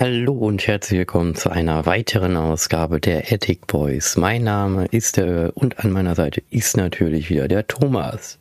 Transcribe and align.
Hallo 0.00 0.32
und 0.32 0.66
herzlich 0.66 1.00
willkommen 1.00 1.34
zu 1.34 1.50
einer 1.50 1.84
weiteren 1.84 2.38
Ausgabe 2.38 2.98
der 2.98 3.30
Attic 3.30 3.66
Boys. 3.66 4.16
Mein 4.16 4.42
Name 4.42 4.86
ist 4.86 5.18
der 5.18 5.52
und 5.54 5.80
an 5.80 5.92
meiner 5.92 6.14
Seite 6.14 6.42
ist 6.48 6.78
natürlich 6.78 7.28
wieder 7.28 7.46
der 7.46 7.66
Thomas. 7.66 8.38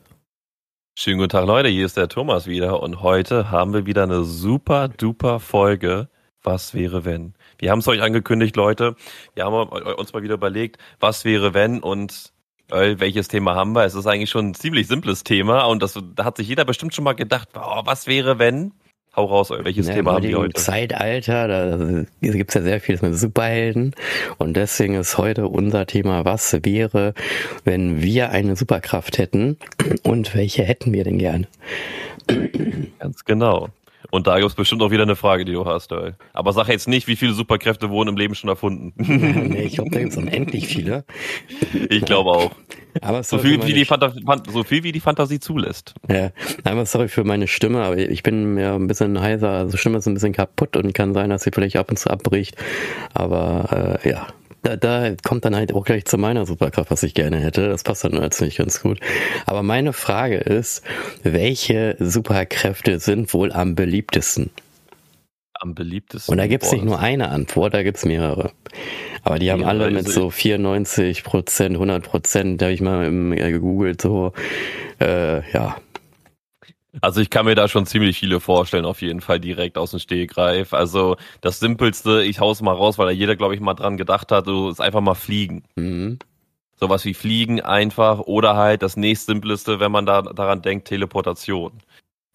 Schönen 0.98 1.18
guten 1.18 1.32
Tag 1.32 1.46
Leute, 1.46 1.68
hier 1.68 1.86
ist 1.86 1.98
der 1.98 2.08
Thomas 2.08 2.48
wieder 2.48 2.82
und 2.82 3.02
heute 3.02 3.52
haben 3.52 3.74
wir 3.74 3.86
wieder 3.86 4.04
eine 4.04 4.24
super 4.24 4.88
duper 4.88 5.42
Folge. 5.42 6.08
Was 6.42 6.74
wäre 6.74 7.04
wenn? 7.04 7.34
Wir 7.58 7.72
haben 7.72 7.80
es 7.80 7.88
euch 7.90 8.02
angekündigt, 8.02 8.56
Leute. 8.56 8.96
Wir 9.36 9.44
haben 9.44 9.56
uns 9.56 10.14
mal 10.14 10.24
wieder 10.24 10.36
überlegt, 10.36 10.78
was 11.02 11.26
wäre 11.26 11.54
wenn 11.54 11.82
und 11.82 12.32
äh, 12.72 12.96
welches 12.98 13.28
Thema 13.28 13.56
haben 13.56 13.74
wir? 13.74 13.84
Es 13.84 13.94
ist 13.94 14.08
eigentlich 14.08 14.30
schon 14.30 14.52
ein 14.52 14.54
ziemlich 14.54 14.88
simples 14.88 15.26
Thema 15.26 15.66
und 15.66 15.84
das, 15.84 16.00
da 16.16 16.24
hat 16.24 16.38
sich 16.38 16.48
jeder 16.48 16.64
bestimmt 16.64 16.96
schon 16.96 17.04
mal 17.04 17.12
gedacht, 17.12 17.50
oh, 17.56 17.82
was 17.84 18.08
wäre 18.08 18.40
wenn? 18.40 18.72
Hau 19.14 19.26
raus, 19.26 19.50
welches 19.50 19.90
ja, 19.90 19.96
Thema 19.96 20.14
haben 20.14 20.24
wir 20.24 20.38
heute? 20.38 20.54
Zeitalter, 20.54 21.48
da 21.50 22.06
gibt 22.22 22.50
es 22.50 22.56
ja 22.56 22.62
sehr 22.62 22.80
vieles 22.80 23.02
mit 23.02 23.18
Superhelden 23.18 23.94
und 24.38 24.56
deswegen 24.56 24.96
ist 24.96 25.18
heute 25.18 25.50
unser 25.50 25.86
Thema, 25.86 26.24
was 26.24 26.58
wäre, 26.64 27.14
wenn 27.66 28.02
wir 28.02 28.30
eine 28.30 28.56
Superkraft 28.56 29.18
hätten 29.18 29.58
und 30.04 30.34
welche 30.34 30.64
hätten 30.64 30.94
wir 30.94 31.04
denn 31.04 31.18
gerne? 31.18 31.48
Ganz 33.00 33.26
genau. 33.26 33.68
Und 34.10 34.28
da 34.28 34.38
gibt 34.38 34.50
es 34.50 34.56
bestimmt 34.56 34.82
auch 34.82 34.92
wieder 34.92 35.04
eine 35.04 35.16
Frage, 35.16 35.46
die 35.46 35.54
du 35.54 35.66
hast. 35.66 35.92
Ey. 35.92 36.14
Aber 36.34 36.54
sag 36.54 36.68
jetzt 36.68 36.88
nicht, 36.88 37.08
wie 37.08 37.16
viele 37.16 37.34
Superkräfte 37.34 37.90
wurden 37.90 38.10
im 38.10 38.18
Leben 38.18 38.36
schon 38.36 38.50
erfunden. 38.50 38.94
nee, 38.98 39.64
ich 39.64 39.74
glaube, 39.76 39.92
da 39.92 40.00
gibt 40.00 40.12
es 40.12 40.18
unendlich 40.18 40.68
viele. 40.68 41.06
Ich 41.90 42.04
glaube 42.06 42.32
auch. 42.32 42.52
Aber 43.02 43.24
so 43.24 43.38
viel, 43.38 43.66
wie 43.66 43.74
die 43.74 43.88
so 44.52 44.64
viel 44.64 44.84
wie 44.84 44.92
die 44.92 45.00
Fantasie 45.00 45.40
zulässt. 45.40 45.94
Ja, 46.10 46.32
einmal 46.64 46.86
sorry 46.86 47.08
für 47.08 47.24
meine 47.24 47.48
Stimme, 47.48 47.84
aber 47.84 47.98
ich 47.98 48.24
bin 48.24 48.58
ja 48.58 48.76
ein 48.76 48.88
bisschen 48.88 49.20
heiser, 49.22 49.52
also 49.52 49.78
Stimme 49.78 50.00
ist 50.00 50.08
ein 50.08 50.14
bisschen 50.14 50.34
kaputt 50.34 50.76
und 50.76 50.94
kann 50.94 51.14
sein, 51.14 51.30
dass 51.30 51.44
sie 51.44 51.52
vielleicht 51.54 51.78
ab 51.78 51.90
und 51.90 51.98
zu 51.98 52.10
abbricht. 52.10 52.56
Aber 53.14 54.00
äh, 54.04 54.10
ja, 54.10 54.28
da, 54.62 54.76
da 54.76 55.16
kommt 55.24 55.46
dann 55.46 55.56
halt 55.56 55.74
auch 55.74 55.86
gleich 55.86 56.06
zu 56.06 56.18
meiner 56.18 56.46
Superkraft, 56.46 56.92
was 56.92 57.04
ich 57.04 57.14
gerne 57.14 57.38
hätte. 57.38 57.70
Das 57.70 57.84
passt 57.84 58.04
dann 58.04 58.22
jetzt 58.22 58.42
nicht 58.42 58.58
ganz 58.58 58.82
gut. 58.82 59.00
Aber 59.46 59.64
meine 59.64 59.94
Frage 59.94 60.38
ist, 60.38 60.84
welche 61.24 61.96
Superkräfte 62.00 63.00
sind 63.00 63.34
wohl 63.34 63.52
am 63.52 63.76
beliebtesten? 63.76 64.52
Am 65.54 65.76
beliebtesten. 65.76 66.32
Und 66.32 66.38
da 66.38 66.48
gibt's 66.48 66.72
nicht 66.72 66.86
nur 66.86 67.00
eine 67.00 67.30
Antwort, 67.30 67.74
da 67.74 67.84
gibt's 67.84 68.06
mehrere. 68.06 68.52
Aber 69.24 69.38
die 69.38 69.52
haben 69.52 69.64
alle 69.64 69.92
mit 69.92 70.08
so 70.08 70.30
94 70.32 71.24
Prozent, 71.24 71.76
100 71.76 72.04
Prozent, 72.04 72.62
da 72.62 72.66
habe 72.66 72.74
ich 72.74 72.82
mal 72.82 73.06
im, 73.06 73.34
äh, 73.34 73.52
gegoogelt, 73.52 74.02
so, 74.02 74.34
äh, 75.00 75.48
ja, 75.52 75.78
also 77.00 77.22
ich 77.22 77.30
kann 77.30 77.46
mir 77.46 77.56
da 77.56 77.68
schon 77.68 77.86
ziemlich 77.86 78.20
viele 78.20 78.40
vorstellen, 78.40 78.86
auf 78.86 79.02
jeden 79.02 79.22
Fall 79.22 79.40
direkt 79.40 79.78
aus 79.78 79.92
dem 79.92 80.00
Stehgreif. 80.00 80.74
Also 80.74 81.16
das 81.40 81.60
Simpelste, 81.60 82.24
ich 82.24 82.40
hau's 82.40 82.62
mal 82.62 82.76
raus, 82.76 82.98
weil 82.98 83.06
da 83.06 83.12
jeder, 83.12 83.38
glaube 83.38 83.56
ich, 83.56 83.62
mal 83.62 83.76
dran 83.76 83.96
gedacht 83.96 84.32
hat, 84.32 84.46
so 84.46 84.70
ist 84.70 84.82
einfach 84.82 85.02
mal 85.02 85.16
fliegen. 85.16 85.64
Mhm. 85.76 86.20
Sowas 86.78 87.06
wie 87.06 87.14
Fliegen 87.14 87.62
einfach 87.62 88.20
oder 88.20 88.56
halt 88.56 88.82
das 88.82 88.98
nächstsimpleste, 88.98 89.80
wenn 89.80 89.92
man 89.92 90.06
da 90.06 90.22
daran 90.22 90.62
denkt, 90.62 90.88
Teleportation. 90.88 91.72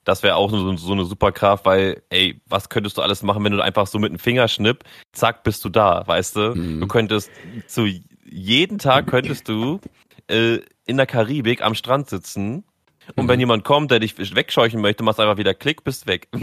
Das 0.04 0.22
wäre 0.22 0.36
auch 0.36 0.50
so, 0.50 0.76
so 0.76 0.92
eine 0.92 1.04
Superkraft, 1.04 1.64
weil, 1.64 2.02
ey, 2.10 2.40
was 2.46 2.68
könntest 2.68 2.96
du 2.96 3.02
alles 3.02 3.24
machen, 3.24 3.42
wenn 3.42 3.52
du 3.52 3.60
einfach 3.60 3.88
so 3.88 3.98
mit 3.98 4.10
einem 4.10 4.20
Fingerschnipp, 4.20 4.84
zack, 5.12 5.42
bist 5.42 5.64
du 5.64 5.68
da, 5.68 6.06
weißt 6.06 6.36
du? 6.36 6.54
Mhm. 6.54 6.80
Du 6.80 6.86
könntest 6.86 7.30
zu 7.66 7.88
jeden 8.24 8.78
Tag 8.78 9.08
könntest 9.08 9.48
du 9.48 9.80
äh, 10.28 10.60
in 10.86 10.96
der 10.96 11.06
Karibik 11.06 11.62
am 11.62 11.74
Strand 11.74 12.08
sitzen 12.08 12.64
und 13.14 13.24
mhm. 13.24 13.28
wenn 13.28 13.40
jemand 13.40 13.64
kommt, 13.64 13.90
der 13.90 14.00
dich 14.00 14.16
wegscheuchen 14.34 14.80
möchte, 14.80 15.02
machst 15.02 15.20
einfach 15.20 15.36
wieder 15.36 15.54
Klick, 15.54 15.84
bist 15.84 16.06
weg. 16.06 16.28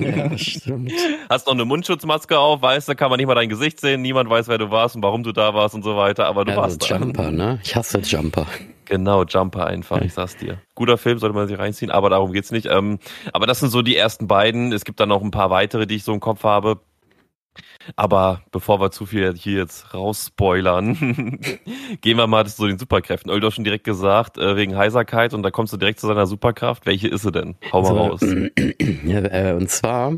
Ja, 0.00 0.36
stimmt. 0.36 0.92
Hast 1.28 1.46
noch 1.46 1.54
eine 1.54 1.64
Mundschutzmaske 1.64 2.38
auf, 2.38 2.62
weißt 2.62 2.88
du, 2.88 2.94
kann 2.94 3.10
man 3.10 3.18
nicht 3.18 3.26
mal 3.26 3.34
dein 3.34 3.48
Gesicht 3.48 3.80
sehen, 3.80 4.02
niemand 4.02 4.30
weiß, 4.30 4.48
wer 4.48 4.58
du 4.58 4.70
warst 4.70 4.96
und 4.96 5.02
warum 5.02 5.22
du 5.22 5.32
da 5.32 5.54
warst 5.54 5.74
und 5.74 5.82
so 5.82 5.96
weiter, 5.96 6.26
aber 6.26 6.44
du 6.44 6.52
ja, 6.52 6.56
warst 6.56 6.88
Jumper, 6.88 7.24
da. 7.24 7.30
ne? 7.30 7.60
Ich 7.62 7.76
hasse 7.76 7.98
Jumper. 7.98 8.46
Genau, 8.90 9.22
Jumper 9.22 9.68
einfach, 9.68 10.00
ich 10.00 10.12
sag's 10.12 10.36
dir. 10.36 10.58
Guter 10.74 10.98
Film, 10.98 11.18
sollte 11.18 11.36
man 11.36 11.46
sich 11.46 11.56
reinziehen, 11.56 11.92
aber 11.92 12.10
darum 12.10 12.32
geht's 12.32 12.50
nicht. 12.50 12.66
Ähm, 12.66 12.98
aber 13.32 13.46
das 13.46 13.60
sind 13.60 13.70
so 13.70 13.82
die 13.82 13.96
ersten 13.96 14.26
beiden. 14.26 14.72
Es 14.72 14.84
gibt 14.84 14.98
dann 14.98 15.10
noch 15.10 15.22
ein 15.22 15.30
paar 15.30 15.48
weitere, 15.50 15.86
die 15.86 15.94
ich 15.94 16.02
so 16.02 16.12
im 16.12 16.18
Kopf 16.18 16.42
habe. 16.42 16.80
Aber 17.96 18.42
bevor 18.50 18.80
wir 18.80 18.90
zu 18.90 19.06
viel 19.06 19.34
hier 19.34 19.58
jetzt 19.58 19.94
rausspoilern, 19.94 21.38
gehen 22.00 22.16
wir 22.16 22.26
mal 22.26 22.46
zu 22.46 22.66
den 22.66 22.78
Superkräften. 22.78 23.30
Oldo 23.30 23.50
schon 23.50 23.64
direkt 23.64 23.84
gesagt, 23.84 24.38
äh, 24.38 24.56
wegen 24.56 24.76
Heiserkeit 24.76 25.34
und 25.34 25.42
da 25.42 25.50
kommst 25.50 25.72
du 25.72 25.76
direkt 25.76 26.00
zu 26.00 26.06
seiner 26.06 26.26
Superkraft. 26.26 26.86
Welche 26.86 27.08
ist 27.08 27.22
sie 27.22 27.32
denn? 27.32 27.56
Hau 27.72 27.82
mal 27.82 27.96
raus. 27.96 28.20
Ja, 29.04 29.20
äh, 29.20 29.54
und 29.54 29.68
zwar 29.70 30.12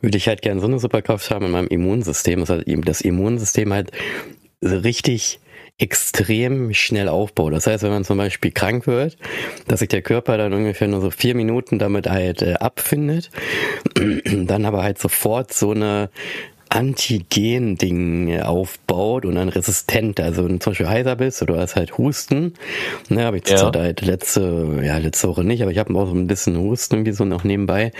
würde 0.00 0.16
ich 0.16 0.28
halt 0.28 0.42
gerne 0.42 0.60
so 0.60 0.66
eine 0.66 0.78
Superkraft 0.78 1.30
haben 1.30 1.46
in 1.46 1.52
meinem 1.52 1.68
Immunsystem, 1.68 2.40
dass 2.40 2.50
halt 2.50 2.66
das 2.86 3.00
Immunsystem 3.00 3.72
halt 3.72 3.90
richtig 4.62 5.40
extrem 5.78 6.72
schnell 6.72 7.08
aufbaut. 7.08 7.52
Das 7.52 7.66
heißt, 7.66 7.82
wenn 7.82 7.90
man 7.90 8.04
zum 8.04 8.18
Beispiel 8.18 8.52
krank 8.52 8.86
wird, 8.86 9.16
dass 9.66 9.80
sich 9.80 9.88
der 9.88 10.02
Körper 10.02 10.38
dann 10.38 10.52
ungefähr 10.52 10.86
nur 10.86 11.00
so 11.00 11.10
vier 11.10 11.34
Minuten 11.34 11.78
damit 11.78 12.08
halt 12.08 12.42
äh, 12.42 12.54
abfindet, 12.54 13.30
dann 14.24 14.64
aber 14.66 14.82
halt 14.82 14.98
sofort 14.98 15.52
so 15.52 15.72
eine 15.72 16.10
Antigen-Ding 16.68 18.40
aufbaut 18.40 19.24
und 19.24 19.34
dann 19.34 19.48
resistent. 19.48 20.20
Also 20.20 20.44
wenn 20.44 20.54
du 20.54 20.58
zum 20.58 20.72
Beispiel 20.72 20.88
heiser 20.88 21.16
bist 21.16 21.42
oder 21.42 21.54
du 21.54 21.60
hast 21.60 21.76
halt 21.76 21.98
Husten, 21.98 22.54
ne, 23.08 23.24
habe 23.24 23.38
ich 23.38 23.48
ja. 23.48 23.70
halt 23.72 24.00
letzte, 24.00 24.80
ja, 24.82 24.98
letzte 24.98 25.28
Woche 25.28 25.44
nicht, 25.44 25.62
aber 25.62 25.70
ich 25.70 25.78
habe 25.78 25.94
auch 25.94 26.06
so 26.06 26.14
ein 26.14 26.26
bisschen 26.26 26.58
Husten 26.58 26.96
irgendwie 26.96 27.12
so 27.12 27.24
noch 27.24 27.44
nebenbei. 27.44 27.92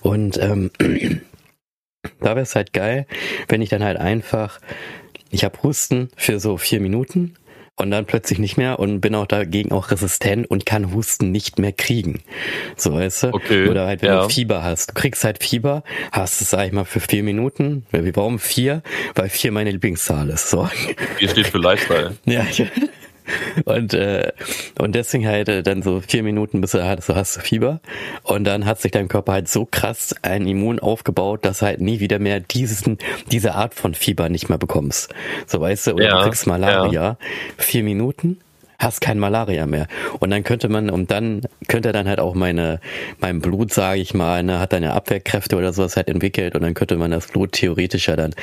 Und 0.00 0.38
ähm, 0.38 0.70
da 2.20 2.30
wäre 2.30 2.40
es 2.40 2.54
halt 2.54 2.72
geil, 2.72 3.06
wenn 3.48 3.62
ich 3.62 3.68
dann 3.68 3.84
halt 3.84 3.98
einfach 3.98 4.60
ich 5.30 5.44
habe 5.44 5.62
Husten 5.62 6.08
für 6.16 6.40
so 6.40 6.56
vier 6.56 6.80
Minuten 6.80 7.34
und 7.76 7.90
dann 7.90 8.06
plötzlich 8.06 8.38
nicht 8.38 8.56
mehr 8.56 8.78
und 8.78 9.00
bin 9.00 9.14
auch 9.14 9.26
dagegen 9.26 9.70
auch 9.72 9.90
resistent 9.90 10.50
und 10.50 10.64
kann 10.64 10.94
Husten 10.94 11.30
nicht 11.30 11.58
mehr 11.58 11.72
kriegen. 11.72 12.22
So 12.76 12.94
weißt 12.94 13.24
du? 13.24 13.34
Okay, 13.34 13.68
Oder 13.68 13.86
halt, 13.86 14.02
wenn 14.02 14.08
ja. 14.08 14.22
du 14.22 14.28
Fieber 14.30 14.62
hast. 14.62 14.90
Du 14.90 14.94
kriegst 14.94 15.24
halt 15.24 15.42
Fieber, 15.42 15.84
hast 16.10 16.40
es, 16.40 16.50
sag 16.50 16.66
ich 16.66 16.72
mal, 16.72 16.84
für 16.84 17.00
vier 17.00 17.22
Minuten. 17.22 17.84
Warum 17.90 18.38
vier? 18.38 18.82
Weil 19.14 19.28
vier 19.28 19.52
meine 19.52 19.70
Lieblingszahl 19.70 20.30
ist. 20.30 20.48
So. 20.50 20.68
Vier 21.16 21.28
steht 21.28 21.48
für 21.48 21.58
Lifestyle. 21.58 22.16
ja, 22.24 22.46
ich, 22.50 22.64
und, 23.64 23.94
äh, 23.94 24.32
und 24.78 24.94
deswegen 24.94 25.26
halt 25.26 25.48
äh, 25.48 25.62
dann 25.62 25.82
so 25.82 26.00
vier 26.00 26.22
Minuten, 26.22 26.60
bis 26.60 26.72
du 26.72 26.84
halt 26.84 27.02
so 27.02 27.14
hast 27.14 27.36
du 27.36 27.40
Fieber. 27.40 27.80
Und 28.22 28.44
dann 28.44 28.66
hat 28.66 28.80
sich 28.80 28.92
dein 28.92 29.08
Körper 29.08 29.32
halt 29.32 29.48
so 29.48 29.66
krass 29.66 30.14
ein 30.22 30.46
Immun 30.46 30.78
aufgebaut, 30.78 31.44
dass 31.44 31.62
halt 31.62 31.80
nie 31.80 32.00
wieder 32.00 32.18
mehr 32.18 32.40
diesen, 32.40 32.98
diese 33.30 33.54
Art 33.54 33.74
von 33.74 33.94
Fieber 33.94 34.28
nicht 34.28 34.48
mehr 34.48 34.58
bekommst. 34.58 35.14
So 35.46 35.60
weißt 35.60 35.88
du, 35.88 35.92
oder 35.94 36.04
ja, 36.04 36.18
du 36.18 36.24
kriegst 36.24 36.46
Malaria. 36.46 36.92
Ja. 36.92 37.18
Vier 37.56 37.82
Minuten, 37.82 38.38
hast 38.78 39.00
kein 39.00 39.18
Malaria 39.18 39.66
mehr. 39.66 39.86
Und 40.20 40.30
dann 40.30 40.44
könnte 40.44 40.68
man, 40.68 40.90
und 40.90 41.10
dann 41.10 41.42
könnte 41.68 41.92
dann 41.92 42.08
halt 42.08 42.20
auch 42.20 42.34
meine, 42.34 42.80
mein 43.20 43.40
Blut, 43.40 43.72
sage 43.72 44.00
ich 44.00 44.14
mal, 44.14 44.42
ne, 44.42 44.58
hat 44.58 44.74
eine 44.74 44.92
Abwehrkräfte 44.92 45.56
oder 45.56 45.72
sowas 45.72 45.96
halt 45.96 46.08
entwickelt 46.08 46.54
und 46.54 46.62
dann 46.62 46.74
könnte 46.74 46.96
man 46.96 47.10
das 47.10 47.28
Blut 47.28 47.52
theoretischer 47.52 48.16
dann 48.16 48.34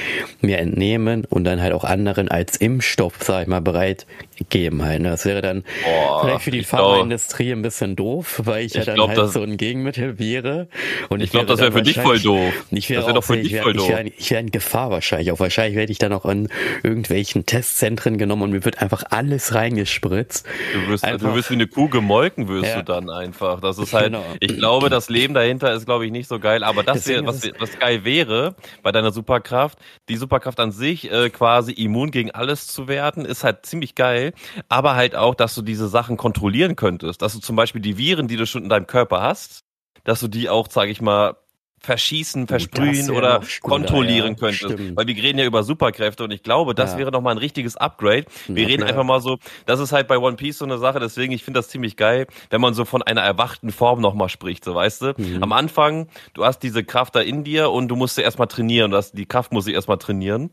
mir 0.42 0.60
entnehmen 0.60 1.26
und 1.26 1.44
dann 1.44 1.62
halt 1.62 1.74
auch 1.74 1.84
anderen 1.84 2.30
als 2.30 2.58
Impfstoff, 2.58 3.22
sage 3.22 3.44
ich 3.44 3.48
mal, 3.48 3.62
bereit 3.62 4.06
geben 4.50 4.84
halt. 4.84 5.02
Ne. 5.02 5.10
Das 5.10 5.26
wäre 5.26 5.42
dann 5.42 5.64
Boah, 5.84 6.22
vielleicht 6.22 6.42
für 6.42 6.52
die 6.52 6.64
Pharmaindustrie 6.64 7.52
ein 7.52 7.62
bisschen 7.62 7.96
doof, 7.96 8.42
weil 8.46 8.66
ich, 8.66 8.74
ich 8.74 8.80
ja 8.80 8.86
dann 8.86 8.96
glaub, 8.96 9.10
halt 9.10 9.32
so 9.32 9.42
ein 9.42 9.58
Gegenmittel 9.58 10.20
wäre. 10.20 10.68
Und 11.10 11.20
ich, 11.20 11.26
ich 11.26 11.32
glaube, 11.32 11.46
das 11.48 11.60
wäre 11.60 11.72
für 11.72 11.84
dich 11.84 12.00
voll 12.00 12.20
doof. 12.20 12.54
Ich 12.72 12.90
wäre 12.90 13.06
wär 13.06 13.14
doch 13.14 13.24
für 13.24 13.38
dich 13.38 13.60
voll 13.62 13.74
doof. 13.74 13.84
Ich 14.18 14.32
wäre 14.32 14.40
wär 14.40 14.40
in 14.40 14.52
Gefahr 14.52 14.90
wahrscheinlich. 14.90 15.32
Auch 15.32 15.40
wahrscheinlich 15.40 15.76
werde 15.78 15.92
ich 15.92 16.00
dann 16.00 16.12
auch 16.12 16.26
in 16.26 16.50
irgendwelchen 16.82 17.46
Testzentren 17.46 18.18
genommen 18.18 18.42
und 18.42 18.52
mir 18.52 18.66
wird 18.66 18.82
einfach 18.82 19.04
alles 19.10 19.54
reingespritzt 19.54 20.23
Witz. 20.24 20.44
Du 20.74 20.88
wirst, 20.88 21.06
du 21.06 21.36
wirst 21.36 21.50
wie 21.50 21.56
eine 21.56 21.68
Kuh 21.68 21.90
gemolken, 21.90 22.48
wirst 22.48 22.70
ja. 22.70 22.78
du 22.78 22.84
dann 22.84 23.10
einfach. 23.10 23.60
Das 23.60 23.78
ist 23.78 23.94
halt, 23.94 24.14
genau. 24.14 24.24
ich 24.40 24.56
glaube, 24.56 24.90
das 24.90 25.10
Leben 25.10 25.34
dahinter 25.34 25.74
ist, 25.74 25.86
glaube 25.86 26.06
ich, 26.06 26.12
nicht 26.12 26.28
so 26.28 26.40
geil. 26.40 26.64
Aber 26.64 26.84
das 26.84 27.08
wäre, 27.08 27.26
was, 27.26 27.42
was 27.60 27.78
geil 27.80 28.06
wäre 28.06 28.56
bei 28.82 28.92
deiner 28.92 29.12
Superkraft, 29.12 29.78
die 30.10 30.18
Superkraft 30.18 30.60
an 30.60 30.72
sich, 30.72 31.12
äh, 31.12 31.30
quasi 31.30 31.74
immun 31.74 32.12
gegen 32.12 32.32
alles 32.32 32.68
zu 32.68 32.88
werden, 32.88 33.26
ist 33.26 33.44
halt 33.44 33.66
ziemlich 33.66 33.96
geil. 33.96 34.34
Aber 34.70 34.96
halt 34.96 35.16
auch, 35.16 35.36
dass 35.36 35.56
du 35.56 35.62
diese 35.62 35.88
Sachen 35.88 36.18
kontrollieren 36.18 36.76
könntest. 36.76 37.22
Dass 37.22 37.34
du 37.34 37.40
zum 37.40 37.56
Beispiel 37.56 37.82
die 37.82 37.98
Viren, 37.98 38.28
die 38.28 38.38
du 38.38 38.46
schon 38.46 38.64
in 38.64 38.70
deinem 38.70 38.88
Körper 38.88 39.22
hast, 39.22 39.64
dass 40.04 40.20
du 40.20 40.28
die 40.28 40.50
auch, 40.50 40.70
sage 40.70 40.92
ich 40.92 41.02
mal, 41.02 41.36
verschießen, 41.84 42.48
versprühen 42.48 43.12
oder 43.12 43.42
kontrollieren 43.62 44.34
ja, 44.34 44.40
könntest. 44.40 44.64
Stimmt. 44.64 44.98
Weil 44.98 45.08
wir 45.08 45.16
reden 45.16 45.40
ja 45.40 45.46
über 45.46 45.64
Superkräfte 45.64 46.24
und 46.24 46.32
ich 46.32 46.42
glaube, 46.42 46.74
das 46.74 46.94
ja. 46.94 47.00
wäre 47.00 47.12
nochmal 47.12 47.36
ein 47.36 47.38
richtiges 47.38 47.76
Upgrade. 47.76 48.26
Wir 48.48 48.68
reden 48.68 48.84
einfach 48.84 49.04
mal 49.04 49.22
so, 49.22 49.38
das 49.66 49.80
ist 49.80 49.92
halt 49.92 50.08
bei 50.08 50.18
One 50.18 50.38
Piece 50.38 50.58
so 50.60 50.66
eine 50.66 50.78
Sache, 50.78 51.00
deswegen, 51.00 51.34
ich 51.34 51.44
finde 51.44 51.60
das 51.60 51.68
ziemlich 51.68 51.98
geil, 51.98 52.28
wenn 52.50 52.62
man 52.62 52.74
so 52.74 52.86
von 52.86 53.02
einer 53.04 53.22
erwachten 53.22 53.72
Form 53.72 54.02
nochmal 54.02 54.30
spricht, 54.30 54.64
so 54.64 54.74
weißt 54.74 55.02
du. 55.02 55.14
Mhm. 55.18 55.44
Am 55.44 55.52
Anfang, 55.52 56.08
du 56.34 56.46
hast 56.46 56.60
diese 56.60 56.84
Kraft 56.84 57.16
da 57.16 57.20
in 57.20 57.44
dir 57.44 57.70
und 57.70 57.90
du 57.90 57.96
musst 57.96 58.16
sie 58.16 58.22
erstmal 58.22 58.48
trainieren, 58.48 58.92
das, 58.92 59.12
die 59.12 59.26
Kraft 59.26 59.52
muss 59.52 59.68
ich 59.68 59.74
erstmal 59.74 59.98
trainieren. 59.98 60.52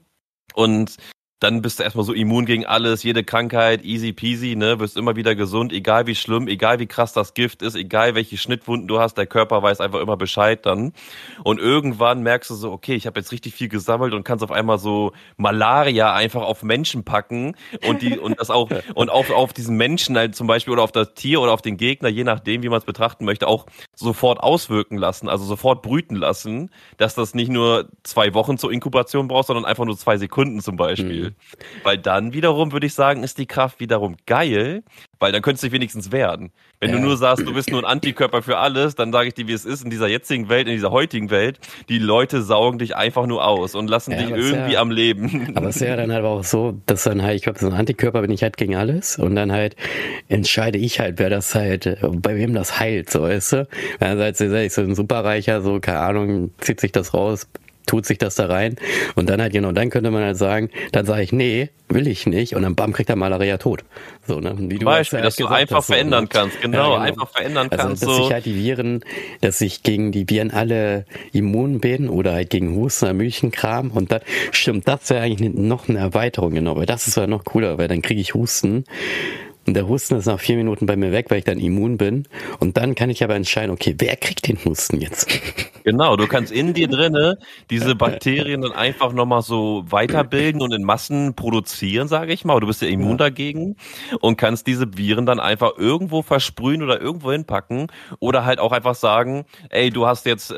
Und 0.55 0.97
dann 1.41 1.63
bist 1.63 1.79
du 1.79 1.85
erstmal 1.85 2.05
so 2.05 2.13
immun 2.13 2.45
gegen 2.45 2.67
alles, 2.67 3.03
jede 3.03 3.25
Krankheit, 3.25 3.83
easy 3.83 4.13
peasy, 4.13 4.57
ne, 4.57 4.79
wirst 4.79 4.99
immer 4.99 5.17
wieder 5.17 5.35
gesund, 5.35 5.73
egal 5.73 6.07
wie 6.07 6.15
schlimm, 6.15 6.49
egal 6.49 6.79
wie 6.79 6.87
krass 6.87 7.15
das 7.15 7.33
Gift 7.33 7.63
ist, 7.63 7.75
egal 7.75 8.15
welche 8.15 8.37
Schnittwunden 8.37 8.87
du 8.87 9.01
hast, 9.01 9.15
der 9.15 9.27
Körper 9.27 9.63
weiß 9.63 9.81
einfach 9.81 10.01
immer 10.01 10.19
Bescheid 10.19 10.65
dann. 10.67 10.93
Und 11.43 11.59
irgendwann 11.59 12.23
merkst 12.23 12.51
du 12.51 12.55
so, 12.55 12.71
okay, 12.71 12.95
ich 12.95 13.07
habe 13.07 13.19
jetzt 13.19 13.33
richtig 13.33 13.55
viel 13.55 13.69
gesammelt 13.69 14.13
und 14.13 14.23
kannst 14.23 14.45
auf 14.45 14.53
einmal 14.53 14.79
so 14.79 15.13
Malaria 15.39 16.15
einfach 16.15 16.43
auf 16.43 16.63
Menschen 16.63 17.05
packen 17.05 17.57
und 17.87 18.03
die 18.03 18.19
und 18.19 18.39
das 18.39 18.51
auch 18.51 18.69
und 18.95 19.09
auch 19.09 19.31
auf 19.31 19.55
diesen 19.55 19.79
Menschen 19.79 20.19
halt 20.19 20.37
zum 20.37 20.47
Beispiel 20.47 20.75
oder 20.75 20.83
auf 20.83 20.93
das 20.93 21.15
Tier 21.15 21.41
oder 21.41 21.53
auf 21.53 21.63
den 21.63 21.79
Gegner, 21.79 22.11
je 22.11 22.25
nachdem, 22.25 22.63
wie 22.63 22.69
man 22.69 22.79
es 22.79 22.85
betrachten 22.85 23.25
möchte, 23.25 23.49
auch 23.49 23.65
sofort 23.95 24.41
auswirken 24.41 24.99
lassen, 24.99 25.31
also 25.31 25.47
sofort 25.47 25.81
brüten 25.81 26.17
lassen, 26.17 26.71
dass 26.99 27.15
das 27.15 27.35
nicht 27.35 27.51
nur 27.51 27.89
zwei 28.03 28.35
Wochen 28.35 28.59
zur 28.59 28.71
Inkubation 28.71 29.27
braucht, 29.27 29.47
sondern 29.47 29.65
einfach 29.65 29.87
nur 29.87 29.97
zwei 29.97 30.19
Sekunden 30.19 30.61
zum 30.61 30.77
Beispiel. 30.77 31.30
Mhm. 31.30 31.30
Weil 31.82 31.99
dann 31.99 32.32
wiederum 32.32 32.73
würde 32.73 32.87
ich 32.87 32.94
sagen, 32.94 33.23
ist 33.23 33.38
die 33.38 33.47
Kraft 33.47 33.81
wiederum 33.81 34.17
geil, 34.27 34.82
weil 35.19 35.32
dann 35.32 35.43
könntest 35.43 35.62
du 35.62 35.67
dich 35.67 35.75
wenigstens 35.75 36.12
wehren. 36.12 36.50
Wenn 36.81 36.91
ja. 36.91 36.97
du 36.97 37.03
nur 37.03 37.17
sagst, 37.19 37.47
du 37.47 37.53
bist 37.53 37.71
nur 37.71 37.82
ein 37.82 37.85
Antikörper 37.85 38.41
für 38.41 38.56
alles, 38.56 38.94
dann 38.94 39.12
sage 39.12 39.29
ich 39.29 39.35
dir, 39.35 39.47
wie 39.47 39.53
es 39.53 39.67
ist 39.67 39.85
in 39.85 39.91
dieser 39.91 40.09
jetzigen 40.09 40.49
Welt, 40.49 40.67
in 40.67 40.73
dieser 40.73 40.91
heutigen 40.91 41.31
Welt. 41.31 41.59
Die 41.91 41.99
Leute 41.99 42.43
saugen 42.43 42.79
dich 42.79 42.97
einfach 42.97 43.27
nur 43.27 43.44
aus 43.44 43.75
und 43.75 43.91
lassen 43.91 44.12
ja, 44.12 44.19
dich 44.19 44.31
irgendwie 44.31 44.73
ja, 44.73 44.81
am 44.81 44.91
Leben. 44.91 45.53
Aber 45.55 45.69
es 45.69 45.77
ist 45.77 45.82
ja 45.82 45.97
dann 45.97 46.11
halt 46.11 46.25
auch 46.25 46.43
so, 46.43 46.81
dass 46.87 47.05
dann 47.05 47.23
halt, 47.23 47.37
ich 47.37 47.43
glaube, 47.43 47.59
so 47.59 47.67
ein 47.67 47.75
Antikörper 47.75 48.23
bin 48.23 48.31
ich 48.31 48.43
halt 48.43 48.56
gegen 48.56 48.77
alles 48.77 49.19
und 49.19 49.35
dann 49.37 49.53
halt 49.53 49.77
entscheide 50.29 50.79
ich 50.79 51.00
halt, 51.00 51.19
wer 51.19 51.29
das 51.29 51.55
halt, 51.55 51.99
bei 52.00 52.37
wem 52.37 52.55
das 52.55 52.81
heilt, 52.81 53.11
so 53.11 53.23
weißt 53.23 53.53
du. 53.53 53.69
Einerseits 53.99 54.41
ist 54.41 54.53
ich 54.53 54.73
so 54.73 54.81
ein 54.81 54.94
Superreicher, 54.94 55.61
so, 55.61 55.81
keine 55.81 55.99
Ahnung, 55.99 56.50
zieht 56.59 56.81
sich 56.81 56.93
das 56.93 57.12
raus, 57.12 57.47
tut 57.87 58.06
sich 58.06 58.19
das 58.19 58.37
da 58.37 58.47
rein 58.47 58.77
und 59.15 59.29
dann 59.29 59.41
halt 59.41 59.53
genau, 59.53 59.73
dann 59.73 59.91
könnte 59.91 60.11
man 60.11 60.23
halt 60.23 60.37
sagen, 60.37 60.71
dann 60.93 61.06
sage 61.06 61.23
ich, 61.23 61.32
nee, 61.32 61.71
will 61.88 62.06
ich 62.06 62.27
nicht 62.27 62.55
und 62.55 62.62
dann 62.62 62.75
bam, 62.75 62.93
kriegt 62.93 63.11
er 63.11 63.17
Malaria 63.17 63.59
tot. 63.59 63.85
So, 64.27 64.38
ne? 64.38 64.55
Wie 64.56 64.79
du 64.79 64.85
Beispiel, 64.85 65.23
dass 65.23 65.37
du 65.37 65.47
einfach 65.47 65.79
hast, 65.79 65.87
verändern 65.87 66.29
so, 66.31 66.38
ne? 66.38 66.43
kannst, 66.43 66.61
genau, 66.61 66.79
ja, 66.79 66.85
genau, 66.85 66.97
einfach 66.99 67.29
verändern 67.29 67.69
also, 67.71 67.85
kannst. 67.85 68.03
Dass 68.03 68.17
so. 68.17 68.23
sich 68.23 68.32
halt 68.32 68.47
die 68.47 68.55
Viren, 68.55 69.05
dass 69.41 69.61
ich 69.61 69.82
gegen 69.82 70.12
die 70.12 70.29
Viren 70.29 70.50
alle 70.50 71.05
immun 71.32 71.81
bin 71.81 72.09
oder 72.09 72.32
halt 72.32 72.50
gegen 72.50 72.77
Husten 72.77 73.06
oder 73.06 73.15
Milchenkram 73.15 73.91
und 73.91 74.12
dann 74.12 74.21
stimmt, 74.53 74.87
das 74.87 75.11
wäre 75.11 75.23
eigentlich 75.23 75.53
noch 75.53 75.88
eine 75.88 75.99
Erweiterung, 75.99 76.55
genau, 76.55 76.77
weil 76.77 76.87
das 76.87 77.09
ist 77.09 77.17
ja 77.17 77.27
noch 77.27 77.44
cooler, 77.44 77.79
weil 77.79 77.88
dann 77.88 78.03
kriege 78.03 78.21
ich 78.21 78.35
Husten 78.35 78.85
und 79.67 79.75
der 79.75 79.87
Husten 79.87 80.17
ist 80.17 80.27
nach 80.27 80.41
vier 80.41 80.57
Minuten 80.57 80.87
bei 80.87 80.97
mir 80.97 81.12
weg, 81.12 81.27
weil 81.29 81.39
ich 81.39 81.45
dann 81.45 81.59
immun 81.59 81.99
bin. 81.99 82.27
Und 82.59 82.77
dann 82.77 82.95
kann 82.95 83.11
ich 83.11 83.23
aber 83.23 83.35
entscheiden, 83.35 83.71
okay, 83.71 83.95
wer 83.99 84.17
kriegt 84.17 84.49
den 84.49 84.59
Husten 84.65 85.01
jetzt? 85.01 85.29
Genau, 85.83 86.15
du 86.15 86.27
kannst 86.27 86.53
in 86.53 86.75
dir 86.75 86.89
drinne 86.89 87.39
diese 87.71 87.95
Bakterien 87.95 88.61
dann 88.61 88.73
einfach 88.73 89.15
nochmal 89.15 89.41
so 89.41 89.83
weiterbilden 89.89 90.61
und 90.61 90.75
in 90.75 90.83
Massen 90.83 91.35
produzieren, 91.35 92.07
sage 92.07 92.35
ich 92.35 92.45
mal. 92.45 92.61
Du 92.61 92.67
bist 92.67 92.83
ja 92.83 92.89
immun 92.89 93.17
dagegen 93.17 93.77
und 94.21 94.37
kannst 94.37 94.67
diese 94.67 94.99
Viren 94.99 95.25
dann 95.25 95.41
einfach 95.41 95.79
irgendwo 95.79 96.21
versprühen 96.21 96.83
oder 96.83 97.01
irgendwo 97.01 97.33
hinpacken 97.33 97.87
oder 98.19 98.45
halt 98.45 98.59
auch 98.59 98.73
einfach 98.73 98.95
sagen, 98.95 99.47
ey, 99.71 99.89
du 99.89 100.06
hast 100.06 100.27
jetzt 100.27 100.51
äh, 100.51 100.55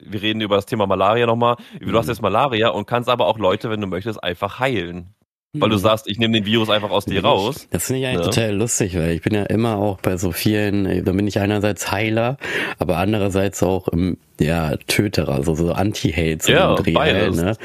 wir 0.00 0.22
reden 0.22 0.40
über 0.40 0.56
das 0.56 0.66
Thema 0.66 0.86
Malaria 0.86 1.26
nochmal. 1.26 1.56
Du 1.80 1.96
hast 1.98 2.06
mhm. 2.06 2.12
jetzt 2.12 2.22
Malaria 2.22 2.68
und 2.68 2.86
kannst 2.86 3.08
aber 3.08 3.26
auch 3.26 3.38
Leute, 3.38 3.70
wenn 3.70 3.80
du 3.80 3.88
möchtest, 3.88 4.22
einfach 4.22 4.60
heilen. 4.60 5.14
Weil 5.54 5.70
du 5.70 5.76
mhm. 5.76 5.80
sagst, 5.80 6.08
ich 6.08 6.18
nehme 6.18 6.34
den 6.34 6.44
Virus 6.44 6.68
einfach 6.68 6.90
aus 6.90 7.06
dir 7.06 7.24
raus. 7.24 7.68
Das 7.70 7.86
finde 7.86 8.00
ich 8.00 8.06
eigentlich 8.06 8.26
ja. 8.26 8.30
total 8.32 8.54
lustig, 8.54 8.96
weil 8.96 9.12
ich 9.12 9.22
bin 9.22 9.34
ja 9.34 9.44
immer 9.44 9.78
auch 9.78 9.98
bei 10.00 10.18
so 10.18 10.30
vielen, 10.30 11.04
da 11.04 11.12
bin 11.12 11.26
ich 11.26 11.40
einerseits 11.40 11.90
Heiler, 11.90 12.36
aber 12.78 12.98
andererseits 12.98 13.62
auch 13.62 13.88
im 13.88 14.18
ja, 14.40 14.76
Töter, 14.86 15.28
also 15.28 15.54
so 15.54 15.72
Anti-Hate 15.72 16.38
so 16.40 16.52
ja, 16.52 16.74
Dreh, 16.74 16.92
beides. 16.92 17.36
ne? 17.36 17.56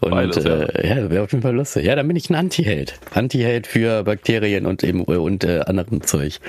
Und 0.00 0.10
beides, 0.10 0.44
äh, 0.44 0.86
ja, 0.86 0.96
ja 0.96 1.10
wäre 1.10 1.24
auf 1.24 1.32
jeden 1.32 1.42
Fall 1.42 1.54
lustig. 1.54 1.86
Ja, 1.86 1.96
dann 1.96 2.06
bin 2.06 2.16
ich 2.16 2.28
ein 2.28 2.34
Anti-Hate. 2.34 2.94
Anti-Hate 3.14 3.68
für 3.68 4.02
Bakterien 4.04 4.66
und 4.66 4.84
eben 4.84 5.04
und 5.04 5.44
äh, 5.44 5.60
anderem 5.60 6.02
Zeug. 6.02 6.40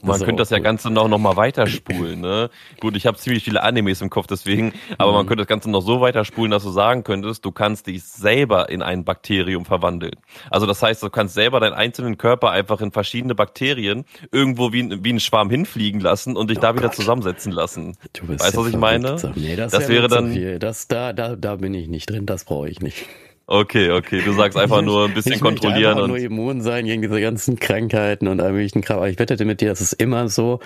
Das 0.00 0.08
man 0.08 0.20
könnte 0.20 0.42
das 0.42 0.50
ja 0.50 0.60
Ganze 0.60 0.90
noch, 0.90 1.08
noch 1.08 1.18
mal 1.18 1.36
weiterspulen, 1.36 2.20
ne? 2.20 2.50
Gut, 2.80 2.96
ich 2.96 3.06
habe 3.06 3.18
ziemlich 3.18 3.44
viele 3.44 3.62
Animes 3.62 4.00
im 4.02 4.10
Kopf, 4.10 4.26
deswegen, 4.28 4.72
aber 4.98 5.10
mhm. 5.10 5.16
man 5.16 5.26
könnte 5.26 5.42
das 5.42 5.48
Ganze 5.48 5.70
noch 5.70 5.82
so 5.82 6.00
weiterspulen, 6.00 6.50
dass 6.50 6.62
du 6.62 6.70
sagen 6.70 7.02
könntest, 7.02 7.44
du 7.44 7.50
kannst 7.50 7.86
dich 7.88 8.04
selber 8.04 8.68
in 8.68 8.82
ein 8.82 9.04
Bakterium 9.04 9.64
verwandeln. 9.64 10.14
Also 10.50 10.66
das 10.66 10.82
heißt, 10.82 11.02
du 11.02 11.10
kannst 11.10 11.34
selber 11.34 11.58
deinen 11.58 11.74
einzelnen 11.74 12.18
Körper 12.18 12.50
einfach 12.50 12.80
in 12.80 12.92
verschiedene 12.92 13.34
Bakterien 13.34 14.04
irgendwo 14.30 14.72
wie, 14.72 15.02
wie 15.02 15.12
ein 15.12 15.20
Schwarm 15.20 15.50
hinfliegen 15.50 16.00
lassen 16.00 16.36
und 16.36 16.50
dich 16.50 16.58
oh 16.58 16.62
da 16.62 16.70
Gott. 16.70 16.80
wieder 16.80 16.92
zusammensetzen 16.92 17.50
lassen. 17.50 17.96
Du 18.12 18.26
bist 18.26 18.44
weißt 18.44 18.56
du, 18.56 18.60
was 18.60 18.68
ich 18.68 18.76
meine? 18.76 19.16
Sache. 19.28 19.40
Nee, 19.40 19.56
das, 19.56 19.72
das 19.72 19.88
wäre 19.88 20.08
dann. 20.08 20.32
So 20.32 20.58
das, 20.58 20.88
da, 20.88 21.12
da, 21.12 21.36
da 21.36 21.56
bin 21.56 21.74
ich 21.74 21.88
nicht 21.88 22.10
drin, 22.10 22.26
das 22.26 22.44
brauche 22.44 22.68
ich 22.68 22.80
nicht. 22.80 23.06
Okay, 23.46 23.90
okay. 23.90 24.22
Du 24.24 24.32
sagst 24.32 24.56
einfach 24.56 24.80
nur 24.80 25.06
ein 25.06 25.14
bisschen 25.14 25.34
ich 25.34 25.40
kontrollieren 25.40 26.00
und. 26.00 26.08
nur 26.08 26.18
immun 26.18 26.62
sein 26.62 26.86
gegen 26.86 27.02
diese 27.02 27.20
ganzen 27.20 27.58
Krankheiten 27.58 28.26
und 28.26 28.40
all 28.40 28.52
möglichen 28.52 28.80
Kram. 28.80 28.98
Aber 28.98 29.08
ich 29.08 29.18
wettete 29.18 29.44
mit 29.44 29.60
dir, 29.60 29.68
das 29.68 29.80
ist 29.80 29.92
immer 29.94 30.28
so. 30.28 30.60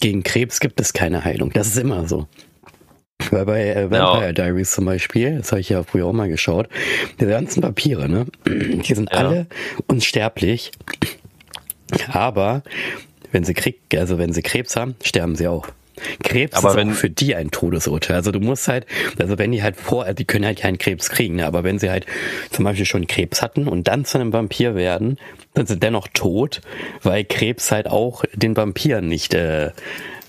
Gegen 0.00 0.22
Krebs 0.24 0.60
gibt 0.60 0.80
es 0.80 0.92
keine 0.92 1.24
Heilung. 1.24 1.52
Das 1.52 1.68
ist 1.68 1.78
immer 1.78 2.06
so. 2.08 2.26
Weil 3.30 3.46
bei 3.46 3.68
äh, 3.68 3.90
Vampire 3.90 4.26
ja. 4.26 4.32
Diaries 4.32 4.72
zum 4.72 4.84
Beispiel, 4.84 5.38
das 5.38 5.52
habe 5.52 5.60
ich 5.60 5.68
ja 5.68 5.82
früher 5.84 6.06
auch 6.06 6.12
mal 6.12 6.28
geschaut, 6.28 6.68
diese 7.18 7.30
ganzen 7.30 7.62
Papiere, 7.62 8.08
ne? 8.08 8.26
Die 8.46 8.94
sind 8.94 9.10
ja. 9.10 9.18
alle 9.18 9.46
unsterblich. 9.86 10.72
Aber 12.12 12.62
wenn 13.32 13.44
sie 13.44 13.54
Krieg, 13.54 13.80
also 13.96 14.18
wenn 14.18 14.32
sie 14.32 14.42
Krebs 14.42 14.76
haben, 14.76 14.96
sterben 15.02 15.36
sie 15.36 15.48
auch. 15.48 15.68
Krebs 16.22 16.56
aber 16.56 16.70
ist 16.70 16.76
wenn, 16.76 16.90
auch 16.90 16.94
für 16.94 17.10
die 17.10 17.34
ein 17.34 17.50
Todesurteil. 17.50 18.16
Also 18.16 18.30
du 18.30 18.40
musst 18.40 18.68
halt, 18.68 18.86
also 19.18 19.38
wenn 19.38 19.52
die 19.52 19.62
halt 19.62 19.76
vor, 19.76 20.12
die 20.12 20.24
können 20.24 20.44
halt 20.44 20.58
keinen 20.58 20.78
Krebs 20.78 21.08
kriegen, 21.08 21.36
ne? 21.36 21.46
aber 21.46 21.64
wenn 21.64 21.78
sie 21.78 21.90
halt 21.90 22.06
zum 22.50 22.64
Beispiel 22.64 22.86
schon 22.86 23.06
Krebs 23.06 23.42
hatten 23.42 23.68
und 23.68 23.88
dann 23.88 24.04
zu 24.04 24.18
einem 24.18 24.32
Vampir 24.32 24.74
werden, 24.74 25.18
dann 25.54 25.66
sind 25.66 25.82
dennoch 25.82 26.08
tot, 26.12 26.60
weil 27.02 27.24
Krebs 27.24 27.72
halt 27.72 27.88
auch 27.88 28.24
den 28.34 28.56
Vampiren 28.56 29.08
nicht 29.08 29.34
äh, 29.34 29.70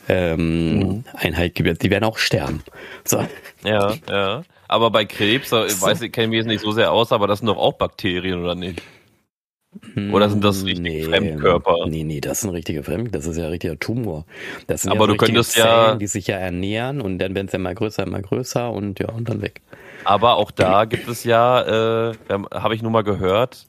ähm, 0.09 0.79
mhm. 0.79 1.03
Einhalt 1.13 1.55
gibt. 1.55 1.83
Die 1.83 1.89
werden 1.89 2.05
auch 2.05 2.17
sterben. 2.17 2.63
So. 3.03 3.25
Ja, 3.63 3.93
ja. 4.09 4.43
Aber 4.67 4.91
bei 4.91 5.05
Krebs, 5.05 5.51
äh, 5.51 5.65
ich 5.67 5.81
weiß 5.81 6.01
ich, 6.01 6.11
kenne 6.11 6.27
mich 6.27 6.37
jetzt 6.37 6.47
nicht 6.47 6.61
so 6.61 6.71
sehr 6.71 6.91
aus, 6.91 7.11
aber 7.11 7.27
das 7.27 7.39
sind 7.39 7.47
doch 7.47 7.57
auch 7.57 7.73
Bakterien, 7.73 8.41
oder 8.41 8.55
nicht? 8.55 8.81
Oder 10.12 10.29
sind 10.29 10.44
das 10.44 10.63
richtige 10.65 10.81
nee, 10.81 11.03
Fremdkörper? 11.03 11.88
Nee, 11.88 12.03
nee, 12.03 12.21
das 12.21 12.41
sind 12.41 12.51
richtige 12.51 12.83
Fremdkörper. 12.83 13.18
Das 13.18 13.25
ist 13.25 13.38
ja 13.38 13.45
ein 13.45 13.51
richtiger 13.51 13.79
Tumor. 13.79 14.25
Das 14.68 14.83
sind 14.83 14.91
Aber 14.91 15.01
ja 15.01 15.06
so 15.07 15.12
du 15.13 15.18
könntest 15.18 15.51
Zellen, 15.53 15.68
ja, 15.68 15.95
die 15.95 16.07
sich 16.07 16.27
ja 16.27 16.38
ernähren 16.38 17.01
und 17.01 17.19
dann 17.19 17.35
werden 17.35 17.47
sie 17.47 17.57
immer 17.57 17.74
größer, 17.74 18.03
immer 18.03 18.21
größer 18.21 18.71
und 18.71 19.00
ja, 19.00 19.09
und 19.09 19.29
dann 19.29 19.41
weg. 19.41 19.62
Aber 20.03 20.38
auch 20.38 20.51
da 20.51 20.85
gibt 20.85 21.07
es 21.07 21.24
ja, 21.24 22.09
äh, 22.09 22.13
habe 22.53 22.75
ich 22.75 22.81
nur 22.81 22.91
mal 22.91 23.03
gehört, 23.03 23.68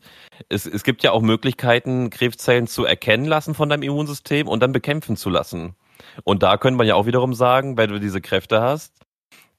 es, 0.48 0.66
es 0.66 0.84
gibt 0.84 1.02
ja 1.02 1.12
auch 1.12 1.22
Möglichkeiten, 1.22 2.10
Krebszellen 2.10 2.66
zu 2.66 2.84
erkennen 2.84 3.24
lassen 3.24 3.54
von 3.54 3.68
deinem 3.68 3.82
Immunsystem 3.82 4.46
und 4.46 4.62
dann 4.62 4.72
bekämpfen 4.72 5.16
zu 5.16 5.30
lassen. 5.30 5.74
Und 6.24 6.42
da 6.42 6.56
könnte 6.56 6.78
man 6.78 6.86
ja 6.86 6.94
auch 6.94 7.06
wiederum 7.06 7.34
sagen, 7.34 7.76
weil 7.76 7.88
du 7.88 7.98
diese 7.98 8.20
Kräfte 8.20 8.60
hast, 8.60 8.97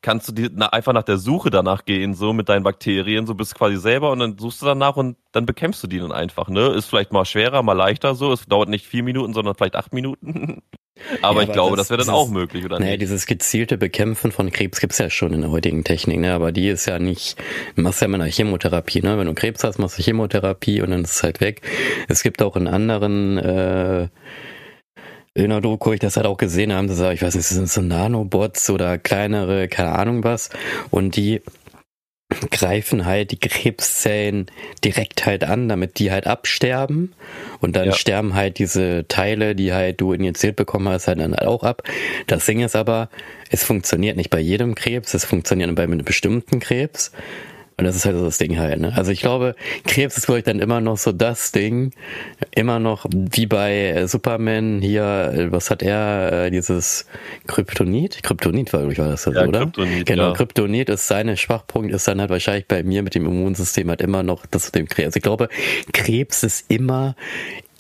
kannst 0.02 0.30
du 0.30 0.32
die, 0.32 0.50
na, 0.54 0.68
einfach 0.68 0.94
nach 0.94 1.04
der 1.04 1.18
Suche 1.18 1.50
danach 1.50 1.86
gehen, 1.86 2.14
so 2.14 2.32
mit 2.34 2.50
deinen 2.50 2.64
Bakterien, 2.64 3.28
so 3.28 3.36
bist 3.36 3.56
quasi 3.56 3.78
selber 3.78 4.12
und 4.12 4.20
dann 4.20 4.38
suchst 4.38 4.62
du 4.62 4.66
danach 4.66 4.96
und 4.96 5.18
dann 5.32 5.46
bekämpfst 5.46 5.84
du 5.84 5.88
die 5.88 6.00
dann 6.00 6.12
einfach, 6.12 6.48
ne? 6.50 6.68
Ist 6.70 6.86
vielleicht 6.86 7.12
mal 7.12 7.26
schwerer, 7.26 7.64
mal 7.64 7.74
leichter 7.74 8.16
so. 8.16 8.32
Es 8.32 8.46
dauert 8.46 8.70
nicht 8.70 8.86
vier 8.86 9.04
Minuten, 9.04 9.34
sondern 9.34 9.56
vielleicht 9.56 9.76
acht 9.76 9.94
Minuten. 9.94 10.62
aber 11.22 11.38
ja, 11.38 11.44
ich 11.44 11.50
aber 11.50 11.54
glaube, 11.54 11.78
das, 11.78 11.88
das 11.88 11.98
wäre 11.98 12.06
dann 12.06 12.16
auch 12.16 12.30
möglich, 12.30 12.64
oder 12.64 12.80
naja, 12.80 12.92
nicht? 12.92 13.02
dieses 13.02 13.26
gezielte 13.26 13.78
Bekämpfen 13.78 14.32
von 14.32 14.52
Krebs 14.52 14.80
gibt's 14.80 14.98
ja 14.98 15.10
schon 15.10 15.34
in 15.34 15.42
der 15.42 15.52
heutigen 15.52 15.84
Technik, 15.84 16.20
ne? 16.20 16.34
Aber 16.34 16.52
die 16.52 16.70
ist 16.70 16.86
ja 16.86 16.98
nicht, 16.98 17.38
du 17.76 17.82
machst 17.82 18.02
ja 18.02 18.06
immer 18.06 18.20
eine 18.20 18.32
Chemotherapie, 18.32 19.02
ne? 19.02 19.18
Wenn 19.18 19.28
du 19.28 19.34
Krebs 19.34 19.64
hast, 19.64 19.80
machst 19.80 20.00
du 20.00 20.04
Chemotherapie 20.04 20.82
und 20.82 20.92
dann 20.92 21.04
ist 21.04 21.12
es 21.12 21.24
halt 21.24 21.42
weg. 21.42 21.62
Es 22.08 22.24
gibt 22.24 22.42
auch 22.42 22.56
in 22.56 22.68
anderen 22.68 23.38
äh, 23.38 24.08
in 25.40 25.50
der 25.50 25.62
Doku 25.62 25.94
ich 25.94 26.00
das 26.00 26.18
halt 26.18 26.26
auch 26.26 26.38
gesehen 26.38 26.74
haben, 26.74 26.88
dass 26.88 27.00
ich 27.00 27.22
weiß 27.22 27.36
nicht, 27.36 27.48
sind 27.48 27.70
so 27.70 27.82
Nanobots 27.82 28.70
oder 28.70 28.98
kleinere, 28.98 29.68
keine 29.68 29.94
Ahnung 29.94 30.24
was, 30.24 30.50
und 30.90 31.16
die 31.16 31.42
greifen 32.52 33.06
halt 33.06 33.32
die 33.32 33.40
Krebszellen 33.40 34.48
direkt 34.84 35.26
halt 35.26 35.44
an, 35.44 35.68
damit 35.68 35.98
die 35.98 36.12
halt 36.12 36.28
absterben 36.28 37.14
und 37.60 37.76
dann 37.76 37.88
ja. 37.88 37.92
sterben 37.94 38.36
halt 38.36 38.60
diese 38.60 39.06
Teile, 39.08 39.56
die 39.56 39.74
halt 39.74 40.00
du 40.00 40.14
injiziert 40.14 40.56
bekommen 40.56 40.90
hast, 40.90 41.08
halt 41.08 41.20
dann 41.20 41.36
halt 41.36 41.48
auch 41.48 41.64
ab. 41.64 41.82
Das 42.28 42.46
Ding 42.46 42.60
ist 42.60 42.76
aber, 42.76 43.10
es 43.50 43.64
funktioniert 43.64 44.16
nicht 44.16 44.30
bei 44.30 44.40
jedem 44.40 44.76
Krebs, 44.76 45.16
es 45.16 45.26
funktioniert 45.26 45.74
bei 45.74 45.84
einem 45.84 46.06
bestimmten 46.06 46.60
Krebs 46.60 47.12
und 47.80 47.86
das 47.86 47.96
ist 47.96 48.06
halt 48.06 48.18
so 48.18 48.26
das 48.26 48.38
Ding 48.38 48.58
halt. 48.58 48.80
Ne? 48.80 48.92
Also 48.94 49.12
ich 49.12 49.22
glaube, 49.22 49.56
Krebs 49.86 50.18
ist 50.18 50.26
vielleicht 50.26 50.48
dann 50.48 50.60
immer 50.60 50.82
noch 50.82 50.98
so 50.98 51.14
das 51.14 51.54
Ding, 51.54 51.92
immer 52.52 52.78
noch 52.78 53.06
wie 53.10 53.46
bei 53.46 54.06
Superman 54.06 54.82
hier, 54.82 55.32
äh, 55.34 55.52
was 55.52 55.72
hat 55.72 55.82
er, 55.82 56.46
äh, 56.46 56.52
dieses 56.52 57.06
Kryptonit? 57.48 58.22
Kryptonit 58.22 58.74
war, 58.74 58.82
glaube 58.82 58.94
ich, 58.94 59.00
war 59.00 59.08
das, 59.08 59.24
ja, 59.26 59.46
oder? 59.46 59.62
Kryptonit, 59.62 60.06
genau, 60.06 60.30
ja. 60.30 60.34
Kryptonit 60.34 60.90
ist 60.90 61.08
seine 61.08 61.38
Schwachpunkt, 61.38 61.94
ist 61.94 62.06
dann 62.06 62.20
halt 62.20 62.30
wahrscheinlich 62.30 62.68
bei 62.68 62.84
mir 62.84 63.02
mit 63.02 63.16
dem 63.16 63.26
Immunsystem 63.26 63.90
halt 63.90 64.02
immer 64.02 64.24
noch 64.24 64.46
das 64.46 64.66
mit 64.66 64.76
dem 64.76 64.88
Krebs. 64.90 65.08
Also 65.08 65.18
ich 65.18 65.24
glaube, 65.24 65.48
Krebs 65.94 66.44
ist 66.44 66.66
immer 66.70 67.16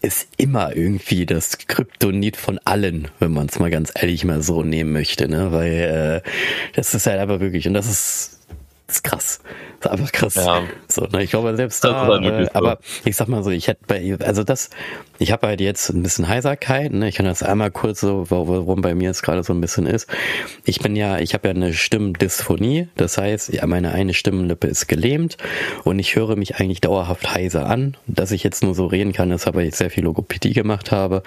ist 0.01 0.29
immer 0.38 0.75
irgendwie 0.75 1.25
das 1.25 1.58
Kryptonit 1.58 2.38
von 2.38 2.58
allen, 2.63 3.10
wenn 3.20 3.32
man 3.32 3.48
es 3.48 3.60
mal 3.60 3.70
ganz 3.70 3.91
ehrlich 3.94 4.24
mal 4.24 4.41
so 4.41 4.63
nehmen 4.63 4.94
möchte, 4.94 5.27
ne? 5.27 5.51
Weil 5.51 6.24
äh, 6.25 6.29
das 6.74 6.94
ist 6.94 7.06
halt 7.06 7.20
einfach 7.20 7.41
wirklich, 7.41 7.68
und 7.68 7.74
das 7.74 7.89
ist, 7.89 8.38
das 8.89 8.96
ist 8.96 9.03
krass. 9.03 9.39
Das 9.81 9.91
ist 9.91 10.00
einfach 10.00 10.12
krass. 10.12 10.36
Ja. 10.36 10.63
So, 10.88 11.03
ne, 11.03 11.24
ich 11.24 11.29
glaube, 11.29 11.55
selbst 11.55 11.84
da, 11.84 12.17
äh, 12.17 12.46
so. 12.46 12.51
aber 12.53 12.79
ich 13.05 13.15
sag 13.15 13.27
mal 13.27 13.43
so, 13.43 13.51
ich 13.51 13.67
hätte 13.67 13.81
bei, 13.86 14.17
also 14.19 14.43
das, 14.43 14.72
ich 15.19 15.31
habe 15.31 15.46
halt 15.46 15.62
jetzt 15.62 15.91
ein 15.91 16.01
bisschen 16.01 16.27
Heiserkeit, 16.27 16.91
ne? 16.91 17.08
ich 17.08 17.15
kann 17.15 17.27
das 17.27 17.43
einmal 17.43 17.69
kurz 17.69 18.00
so, 18.00 18.25
warum 18.29 18.81
bei 18.81 18.96
mir 18.96 19.10
jetzt 19.10 19.22
gerade 19.22 19.43
so 19.43 19.53
ein 19.53 19.62
bisschen 19.62 19.86
ist. 19.86 20.10
Ich 20.65 20.79
bin 20.79 20.96
ja, 20.96 21.19
ich 21.19 21.36
habe 21.36 21.50
ja 21.50 21.53
eine 21.53 21.74
Stimmdysphonie, 21.74 22.88
das 22.96 23.19
heißt, 23.19 23.53
ja, 23.53 23.67
meine 23.67 23.91
eine 23.91 24.15
Stimmenlippe 24.15 24.65
ist 24.65 24.88
gelähmt 24.88 25.38
und 25.84 26.00
ich 26.00 26.15
höre 26.15 26.36
mich 26.36 26.55
eigentlich 26.55 26.81
dauerhaft 26.81 27.31
heiser 27.36 27.67
an. 27.67 27.96
Dass 28.08 28.31
ich 28.31 28.43
jetzt 28.43 28.63
nur 28.63 28.74
so 28.74 28.88
reden 28.88 29.13
kann, 29.13 29.29
ist, 29.29 29.46
weil 29.53 29.67
ich 29.67 29.75
sehr 29.75 29.91
viel 29.91 30.03
Logopädie 30.05 30.53
gemacht 30.53 30.91
habe. 30.91 31.22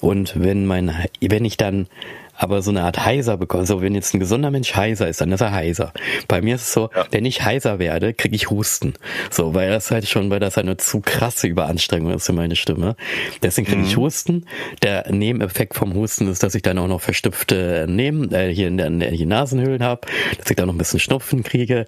Und 0.00 0.40
wenn 0.40 0.64
mein, 0.64 0.94
wenn 1.20 1.44
ich 1.44 1.58
dann 1.58 1.88
aber 2.36 2.62
so 2.62 2.70
eine 2.70 2.82
Art 2.82 3.04
heiser 3.04 3.36
bekommen. 3.36 3.66
So, 3.66 3.80
wenn 3.82 3.94
jetzt 3.94 4.14
ein 4.14 4.20
gesunder 4.20 4.50
Mensch 4.50 4.74
heiser 4.74 5.08
ist, 5.08 5.20
dann 5.20 5.32
ist 5.32 5.40
er 5.40 5.52
heiser. 5.52 5.92
Bei 6.28 6.40
mir 6.40 6.56
ist 6.56 6.62
es 6.62 6.72
so, 6.72 6.90
ja. 6.94 7.06
wenn 7.10 7.24
ich 7.24 7.44
heiser 7.44 7.78
werde, 7.78 8.14
kriege 8.14 8.34
ich 8.34 8.50
Husten. 8.50 8.94
So, 9.30 9.54
weil 9.54 9.70
das 9.70 9.90
halt 9.90 10.08
schon, 10.08 10.30
weil 10.30 10.40
das 10.40 10.58
eine 10.58 10.76
zu 10.76 11.00
krasse 11.00 11.46
Überanstrengung 11.46 12.12
ist 12.12 12.26
für 12.26 12.32
meine 12.32 12.56
Stimme. 12.56 12.96
Deswegen 13.42 13.66
kriege 13.66 13.80
mhm. 13.80 13.86
ich 13.86 13.96
Husten. 13.96 14.46
Der 14.82 15.10
Nebeneffekt 15.10 15.74
vom 15.74 15.94
Husten 15.94 16.28
ist, 16.28 16.42
dass 16.42 16.54
ich 16.54 16.62
dann 16.62 16.78
auch 16.78 16.88
noch 16.88 17.00
verstopfte 17.00 17.86
Nehmen, 17.88 18.32
äh, 18.32 18.52
hier 18.52 18.68
in 18.68 18.76
der, 18.76 18.90
der 18.90 19.26
Nasenhöhlen 19.26 19.82
habe, 19.82 20.06
dass 20.38 20.50
ich 20.50 20.56
da 20.56 20.66
noch 20.66 20.74
ein 20.74 20.78
bisschen 20.78 21.00
Schnupfen 21.00 21.42
kriege 21.42 21.86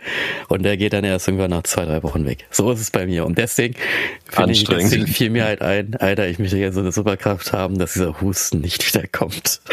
und 0.48 0.62
der 0.62 0.76
geht 0.76 0.92
dann 0.92 1.04
erst 1.04 1.28
irgendwann 1.28 1.50
nach 1.50 1.62
zwei, 1.62 1.84
drei 1.84 2.02
Wochen 2.02 2.26
weg. 2.26 2.46
So 2.50 2.70
ist 2.70 2.80
es 2.80 2.90
bei 2.90 3.06
mir. 3.06 3.24
Und 3.26 3.38
deswegen, 3.38 3.74
ich, 4.48 4.64
deswegen 4.64 5.06
fiel 5.06 5.30
mir 5.30 5.44
halt 5.44 5.62
ein, 5.62 5.94
Alter, 5.96 6.28
ich 6.28 6.38
möchte 6.38 6.58
ja 6.58 6.72
so 6.72 6.80
eine 6.80 6.92
Superkraft 6.92 7.52
haben, 7.52 7.78
dass 7.78 7.94
dieser 7.94 8.20
Husten 8.20 8.60
nicht 8.60 8.86
wieder 8.86 9.06
kommt. 9.06 9.60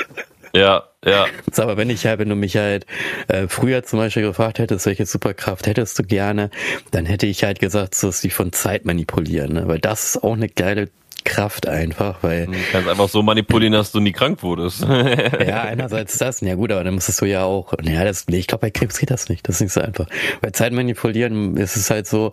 Ja, 0.55 0.83
ja. 1.03 1.25
So, 1.51 1.63
aber 1.63 1.75
wenn 1.75 1.89
ich 1.89 2.05
halt, 2.05 2.19
wenn 2.19 2.29
du 2.29 2.35
mich 2.35 2.55
halt 2.55 2.85
äh, 3.27 3.49
früher 3.49 3.83
zum 3.83 3.99
Beispiel 3.99 4.23
gefragt 4.23 4.57
hättest, 4.57 4.85
welche 4.85 5.05
Superkraft 5.05 5.67
hättest 5.67 5.99
du 5.99 6.03
gerne, 6.03 6.49
dann 6.91 7.05
hätte 7.05 7.27
ich 7.27 7.43
halt 7.43 7.59
gesagt, 7.59 7.93
so 7.93 8.07
ist 8.07 8.23
die 8.23 8.29
von 8.29 8.53
Zeit 8.53 8.85
manipulieren, 8.85 9.51
ne? 9.53 9.67
weil 9.67 9.79
das 9.79 10.15
ist 10.15 10.23
auch 10.23 10.33
eine 10.33 10.47
geile 10.47 10.89
Kraft 11.25 11.67
einfach, 11.67 12.21
weil. 12.21 12.45
Du 12.45 12.53
kannst 12.71 12.87
einfach 12.87 13.09
so 13.09 13.21
manipulieren, 13.21 13.73
dass 13.73 13.91
du 13.91 13.99
nie 13.99 14.13
krank 14.13 14.41
wurdest. 14.43 14.81
ja, 15.45 15.63
einerseits 15.63 16.17
das, 16.17 16.39
ja 16.39 16.55
gut, 16.55 16.71
aber 16.71 16.83
dann 16.83 16.93
musstest 16.93 17.19
du 17.19 17.25
ja 17.25 17.43
auch, 17.43 17.73
ja, 17.83 18.05
das, 18.05 18.27
nee, 18.27 18.37
ich 18.37 18.47
glaube, 18.47 18.61
bei 18.61 18.71
Krebs 18.71 18.97
geht 18.99 19.11
das 19.11 19.27
nicht, 19.27 19.47
das 19.47 19.55
ist 19.55 19.61
nicht 19.61 19.73
so 19.73 19.81
einfach. 19.81 20.07
Bei 20.41 20.51
Zeit 20.51 20.71
manipulieren 20.71 21.57
ist 21.57 21.75
es 21.75 21.89
halt 21.89 22.07
so, 22.07 22.31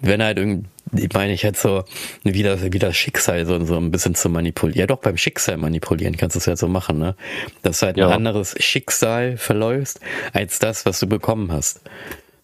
wenn 0.00 0.22
halt 0.22 0.38
irgendwie, 0.38 0.68
ich 0.96 1.12
meine, 1.12 1.32
ich 1.32 1.44
hätte 1.44 1.58
so 1.58 1.84
wie 2.24 2.42
das, 2.42 2.62
wie 2.64 2.78
das 2.78 2.96
Schicksal 2.96 3.46
so, 3.46 3.64
so 3.64 3.76
ein 3.76 3.90
bisschen 3.90 4.14
zu 4.14 4.28
manipulieren. 4.28 4.80
Ja, 4.80 4.86
doch, 4.86 4.98
beim 4.98 5.16
Schicksal 5.16 5.56
manipulieren 5.58 6.16
kannst 6.16 6.34
du 6.34 6.38
es 6.38 6.46
ja 6.46 6.56
so 6.56 6.68
machen, 6.68 6.98
ne? 6.98 7.14
Dass 7.62 7.80
du 7.80 7.86
halt 7.86 7.96
ja. 7.96 8.08
ein 8.08 8.12
anderes 8.12 8.54
Schicksal 8.58 9.36
verläufst, 9.36 10.00
als 10.32 10.58
das, 10.58 10.84
was 10.84 10.98
du 11.00 11.06
bekommen 11.06 11.52
hast. 11.52 11.80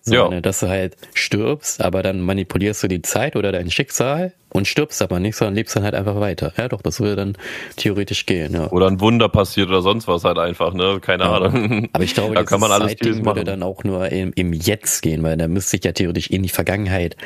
So, 0.08 0.14
ja. 0.14 0.28
Ne, 0.28 0.42
dass 0.42 0.60
du 0.60 0.68
halt 0.68 0.96
stirbst, 1.14 1.80
aber 1.80 2.02
dann 2.02 2.20
manipulierst 2.20 2.82
du 2.82 2.88
die 2.88 3.02
Zeit 3.02 3.36
oder 3.36 3.52
dein 3.52 3.70
Schicksal 3.70 4.32
und 4.50 4.66
stirbst 4.66 5.02
aber 5.02 5.20
nicht, 5.20 5.36
sondern 5.36 5.54
lebst 5.54 5.76
dann 5.76 5.84
halt 5.84 5.94
einfach 5.94 6.20
weiter. 6.20 6.52
Ja, 6.56 6.68
doch, 6.68 6.82
das 6.82 7.00
würde 7.00 7.16
dann 7.16 7.36
theoretisch 7.76 8.26
gehen, 8.26 8.54
ja. 8.54 8.70
Oder 8.70 8.86
ein 8.86 9.00
Wunder 9.00 9.28
passiert 9.28 9.68
oder 9.68 9.82
sonst 9.82 10.08
was 10.08 10.24
halt 10.24 10.38
einfach, 10.38 10.72
ne? 10.72 10.98
Keine 11.00 11.24
ja. 11.24 11.32
Ahnung. 11.32 11.88
Aber 11.92 12.04
ich 12.04 12.14
glaube, 12.14 12.34
da 12.34 12.44
kann 12.44 12.60
man 12.60 12.72
alles 12.72 12.88
Zeitding 12.88 13.24
würde 13.24 13.44
dann 13.44 13.62
auch 13.62 13.84
nur 13.84 14.10
im, 14.10 14.32
im 14.34 14.52
Jetzt 14.52 15.02
gehen, 15.02 15.22
weil 15.22 15.36
da 15.36 15.48
müsste 15.48 15.76
ich 15.76 15.84
ja 15.84 15.92
theoretisch 15.92 16.28
in 16.28 16.42
die 16.42 16.48
Vergangenheit 16.48 17.16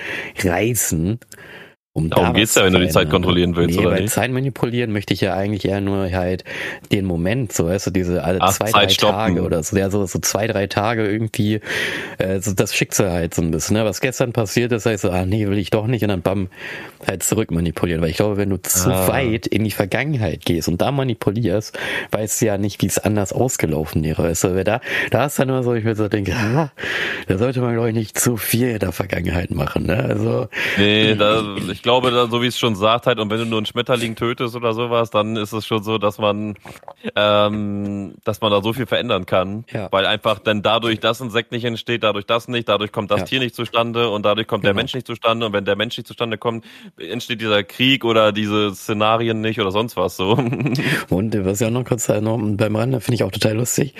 reisen 0.42 1.20
um 1.94 2.08
Darum 2.08 2.32
geht's 2.32 2.54
ja, 2.54 2.64
wenn 2.64 2.72
du 2.72 2.80
die 2.80 2.88
Zeit 2.88 3.10
kontrollieren 3.10 3.54
willst, 3.54 3.78
nee, 3.78 3.84
oder 3.84 3.96
bei 3.96 4.00
nicht? 4.00 4.14
Zeit 4.14 4.30
manipulieren 4.30 4.92
möchte 4.92 5.12
ich 5.12 5.20
ja 5.20 5.34
eigentlich 5.34 5.66
eher 5.66 5.82
nur 5.82 6.10
halt 6.10 6.42
den 6.90 7.04
Moment, 7.04 7.52
so 7.52 7.66
weißt 7.66 7.88
du, 7.88 7.90
diese 7.90 8.24
alle 8.24 8.40
Ach, 8.40 8.52
zwei, 8.54 8.70
Zeit 8.70 8.84
drei 8.84 8.88
stoppen. 8.88 9.14
Tage 9.14 9.42
oder 9.42 9.62
so, 9.62 9.76
ja, 9.76 9.90
so, 9.90 10.06
so 10.06 10.18
zwei, 10.18 10.46
drei 10.46 10.66
Tage 10.68 11.06
irgendwie, 11.06 11.60
äh, 12.16 12.40
so 12.40 12.54
das 12.54 12.74
Schicksal 12.74 13.10
halt 13.10 13.34
so 13.34 13.42
ein 13.42 13.50
bisschen, 13.50 13.76
ne? 13.76 13.84
Was 13.84 14.00
gestern 14.00 14.32
passiert 14.32 14.72
ist, 14.72 14.86
heißt 14.86 15.02
so, 15.02 15.10
ah 15.10 15.26
nee, 15.26 15.46
will 15.48 15.58
ich 15.58 15.68
doch 15.68 15.86
nicht 15.86 16.02
und 16.02 16.08
dann 16.08 16.22
bam, 16.22 16.48
halt 17.06 17.22
zurück 17.22 17.50
manipulieren. 17.50 18.00
Weil 18.00 18.08
ich 18.08 18.16
glaube, 18.16 18.38
wenn 18.38 18.48
du 18.48 18.56
zu 18.56 18.90
ah. 18.90 19.08
weit 19.08 19.46
in 19.46 19.64
die 19.64 19.70
Vergangenheit 19.70 20.46
gehst 20.46 20.68
und 20.68 20.80
da 20.80 20.92
manipulierst, 20.92 21.78
weißt 22.10 22.40
du 22.40 22.46
ja 22.46 22.56
nicht, 22.56 22.80
wie 22.80 22.86
es 22.86 22.98
anders 22.98 23.34
ausgelaufen 23.34 24.02
wäre. 24.02 24.22
Weißt 24.22 24.44
du, 24.44 24.64
da, 24.64 24.80
da 25.10 25.26
ist 25.26 25.38
dann 25.38 25.48
nur 25.48 25.62
so, 25.62 25.74
ich 25.74 25.84
würde 25.84 25.96
so 25.96 26.08
denken, 26.08 26.32
ah, 26.32 26.72
da 27.26 27.36
sollte 27.36 27.60
man, 27.60 27.74
glaube 27.74 27.90
ich, 27.90 27.94
nicht 27.94 28.18
zu 28.18 28.38
viel 28.38 28.68
in 28.68 28.78
der 28.78 28.92
Vergangenheit 28.92 29.50
machen, 29.50 29.84
ne? 29.84 30.02
Also. 30.02 30.48
Nee, 30.78 31.14
da, 31.16 31.56
ich 31.70 31.81
ich 31.82 31.84
glaube, 31.84 32.12
so 32.30 32.40
wie 32.40 32.46
es 32.46 32.56
schon 32.56 32.76
sagt 32.76 33.08
halt, 33.08 33.18
und 33.18 33.28
wenn 33.28 33.38
du 33.38 33.44
nur 33.44 33.58
einen 33.58 33.66
Schmetterling 33.66 34.14
tötest 34.14 34.54
oder 34.54 34.72
sowas, 34.72 35.10
dann 35.10 35.34
ist 35.34 35.52
es 35.52 35.66
schon 35.66 35.82
so, 35.82 35.98
dass 35.98 36.18
man, 36.18 36.54
ähm, 37.16 38.14
dass 38.22 38.40
man 38.40 38.52
da 38.52 38.62
so 38.62 38.72
viel 38.72 38.86
verändern 38.86 39.26
kann, 39.26 39.64
ja. 39.72 39.88
weil 39.90 40.06
einfach 40.06 40.38
dann 40.38 40.62
dadurch 40.62 41.00
das 41.00 41.20
Insekt 41.20 41.50
nicht 41.50 41.64
entsteht, 41.64 42.04
dadurch 42.04 42.24
das 42.24 42.46
nicht, 42.46 42.68
dadurch 42.68 42.92
kommt 42.92 43.10
das 43.10 43.22
ja. 43.22 43.26
Tier 43.26 43.40
nicht 43.40 43.56
zustande 43.56 44.10
und 44.10 44.24
dadurch 44.24 44.46
kommt 44.46 44.62
genau. 44.62 44.74
der 44.74 44.80
Mensch 44.80 44.94
nicht 44.94 45.08
zustande 45.08 45.44
und 45.44 45.52
wenn 45.54 45.64
der 45.64 45.74
Mensch 45.74 45.96
nicht 45.96 46.06
zustande 46.06 46.38
kommt, 46.38 46.64
entsteht 46.98 47.40
dieser 47.40 47.64
Krieg 47.64 48.04
oder 48.04 48.30
diese 48.30 48.72
Szenarien 48.76 49.40
nicht 49.40 49.60
oder 49.60 49.72
sonst 49.72 49.96
was 49.96 50.16
so. 50.16 50.34
Und 51.08 51.44
was 51.44 51.58
ja 51.58 51.68
noch 51.68 51.84
kurz 51.84 52.08
noch 52.08 52.38
beim 52.40 52.76
Rande 52.76 53.00
finde 53.00 53.16
ich 53.16 53.24
auch 53.24 53.32
total 53.32 53.56
lustig. 53.56 53.94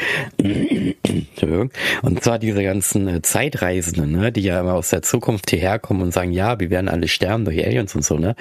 Und 2.03 2.23
zwar 2.23 2.39
diese 2.39 2.62
ganzen 2.62 3.09
äh, 3.09 3.23
Zeitreisenden, 3.23 4.12
ne, 4.12 4.31
die 4.31 4.43
ja 4.43 4.61
immer 4.61 4.75
aus 4.75 4.91
der 4.91 5.03
Zukunft 5.03 5.51
hierher 5.51 5.81
kommen 5.81 6.03
und 6.03 6.12
sagen, 6.12 6.33
ja, 6.33 6.61
wir 6.61 6.71
werden 6.71 6.89
alle 6.89 7.09
sterben 7.09 7.45
durch 7.45 7.59
Aliens 7.73 7.95
und 7.95 8.05
so, 8.05 8.19
ne? 8.19 8.35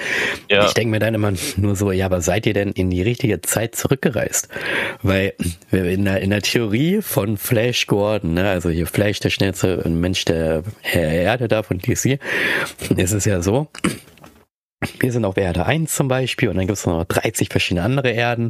Ja. 0.50 0.66
Ich 0.66 0.74
denke 0.74 0.92
mir 0.92 1.00
dann 1.00 1.14
immer 1.14 1.34
nur 1.58 1.76
so, 1.76 1.92
ja, 1.92 2.06
aber 2.06 2.22
seid 2.22 2.46
ihr 2.46 2.54
denn 2.54 2.72
in 2.72 2.90
die 2.90 3.02
richtige 3.02 3.42
Zeit 3.42 3.76
zurückgereist? 3.76 4.50
Weil 5.02 5.34
in 5.72 6.06
der, 6.06 6.22
in 6.22 6.30
der 6.30 6.42
Theorie 6.42 7.02
von 7.02 7.38
Flash 7.38 7.88
Gordon, 7.88 8.34
ne, 8.34 8.50
also 8.50 8.70
hier 8.70 8.88
Flash, 8.88 9.20
der 9.20 9.30
schnellste 9.30 9.88
Mensch 9.88 10.26
der 10.26 10.64
Erde 10.94 11.48
da 11.48 11.64
von 11.64 11.80
DC, 11.80 12.20
ist 12.96 13.14
es 13.14 13.26
ja 13.26 13.42
so, 13.42 13.68
wir 15.00 15.12
sind 15.12 15.26
auf 15.26 15.38
Erde 15.38 15.66
1 15.68 15.94
zum 15.94 16.08
Beispiel 16.08 16.50
und 16.50 16.58
dann 16.58 16.66
gibt 16.66 16.78
es 16.78 16.88
noch 16.88 17.06
30 17.06 17.50
verschiedene 17.50 17.84
andere 17.84 18.10
Erden. 18.10 18.50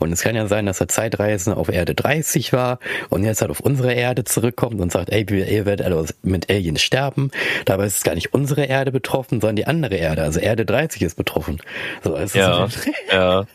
Und 0.00 0.12
es 0.12 0.22
kann 0.22 0.34
ja 0.34 0.48
sein, 0.48 0.66
dass 0.66 0.78
der 0.78 0.88
Zeitreisende 0.88 1.56
auf 1.56 1.68
Erde 1.68 1.94
30 1.94 2.52
war 2.52 2.80
und 3.10 3.24
jetzt 3.24 3.42
halt 3.42 3.52
auf 3.52 3.60
unsere 3.60 3.92
Erde 3.92 4.24
zurückkommt 4.24 4.80
und 4.80 4.90
sagt, 4.90 5.10
ey, 5.10 5.24
ihr 5.28 5.66
werdet 5.66 5.86
alle 5.86 6.04
mit 6.22 6.50
Aliens 6.50 6.82
sterben. 6.82 7.30
Dabei 7.64 7.86
ist 7.86 7.98
es 7.98 8.02
gar 8.02 8.16
nicht 8.16 8.34
unsere 8.34 8.64
Erde 8.64 8.90
betroffen, 8.90 9.40
sondern 9.40 9.54
die 9.54 9.66
andere 9.68 9.94
Erde. 9.94 10.22
Also 10.22 10.40
Erde 10.40 10.64
30 10.64 11.02
ist 11.02 11.16
betroffen. 11.16 11.58
So, 12.02 12.16
ist 12.16 12.34
ja, 12.34 12.66
ja. 13.12 13.46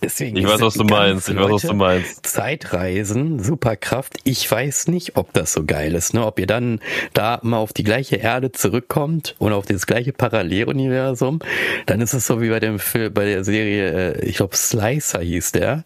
Deswegen 0.00 0.36
ich 0.36 0.46
weiß, 0.46 0.60
was 0.60 0.74
du 0.74 0.84
meinst. 0.84 1.28
Ich 1.28 1.36
weiß, 1.36 1.50
was 1.50 1.62
du 1.62 1.74
meinst. 1.74 2.24
Zeitreisen, 2.24 3.42
Superkraft. 3.42 4.18
Ich 4.22 4.48
weiß 4.48 4.88
nicht, 4.88 5.16
ob 5.16 5.32
das 5.32 5.52
so 5.52 5.64
geil 5.64 5.94
ist, 5.94 6.14
ne? 6.14 6.24
Ob 6.24 6.38
ihr 6.38 6.46
dann 6.46 6.78
da 7.14 7.40
mal 7.42 7.58
auf 7.58 7.72
die 7.72 7.84
gleiche 7.84 8.16
Erde 8.16 8.52
zurückkommt 8.52 9.34
und 9.38 9.52
auf 9.52 9.66
das 9.66 9.86
gleiche 9.86 10.12
Paralleluniversum 10.12 11.40
dann 11.86 12.00
ist 12.00 12.14
es 12.14 12.26
so 12.26 12.40
wie 12.40 12.50
bei 12.50 12.60
dem 12.60 12.78
Film, 12.78 13.12
bei 13.12 13.24
der 13.24 13.44
Serie, 13.44 14.14
äh, 14.14 14.24
ich 14.24 14.36
glaube 14.36 14.56
Slicer 14.56 15.20
hieß 15.20 15.52
der. 15.52 15.84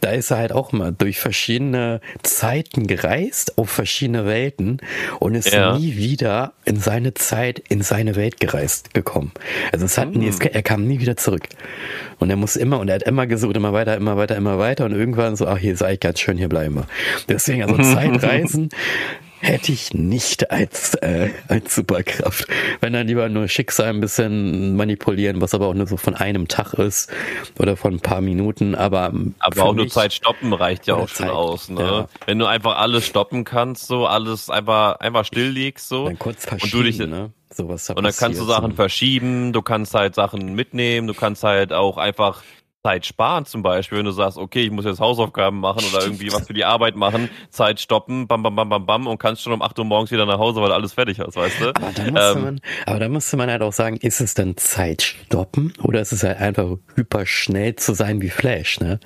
Da 0.00 0.10
ist 0.10 0.30
er 0.30 0.38
halt 0.38 0.52
auch 0.52 0.72
mal 0.72 0.92
durch 0.96 1.18
verschiedene 1.20 2.00
Zeiten 2.22 2.86
gereist, 2.86 3.58
auf 3.58 3.70
verschiedene 3.70 4.26
Welten 4.26 4.80
und 5.18 5.34
ist 5.34 5.52
ja. 5.52 5.76
nie 5.78 5.96
wieder 5.96 6.52
in 6.64 6.78
seine 6.78 7.14
Zeit, 7.14 7.58
in 7.68 7.82
seine 7.82 8.16
Welt 8.16 8.40
gereist 8.40 8.94
gekommen. 8.94 9.32
Also 9.72 9.86
es 9.86 9.98
hat, 9.98 10.14
mhm. 10.14 10.30
er 10.52 10.62
kam 10.62 10.86
nie 10.86 11.00
wieder 11.00 11.16
zurück. 11.16 11.48
Und 12.18 12.30
er 12.30 12.36
muss 12.36 12.56
immer, 12.56 12.80
und 12.80 12.88
er 12.88 12.96
hat 12.96 13.02
immer 13.04 13.26
gesucht, 13.26 13.56
immer 13.56 13.72
weiter, 13.72 13.96
immer 13.96 14.16
weiter, 14.16 14.36
immer 14.36 14.58
weiter 14.58 14.84
und 14.84 14.92
irgendwann 14.92 15.36
so, 15.36 15.46
ach, 15.46 15.58
hier 15.58 15.72
ist 15.72 15.82
eigentlich 15.82 16.00
ganz 16.00 16.20
schön, 16.20 16.36
hier 16.36 16.48
bleiben 16.48 16.76
wir. 16.76 16.86
Deswegen, 17.28 17.62
also 17.62 17.76
Zeitreisen 17.94 18.70
hätte 19.40 19.72
ich 19.72 19.94
nicht 19.94 20.50
als, 20.50 20.94
äh, 20.94 21.30
als 21.48 21.74
Superkraft. 21.74 22.46
Wenn 22.80 22.92
dann 22.92 23.06
lieber 23.06 23.28
nur 23.28 23.48
Schicksal 23.48 23.88
ein 23.88 24.00
bisschen 24.00 24.76
manipulieren, 24.76 25.40
was 25.40 25.54
aber 25.54 25.68
auch 25.68 25.74
nur 25.74 25.86
so 25.86 25.96
von 25.96 26.14
einem 26.14 26.48
Tag 26.48 26.74
ist 26.74 27.10
oder 27.58 27.76
von 27.76 27.94
ein 27.94 28.00
paar 28.00 28.20
Minuten, 28.20 28.74
aber. 28.74 29.12
Aber 29.40 29.62
auch 29.62 29.74
nur 29.74 29.88
Zeit 29.88 30.12
stoppen 30.12 30.52
reicht 30.52 30.86
ja 30.86 30.94
auch 30.94 31.08
schon 31.08 31.26
Zeit, 31.26 31.30
aus, 31.30 31.68
ne? 31.68 31.82
Ja. 31.82 32.08
Wenn 32.26 32.38
du 32.38 32.46
einfach 32.46 32.76
alles 32.76 33.06
stoppen 33.06 33.44
kannst, 33.44 33.86
so 33.86 34.06
alles 34.06 34.50
einfach, 34.50 35.00
einfach 35.00 35.24
still 35.24 35.48
liegst, 35.48 35.88
so. 35.88 36.06
Dann 36.06 36.18
kurz 36.18 36.44
verschieben, 36.44 36.78
und 36.78 36.84
du 36.84 36.90
dich, 36.90 36.98
ne? 36.98 37.32
Sowas 37.50 37.88
und 37.90 38.04
dann 38.04 38.14
kannst 38.14 38.40
du 38.40 38.44
Sachen 38.44 38.74
verschieben, 38.74 39.52
du 39.52 39.62
kannst 39.62 39.94
halt 39.94 40.14
Sachen 40.14 40.54
mitnehmen, 40.54 41.06
du 41.06 41.14
kannst 41.14 41.42
halt 41.42 41.72
auch 41.72 41.96
einfach 41.96 42.42
Zeit 42.84 43.06
sparen 43.06 43.44
zum 43.44 43.62
Beispiel, 43.62 43.98
wenn 43.98 44.04
du 44.04 44.12
sagst, 44.12 44.38
okay, 44.38 44.62
ich 44.62 44.70
muss 44.70 44.84
jetzt 44.84 45.00
Hausaufgaben 45.00 45.58
machen 45.58 45.82
oder 45.92 46.04
irgendwie 46.04 46.32
was 46.32 46.46
für 46.46 46.54
die 46.54 46.64
Arbeit 46.64 46.96
machen, 46.96 47.28
Zeit 47.50 47.80
stoppen, 47.80 48.28
bam, 48.28 48.42
bam, 48.42 48.54
bam, 48.54 48.68
bam, 48.68 48.86
bam 48.86 49.06
und 49.06 49.18
kannst 49.18 49.42
schon 49.42 49.52
um 49.52 49.62
8 49.62 49.78
Uhr 49.80 49.84
morgens 49.84 50.10
wieder 50.10 50.26
nach 50.26 50.38
Hause, 50.38 50.62
weil 50.62 50.70
alles 50.70 50.92
fertig 50.92 51.18
hast, 51.18 51.36
weißt 51.36 51.60
du? 51.60 51.68
Aber 51.70 51.92
da 51.92 52.04
musste, 52.04 52.38
ähm, 52.38 52.44
man, 52.44 52.60
aber 52.86 52.98
da 53.00 53.08
musste 53.08 53.36
man 53.36 53.50
halt 53.50 53.62
auch 53.62 53.72
sagen, 53.72 53.96
ist 53.96 54.20
es 54.20 54.34
dann 54.34 54.56
Zeit 54.56 55.02
stoppen 55.02 55.72
oder 55.82 56.00
ist 56.00 56.12
es 56.12 56.22
halt 56.22 56.38
einfach 56.38 56.76
hyper 56.94 57.26
schnell 57.26 57.74
zu 57.74 57.94
sein 57.94 58.22
wie 58.22 58.30
Flash, 58.30 58.80
ne? 58.80 59.00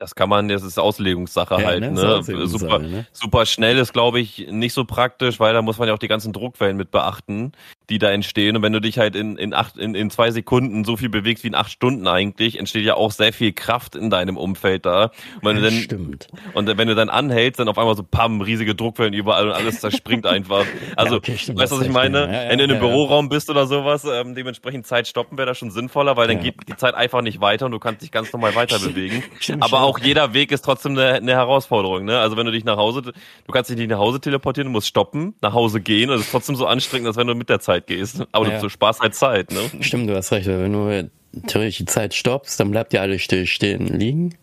Das 0.00 0.14
kann 0.14 0.30
man, 0.30 0.48
das 0.48 0.62
ist 0.62 0.78
Auslegungssache 0.78 1.60
ja, 1.60 1.66
halt, 1.66 1.82
ne? 1.82 1.90
ne? 1.90 2.22
Super, 2.46 2.78
ne? 2.78 3.06
super 3.12 3.44
schnell 3.44 3.76
ist, 3.76 3.92
glaube 3.92 4.18
ich, 4.18 4.48
nicht 4.50 4.72
so 4.72 4.86
praktisch, 4.86 5.38
weil 5.38 5.52
da 5.52 5.60
muss 5.60 5.76
man 5.76 5.88
ja 5.88 5.94
auch 5.94 5.98
die 5.98 6.08
ganzen 6.08 6.32
Druckwellen 6.32 6.78
mit 6.78 6.90
beachten, 6.90 7.52
die 7.90 7.98
da 7.98 8.10
entstehen. 8.10 8.56
Und 8.56 8.62
wenn 8.62 8.72
du 8.72 8.80
dich 8.80 8.98
halt 8.98 9.16
in, 9.16 9.36
in 9.36 9.52
acht, 9.52 9.76
in, 9.76 9.94
in 9.94 10.10
zwei 10.10 10.30
Sekunden 10.30 10.84
so 10.84 10.96
viel 10.96 11.08
bewegst 11.08 11.44
wie 11.44 11.48
in 11.48 11.54
acht 11.54 11.70
Stunden 11.70 12.06
eigentlich, 12.06 12.58
entsteht 12.58 12.84
ja 12.84 12.94
auch 12.94 13.10
sehr 13.10 13.32
viel 13.32 13.52
Kraft 13.52 13.96
in 13.96 14.10
deinem 14.10 14.36
Umfeld 14.36 14.86
da. 14.86 15.10
Und 15.42 15.44
wenn 15.44 15.56
ja, 15.56 15.62
du 15.62 15.70
dann, 15.70 15.80
stimmt. 15.80 16.28
Und 16.54 16.78
wenn 16.78 16.88
du 16.88 16.94
dann 16.94 17.08
anhältst, 17.08 17.58
dann 17.58 17.68
auf 17.68 17.78
einmal 17.78 17.96
so 17.96 18.04
pam, 18.04 18.40
riesige 18.40 18.74
Druckwellen 18.74 19.12
überall 19.12 19.48
und 19.48 19.52
alles 19.52 19.80
zerspringt 19.80 20.24
einfach. 20.26 20.64
Also, 20.96 21.14
ja, 21.14 21.18
okay, 21.18 21.36
stimmt, 21.36 21.58
weißt 21.58 21.72
du, 21.72 21.78
was 21.78 21.84
ich 21.84 21.92
meine? 21.92 22.28
wenn 22.48 22.58
du 22.58 22.64
in 22.64 22.70
einem 22.70 22.80
Büroraum 22.80 23.28
bist 23.28 23.50
oder 23.50 23.66
sowas, 23.66 24.04
ähm, 24.04 24.34
dementsprechend 24.34 24.86
Zeit 24.86 25.08
stoppen 25.08 25.36
wäre 25.36 25.46
da 25.46 25.54
schon 25.54 25.70
sinnvoller, 25.70 26.16
weil 26.16 26.28
dann 26.28 26.40
geht 26.40 26.54
die 26.68 26.76
Zeit 26.76 26.94
einfach 26.94 27.22
nicht 27.22 27.40
weiter 27.40 27.66
und 27.66 27.72
du 27.72 27.78
kannst 27.80 28.02
dich 28.02 28.12
ganz 28.12 28.32
normal 28.32 28.54
weiter 28.54 28.78
bewegen. 28.78 29.22
Aber 29.60 29.82
auch 29.82 29.98
jeder 29.98 30.32
Weg 30.32 30.52
ist 30.52 30.62
trotzdem 30.62 30.92
eine, 30.92 31.14
eine 31.14 31.32
Herausforderung. 31.32 32.04
Ne? 32.04 32.18
Also 32.18 32.36
wenn 32.36 32.46
du 32.46 32.52
dich 32.52 32.64
nach 32.64 32.76
Hause, 32.76 33.02
du 33.02 33.12
kannst 33.52 33.70
dich 33.70 33.76
nicht 33.76 33.90
nach 33.90 33.98
Hause 33.98 34.20
teleportieren, 34.20 34.68
du 34.68 34.72
musst 34.72 34.86
stoppen, 34.86 35.34
nach 35.40 35.52
Hause 35.52 35.80
gehen 35.80 36.10
und 36.10 36.16
es 36.16 36.22
ist 36.22 36.30
trotzdem 36.30 36.56
so 36.56 36.66
anstrengend, 36.66 37.08
als 37.08 37.16
wenn 37.16 37.26
du 37.26 37.34
mit 37.34 37.48
der 37.48 37.60
Zeit 37.60 37.79
gehst. 37.86 38.24
Aber 38.32 38.48
ja. 38.48 38.60
du 38.60 38.68
Spaß 38.68 39.00
halt 39.00 39.14
Zeit. 39.14 39.50
Ne? 39.52 39.60
Stimmt, 39.80 40.08
du 40.08 40.16
hast 40.16 40.32
recht. 40.32 40.46
Wenn 40.46 40.72
du 40.72 41.10
theoretisch 41.46 41.78
die 41.78 41.84
Zeit 41.84 42.14
stoppst, 42.14 42.58
dann 42.60 42.70
bleibt 42.70 42.92
ja 42.92 43.02
alles 43.02 43.22
still 43.22 43.46
stehen 43.46 43.86
liegen. 43.86 44.34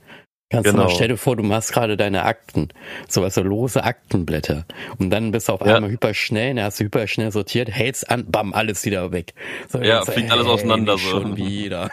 Kannst 0.50 0.64
genau. 0.64 0.84
du 0.84 0.90
mal, 0.90 0.96
stell 0.96 1.10
dir 1.10 1.18
vor, 1.18 1.36
du 1.36 1.44
machst 1.44 1.74
gerade 1.74 1.98
deine 1.98 2.24
Akten, 2.24 2.70
so 3.10 3.22
was 3.22 3.36
so 3.36 3.42
lose 3.42 3.84
Aktenblätter. 3.84 4.66
Und 4.98 5.10
dann 5.10 5.32
bist 5.32 5.50
du 5.50 5.54
auf 5.54 5.62
einmal 5.62 5.84
ja. 5.84 5.90
hyperschnell, 5.90 6.56
dann 6.56 6.64
hast 6.64 6.80
du 6.80 6.86
hyperschnell 6.86 7.34
sortiert, 7.34 7.70
hältst 7.70 8.10
an, 8.10 8.26
bam, 8.32 8.54
alles 8.54 8.86
wieder 8.86 9.12
weg. 9.12 9.34
So, 9.68 9.80
ja, 9.80 10.06
fliegt 10.06 10.32
alles 10.32 10.48
auseinander 10.48 10.94
so. 10.94 11.10
Schon 11.10 11.36
wieder. 11.36 11.92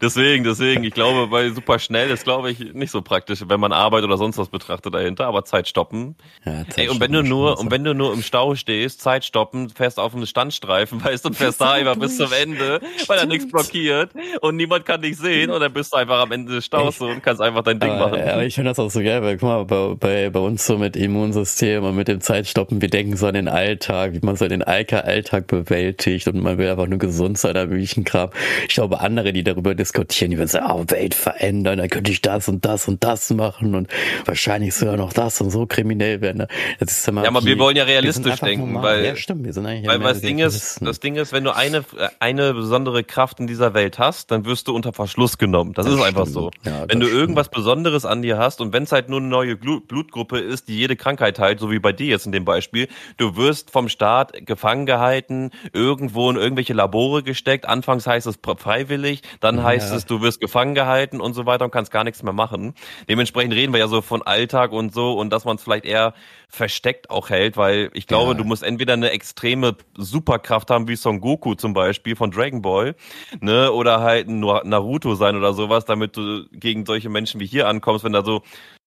Deswegen, 0.00 0.44
deswegen, 0.44 0.84
ich 0.84 0.94
glaube, 0.94 1.28
bei 1.28 1.50
super 1.50 1.78
schnell 1.78 2.10
ist, 2.10 2.24
glaube 2.24 2.50
ich, 2.50 2.58
nicht 2.74 2.90
so 2.90 3.02
praktisch, 3.02 3.44
wenn 3.46 3.60
man 3.60 3.72
Arbeit 3.72 4.04
oder 4.04 4.16
sonst 4.16 4.38
was 4.38 4.48
betrachtet 4.48 4.94
dahinter, 4.94 5.26
aber 5.26 5.44
Zeit 5.44 5.68
stoppen. 5.68 6.16
Ja, 6.44 6.64
Zeit 6.68 6.78
Ey, 6.78 6.88
und 6.88 7.00
wenn 7.00 7.12
du 7.12 7.22
nur, 7.22 7.58
und 7.58 7.70
wenn 7.70 7.84
du 7.84 7.94
nur 7.94 8.12
im 8.12 8.22
Stau 8.22 8.54
stehst, 8.54 9.00
Zeit 9.00 9.24
stoppen, 9.24 9.70
fährst 9.70 9.98
auf 9.98 10.14
einem 10.14 10.26
Standstreifen, 10.26 11.02
weißt 11.04 11.24
du, 11.24 11.28
und 11.28 11.34
fährst 11.34 11.60
da 11.60 11.72
einfach 11.72 11.96
bis 11.96 12.16
zum 12.16 12.32
Ende, 12.32 12.80
weil 13.06 13.18
da 13.18 13.26
nichts 13.26 13.50
blockiert 13.50 14.10
und 14.40 14.56
niemand 14.56 14.84
kann 14.84 15.02
dich 15.02 15.16
sehen 15.16 15.50
und 15.50 15.60
dann 15.60 15.72
bist 15.72 15.92
du 15.92 15.98
einfach 15.98 16.20
am 16.20 16.32
Ende 16.32 16.52
des 16.52 16.64
Staus 16.64 16.98
so 16.98 17.06
und 17.06 17.22
kannst 17.22 17.40
einfach 17.40 17.62
dein 17.62 17.80
Ding 17.80 17.90
aber, 17.90 18.10
machen. 18.10 18.18
Ja, 18.18 18.34
aber 18.34 18.44
ich 18.44 18.54
finde 18.54 18.70
das 18.70 18.78
auch 18.78 18.90
so 18.90 19.00
geil, 19.00 19.22
weil 19.22 19.36
guck 19.36 19.48
mal, 19.48 19.64
bei, 19.64 19.94
bei, 19.94 20.30
bei 20.30 20.40
uns 20.40 20.66
so 20.66 20.78
mit 20.78 20.96
Immunsystem 20.96 21.84
und 21.84 21.96
mit 21.96 22.08
dem 22.08 22.20
Zeitstoppen, 22.20 22.80
wir 22.80 22.90
denken 22.90 23.16
so 23.16 23.26
an 23.26 23.34
den 23.34 23.48
Alltag, 23.48 24.12
wie 24.14 24.24
man 24.24 24.36
so 24.36 24.48
den 24.48 24.62
Alltag 24.62 25.46
bewältigt 25.46 26.28
und 26.28 26.42
man 26.42 26.58
will 26.58 26.68
einfach 26.68 26.86
nur 26.86 26.98
gesund 26.98 27.38
sein, 27.38 27.54
da 27.54 27.66
Kram. 28.04 28.30
Ich 28.68 28.74
glaube, 28.74 29.00
andere, 29.00 29.31
die 29.32 29.44
darüber 29.44 29.74
diskutieren, 29.74 30.30
die 30.30 30.38
würden 30.38 30.48
sagen, 30.48 30.66
oh, 30.70 30.84
Welt 30.88 31.14
verändern, 31.14 31.78
dann 31.78 31.88
könnte 31.88 32.10
ich 32.10 32.20
das 32.22 32.48
und 32.48 32.64
das 32.64 32.88
und 32.88 33.02
das 33.04 33.30
machen 33.30 33.74
und 33.74 33.88
wahrscheinlich 34.24 34.74
sogar 34.74 34.96
noch 34.96 35.12
das 35.12 35.40
und 35.40 35.50
so 35.50 35.66
kriminell 35.66 36.20
werden. 36.20 36.38
Ne? 36.38 36.48
Das 36.78 36.98
ist 36.98 37.08
immer 37.08 37.22
ja, 37.22 37.28
aber 37.28 37.44
wir 37.44 37.58
wollen 37.58 37.76
ja 37.76 37.84
realistisch 37.84 38.40
denken, 38.40 38.72
normal. 38.72 38.98
weil, 38.98 39.04
ja, 39.04 39.16
stimmt, 39.16 39.44
wir 39.44 39.52
sind 39.52 39.66
eigentlich 39.66 39.88
weil, 39.88 40.02
weil 40.02 40.14
das 40.14 40.22
Ding 40.22 40.38
ist, 40.38 40.80
das 40.82 41.00
Ding 41.00 41.16
ist, 41.16 41.32
wenn 41.32 41.44
du 41.44 41.54
eine, 41.54 41.84
eine 42.20 42.54
besondere 42.54 43.04
Kraft 43.04 43.40
in 43.40 43.46
dieser 43.46 43.74
Welt 43.74 43.98
hast, 43.98 44.30
dann 44.30 44.44
wirst 44.44 44.68
du 44.68 44.74
unter 44.74 44.92
Verschluss 44.92 45.38
genommen. 45.38 45.72
Das, 45.74 45.86
das 45.86 45.94
ist 45.94 46.00
stimmt. 46.00 46.18
einfach 46.18 46.30
so. 46.30 46.50
Ja, 46.64 46.84
wenn 46.88 47.00
du 47.00 47.06
stimmt. 47.06 47.20
irgendwas 47.20 47.48
Besonderes 47.48 48.04
an 48.04 48.22
dir 48.22 48.38
hast 48.38 48.60
und 48.60 48.72
wenn 48.72 48.84
es 48.84 48.92
halt 48.92 49.08
nur 49.08 49.20
eine 49.20 49.28
neue 49.28 49.56
Blutgruppe 49.56 50.38
ist, 50.38 50.68
die 50.68 50.76
jede 50.76 50.96
Krankheit 50.96 51.38
heilt, 51.38 51.60
so 51.60 51.70
wie 51.70 51.78
bei 51.78 51.92
dir 51.92 52.06
jetzt 52.06 52.26
in 52.26 52.32
dem 52.32 52.44
Beispiel, 52.44 52.88
du 53.16 53.36
wirst 53.36 53.70
vom 53.70 53.88
Staat 53.88 54.46
gefangen 54.46 54.86
gehalten, 54.86 55.50
irgendwo 55.72 56.30
in 56.30 56.36
irgendwelche 56.36 56.72
Labore 56.72 57.22
gesteckt. 57.22 57.66
Anfangs 57.66 58.06
heißt 58.06 58.26
es 58.26 58.38
freiwillig, 58.42 59.21
dann 59.40 59.62
heißt 59.62 59.92
es, 59.92 60.06
du 60.06 60.20
wirst 60.20 60.40
gefangen 60.40 60.74
gehalten 60.74 61.20
und 61.20 61.34
so 61.34 61.46
weiter 61.46 61.64
und 61.64 61.70
kannst 61.70 61.90
gar 61.90 62.04
nichts 62.04 62.22
mehr 62.22 62.32
machen. 62.32 62.74
Dementsprechend 63.08 63.54
reden 63.54 63.72
wir 63.72 63.80
ja 63.80 63.88
so 63.88 64.02
von 64.02 64.22
Alltag 64.22 64.72
und 64.72 64.92
so 64.92 65.12
und 65.12 65.30
dass 65.30 65.44
man 65.44 65.56
es 65.56 65.62
vielleicht 65.62 65.84
eher 65.84 66.14
versteckt 66.48 67.10
auch 67.10 67.30
hält, 67.30 67.56
weil 67.56 67.90
ich 67.94 68.06
glaube, 68.06 68.32
ja. 68.32 68.38
du 68.38 68.44
musst 68.44 68.62
entweder 68.62 68.92
eine 68.92 69.10
extreme 69.10 69.76
Superkraft 69.96 70.70
haben, 70.70 70.88
wie 70.88 70.96
Son 70.96 71.20
Goku 71.20 71.54
zum 71.54 71.72
Beispiel 71.72 72.16
von 72.16 72.30
Dragon 72.30 72.62
Ball, 72.62 72.94
ne, 73.40 73.72
oder 73.72 74.00
halt 74.00 74.28
ein 74.28 74.40
Naruto 74.40 75.14
sein 75.14 75.36
oder 75.36 75.54
sowas, 75.54 75.84
damit 75.84 76.16
du 76.16 76.46
gegen 76.52 76.84
solche 76.84 77.08
Menschen 77.08 77.40
wie 77.40 77.46
hier 77.46 77.68
ankommst, 77.68 78.04
wenn 78.04 78.12
da 78.12 78.24
so 78.24 78.42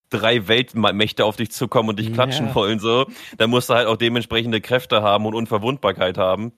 drei 0.09 0.47
Weltmächte 0.47 1.25
auf 1.25 1.35
dich 1.35 1.51
zukommen 1.51 1.89
und 1.89 1.99
dich 1.99 2.13
klatschen 2.13 2.47
ja. 2.47 2.55
wollen, 2.55 2.79
so, 2.79 3.05
dann 3.37 3.49
musst 3.49 3.69
du 3.69 3.73
halt 3.73 3.87
auch 3.87 3.97
dementsprechende 3.97 4.61
Kräfte 4.61 5.01
haben 5.01 5.25
und 5.25 5.33
Unverwundbarkeit 5.33 6.17
haben. 6.17 6.53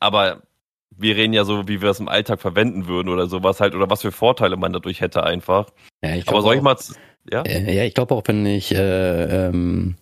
Aber 0.00 0.42
wir 0.96 1.16
reden 1.16 1.32
ja 1.32 1.44
so, 1.44 1.66
wie 1.68 1.82
wir 1.82 1.90
es 1.90 2.00
im 2.00 2.08
Alltag 2.08 2.40
verwenden 2.40 2.86
würden 2.86 3.08
oder 3.08 3.26
sowas 3.26 3.60
halt, 3.60 3.74
oder 3.74 3.90
was 3.90 4.02
für 4.02 4.12
Vorteile 4.12 4.56
man 4.56 4.72
dadurch 4.72 5.00
hätte 5.00 5.24
einfach. 5.24 5.66
Ja, 6.02 6.14
ich 6.14 6.28
Aber 6.28 6.42
soll 6.42 6.56
ich 6.56 6.62
mal, 6.62 6.76
ja? 7.30 7.42
Äh, 7.42 7.74
ja, 7.74 7.84
ich 7.84 7.94
glaube 7.94 8.14
auch, 8.14 8.22
wenn 8.26 8.46
ich, 8.46 8.74
äh, 8.74 9.46
ähm, 9.48 9.96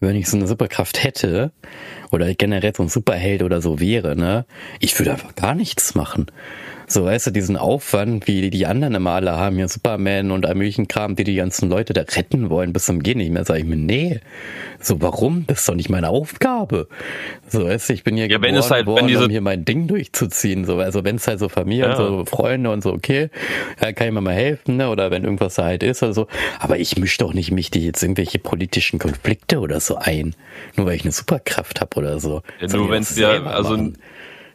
wenn 0.00 0.16
ich 0.16 0.28
so 0.28 0.36
eine 0.36 0.46
Superkraft 0.46 1.02
hätte, 1.02 1.52
oder 2.10 2.32
generell 2.34 2.74
so 2.74 2.82
ein 2.82 2.88
Superheld 2.88 3.42
oder 3.42 3.60
so 3.60 3.80
wäre, 3.80 4.16
ne, 4.16 4.46
ich 4.80 4.98
würde 4.98 5.12
einfach 5.12 5.34
gar 5.34 5.54
nichts 5.54 5.94
machen. 5.94 6.26
So, 6.88 7.04
weißt 7.04 7.26
du, 7.26 7.30
diesen 7.32 7.56
Aufwand, 7.56 8.28
wie 8.28 8.48
die 8.48 8.66
anderen 8.66 8.94
immer 8.94 9.10
alle 9.10 9.32
haben, 9.32 9.56
hier 9.56 9.68
Superman 9.68 10.30
und 10.30 10.46
all 10.46 10.54
möglichen 10.54 10.86
Kram, 10.86 11.16
die 11.16 11.24
die 11.24 11.34
ganzen 11.34 11.68
Leute 11.68 11.92
da 11.92 12.02
retten 12.02 12.48
wollen, 12.48 12.72
bis 12.72 12.84
zum 12.84 13.02
Gehen 13.02 13.18
nicht 13.18 13.32
mehr, 13.32 13.44
sage 13.44 13.60
ich 13.60 13.66
mir, 13.66 13.76
nee. 13.76 14.20
So, 14.80 15.00
warum? 15.02 15.44
Das 15.48 15.60
ist 15.60 15.68
doch 15.68 15.74
nicht 15.74 15.88
meine 15.88 16.10
Aufgabe. 16.10 16.86
So, 17.48 17.64
weißt 17.64 17.88
du, 17.88 17.92
ich 17.92 18.04
bin 18.04 18.16
hier 18.16 18.28
ja, 18.28 18.38
geboren 18.38 18.70
halt, 18.70 18.86
worden, 18.86 19.08
diese... 19.08 19.24
um 19.24 19.30
hier 19.30 19.40
mein 19.40 19.64
Ding 19.64 19.88
durchzuziehen. 19.88 20.64
So, 20.64 20.78
also 20.78 21.02
wenn 21.02 21.16
es 21.16 21.26
halt 21.26 21.40
so 21.40 21.48
Familie 21.48 21.86
ja. 21.86 21.90
und 21.90 21.96
so 21.96 22.24
Freunde 22.24 22.70
und 22.70 22.82
so, 22.82 22.92
okay, 22.92 23.30
ja, 23.80 23.92
kann 23.92 24.08
ich 24.08 24.12
mir 24.12 24.20
mal 24.20 24.34
helfen, 24.34 24.76
ne? 24.76 24.88
Oder 24.88 25.10
wenn 25.10 25.24
irgendwas 25.24 25.56
da 25.56 25.64
halt 25.64 25.82
ist 25.82 26.02
oder 26.04 26.12
so. 26.14 26.28
Aber 26.60 26.78
ich 26.78 26.96
mische 26.96 27.18
doch 27.18 27.34
nicht 27.34 27.50
mich 27.50 27.70
die 27.70 27.84
jetzt 27.84 28.02
irgendwelche 28.02 28.38
politischen 28.38 28.98
Konflikte 28.98 29.58
oder 29.58 29.80
so 29.80 29.96
ein. 29.96 30.36
Nur 30.76 30.86
weil 30.86 30.94
ich 30.94 31.02
eine 31.02 31.12
Superkraft 31.12 31.80
habe 31.80 31.96
oder 31.96 32.20
so. 32.20 32.42
Ja, 32.60 32.68
nur 32.68 32.90
wenn 32.90 33.02
es 33.02 33.16
ja, 33.16 33.42
also 33.42 33.76
machen. 33.76 33.98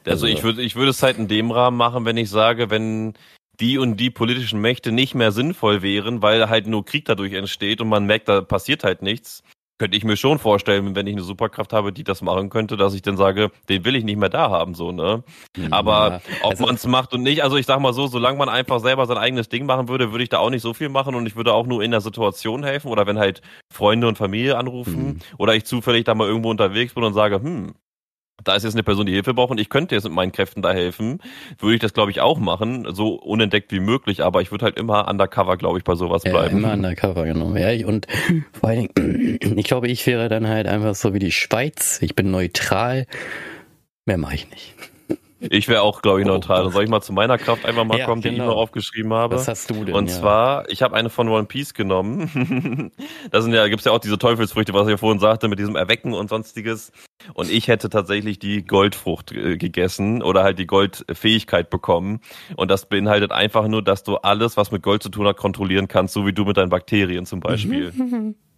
Also, 0.05 0.27
ich 0.27 0.43
würde 0.43 0.61
ich 0.61 0.75
würde 0.75 0.91
es 0.91 1.03
halt 1.03 1.17
in 1.17 1.27
dem 1.27 1.51
Rahmen 1.51 1.77
machen, 1.77 2.05
wenn 2.05 2.17
ich 2.17 2.29
sage, 2.29 2.69
wenn 2.69 3.13
die 3.59 3.77
und 3.77 3.97
die 3.97 4.09
politischen 4.09 4.59
Mächte 4.59 4.91
nicht 4.91 5.13
mehr 5.13 5.31
sinnvoll 5.31 5.81
wären, 5.81 6.21
weil 6.21 6.49
halt 6.49 6.67
nur 6.67 6.83
Krieg 6.85 7.05
dadurch 7.05 7.33
entsteht 7.33 7.81
und 7.81 7.89
man 7.89 8.05
merkt, 8.05 8.27
da 8.27 8.41
passiert 8.41 8.83
halt 8.83 9.01
nichts, 9.03 9.43
könnte 9.81 9.97
ich 9.97 10.03
mir 10.03 10.15
schon 10.15 10.37
vorstellen, 10.37 10.95
wenn 10.95 11.07
ich 11.07 11.15
eine 11.15 11.23
Superkraft 11.23 11.73
habe, 11.73 11.91
die 11.91 12.03
das 12.03 12.21
machen 12.21 12.51
könnte, 12.51 12.77
dass 12.77 12.93
ich 12.93 13.01
dann 13.01 13.17
sage, 13.17 13.49
den 13.67 13.83
will 13.83 13.95
ich 13.95 14.03
nicht 14.03 14.17
mehr 14.17 14.29
da 14.29 14.51
haben, 14.51 14.75
so, 14.75 14.91
ne? 14.91 15.23
Ja, 15.57 15.67
Aber 15.71 16.21
ob 16.43 16.51
also, 16.51 16.65
man 16.65 16.75
es 16.75 16.85
macht 16.85 17.15
und 17.15 17.23
nicht, 17.23 17.43
also 17.43 17.57
ich 17.57 17.65
sag 17.65 17.79
mal 17.79 17.91
so, 17.91 18.05
solange 18.05 18.37
man 18.37 18.47
einfach 18.47 18.79
selber 18.79 19.07
sein 19.07 19.17
eigenes 19.17 19.49
Ding 19.49 19.65
machen 19.65 19.87
würde, 19.87 20.11
würde 20.11 20.23
ich 20.23 20.29
da 20.29 20.37
auch 20.37 20.51
nicht 20.51 20.61
so 20.61 20.75
viel 20.75 20.89
machen 20.89 21.15
und 21.15 21.25
ich 21.25 21.35
würde 21.35 21.53
auch 21.53 21.65
nur 21.65 21.81
in 21.81 21.89
der 21.89 22.01
Situation 22.01 22.63
helfen 22.63 22.89
oder 22.89 23.07
wenn 23.07 23.17
halt 23.17 23.41
Freunde 23.73 24.07
und 24.07 24.19
Familie 24.19 24.55
anrufen 24.55 25.03
mhm. 25.03 25.19
oder 25.39 25.55
ich 25.55 25.65
zufällig 25.65 26.03
da 26.03 26.13
mal 26.13 26.27
irgendwo 26.27 26.51
unterwegs 26.51 26.93
bin 26.93 27.03
und 27.03 27.15
sage, 27.15 27.37
hm, 27.37 27.73
da 28.43 28.55
ist 28.55 28.63
jetzt 28.63 28.73
eine 28.73 28.83
Person, 28.83 29.05
die 29.05 29.13
Hilfe 29.13 29.33
braucht 29.33 29.51
und 29.51 29.59
ich 29.59 29.69
könnte 29.69 29.95
jetzt 29.95 30.03
mit 30.03 30.13
meinen 30.13 30.31
Kräften 30.31 30.61
da 30.61 30.71
helfen, 30.71 31.19
würde 31.59 31.75
ich 31.75 31.81
das, 31.81 31.93
glaube 31.93 32.11
ich, 32.11 32.21
auch 32.21 32.39
machen, 32.39 32.87
so 32.93 33.15
unentdeckt 33.15 33.71
wie 33.71 33.79
möglich, 33.79 34.23
aber 34.23 34.41
ich 34.41 34.51
würde 34.51 34.65
halt 34.65 34.77
immer 34.77 35.07
undercover, 35.07 35.57
glaube 35.57 35.77
ich, 35.77 35.83
bei 35.83 35.95
sowas 35.95 36.23
bleiben. 36.23 36.61
Ja, 36.61 36.73
immer 36.73 36.73
undercover, 36.73 37.25
genau. 37.25 37.55
Ja, 37.55 37.87
und 37.87 38.07
vor 38.53 38.69
allen 38.69 38.89
Dingen, 38.95 39.39
ich 39.57 39.65
glaube, 39.65 39.87
ich 39.87 40.05
wäre 40.07 40.29
dann 40.29 40.47
halt 40.47 40.67
einfach 40.67 40.95
so 40.95 41.13
wie 41.13 41.19
die 41.19 41.31
Schweiz, 41.31 41.99
ich 42.01 42.15
bin 42.15 42.31
neutral, 42.31 43.05
mehr 44.05 44.17
mache 44.17 44.35
ich 44.35 44.49
nicht. 44.49 44.73
Ich 45.49 45.67
wäre 45.67 45.81
auch, 45.81 46.01
glaube 46.01 46.21
ich, 46.21 46.27
neutral. 46.27 46.63
Dann 46.63 46.71
soll 46.71 46.83
ich 46.83 46.89
mal 46.89 47.01
zu 47.01 47.13
meiner 47.13 47.37
Kraft 47.37 47.65
einfach 47.65 47.83
mal 47.83 47.97
ja, 47.97 48.05
kommen, 48.05 48.21
genau. 48.21 48.29
die 48.29 48.35
ich 48.35 48.41
genau. 48.41 48.53
noch 48.53 48.61
aufgeschrieben 48.61 49.13
habe. 49.13 49.35
Was 49.35 49.47
hast 49.47 49.69
du 49.69 49.85
denn? 49.85 49.95
Und 49.95 50.09
ja. 50.09 50.19
zwar, 50.19 50.69
ich 50.69 50.83
habe 50.83 50.95
eine 50.95 51.09
von 51.09 51.27
One 51.29 51.45
Piece 51.45 51.73
genommen. 51.73 52.91
da 53.31 53.41
sind 53.41 53.53
ja, 53.53 53.67
gibt's 53.67 53.85
ja 53.85 53.91
auch 53.91 53.99
diese 53.99 54.19
Teufelsfrüchte, 54.19 54.73
was 54.73 54.87
ich 54.87 54.91
ja 54.91 54.97
vorhin 54.97 55.19
sagte, 55.19 55.47
mit 55.47 55.57
diesem 55.57 55.75
Erwecken 55.75 56.13
und 56.13 56.29
sonstiges. 56.29 56.91
Und 57.33 57.49
ich 57.49 57.67
hätte 57.67 57.89
tatsächlich 57.89 58.39
die 58.39 58.63
Goldfrucht 58.63 59.31
äh, 59.31 59.57
gegessen 59.57 60.21
oder 60.21 60.43
halt 60.43 60.59
die 60.59 60.67
Goldfähigkeit 60.67 61.69
bekommen. 61.69 62.21
Und 62.55 62.69
das 62.69 62.87
beinhaltet 62.87 63.31
einfach 63.31 63.67
nur, 63.67 63.81
dass 63.81 64.03
du 64.03 64.17
alles, 64.17 64.57
was 64.57 64.71
mit 64.71 64.83
Gold 64.83 65.01
zu 65.01 65.09
tun 65.09 65.27
hat, 65.27 65.37
kontrollieren 65.37 65.87
kannst, 65.87 66.13
so 66.13 66.25
wie 66.25 66.33
du 66.33 66.45
mit 66.45 66.57
deinen 66.57 66.69
Bakterien 66.69 67.25
zum 67.25 67.39
Beispiel. 67.39 67.91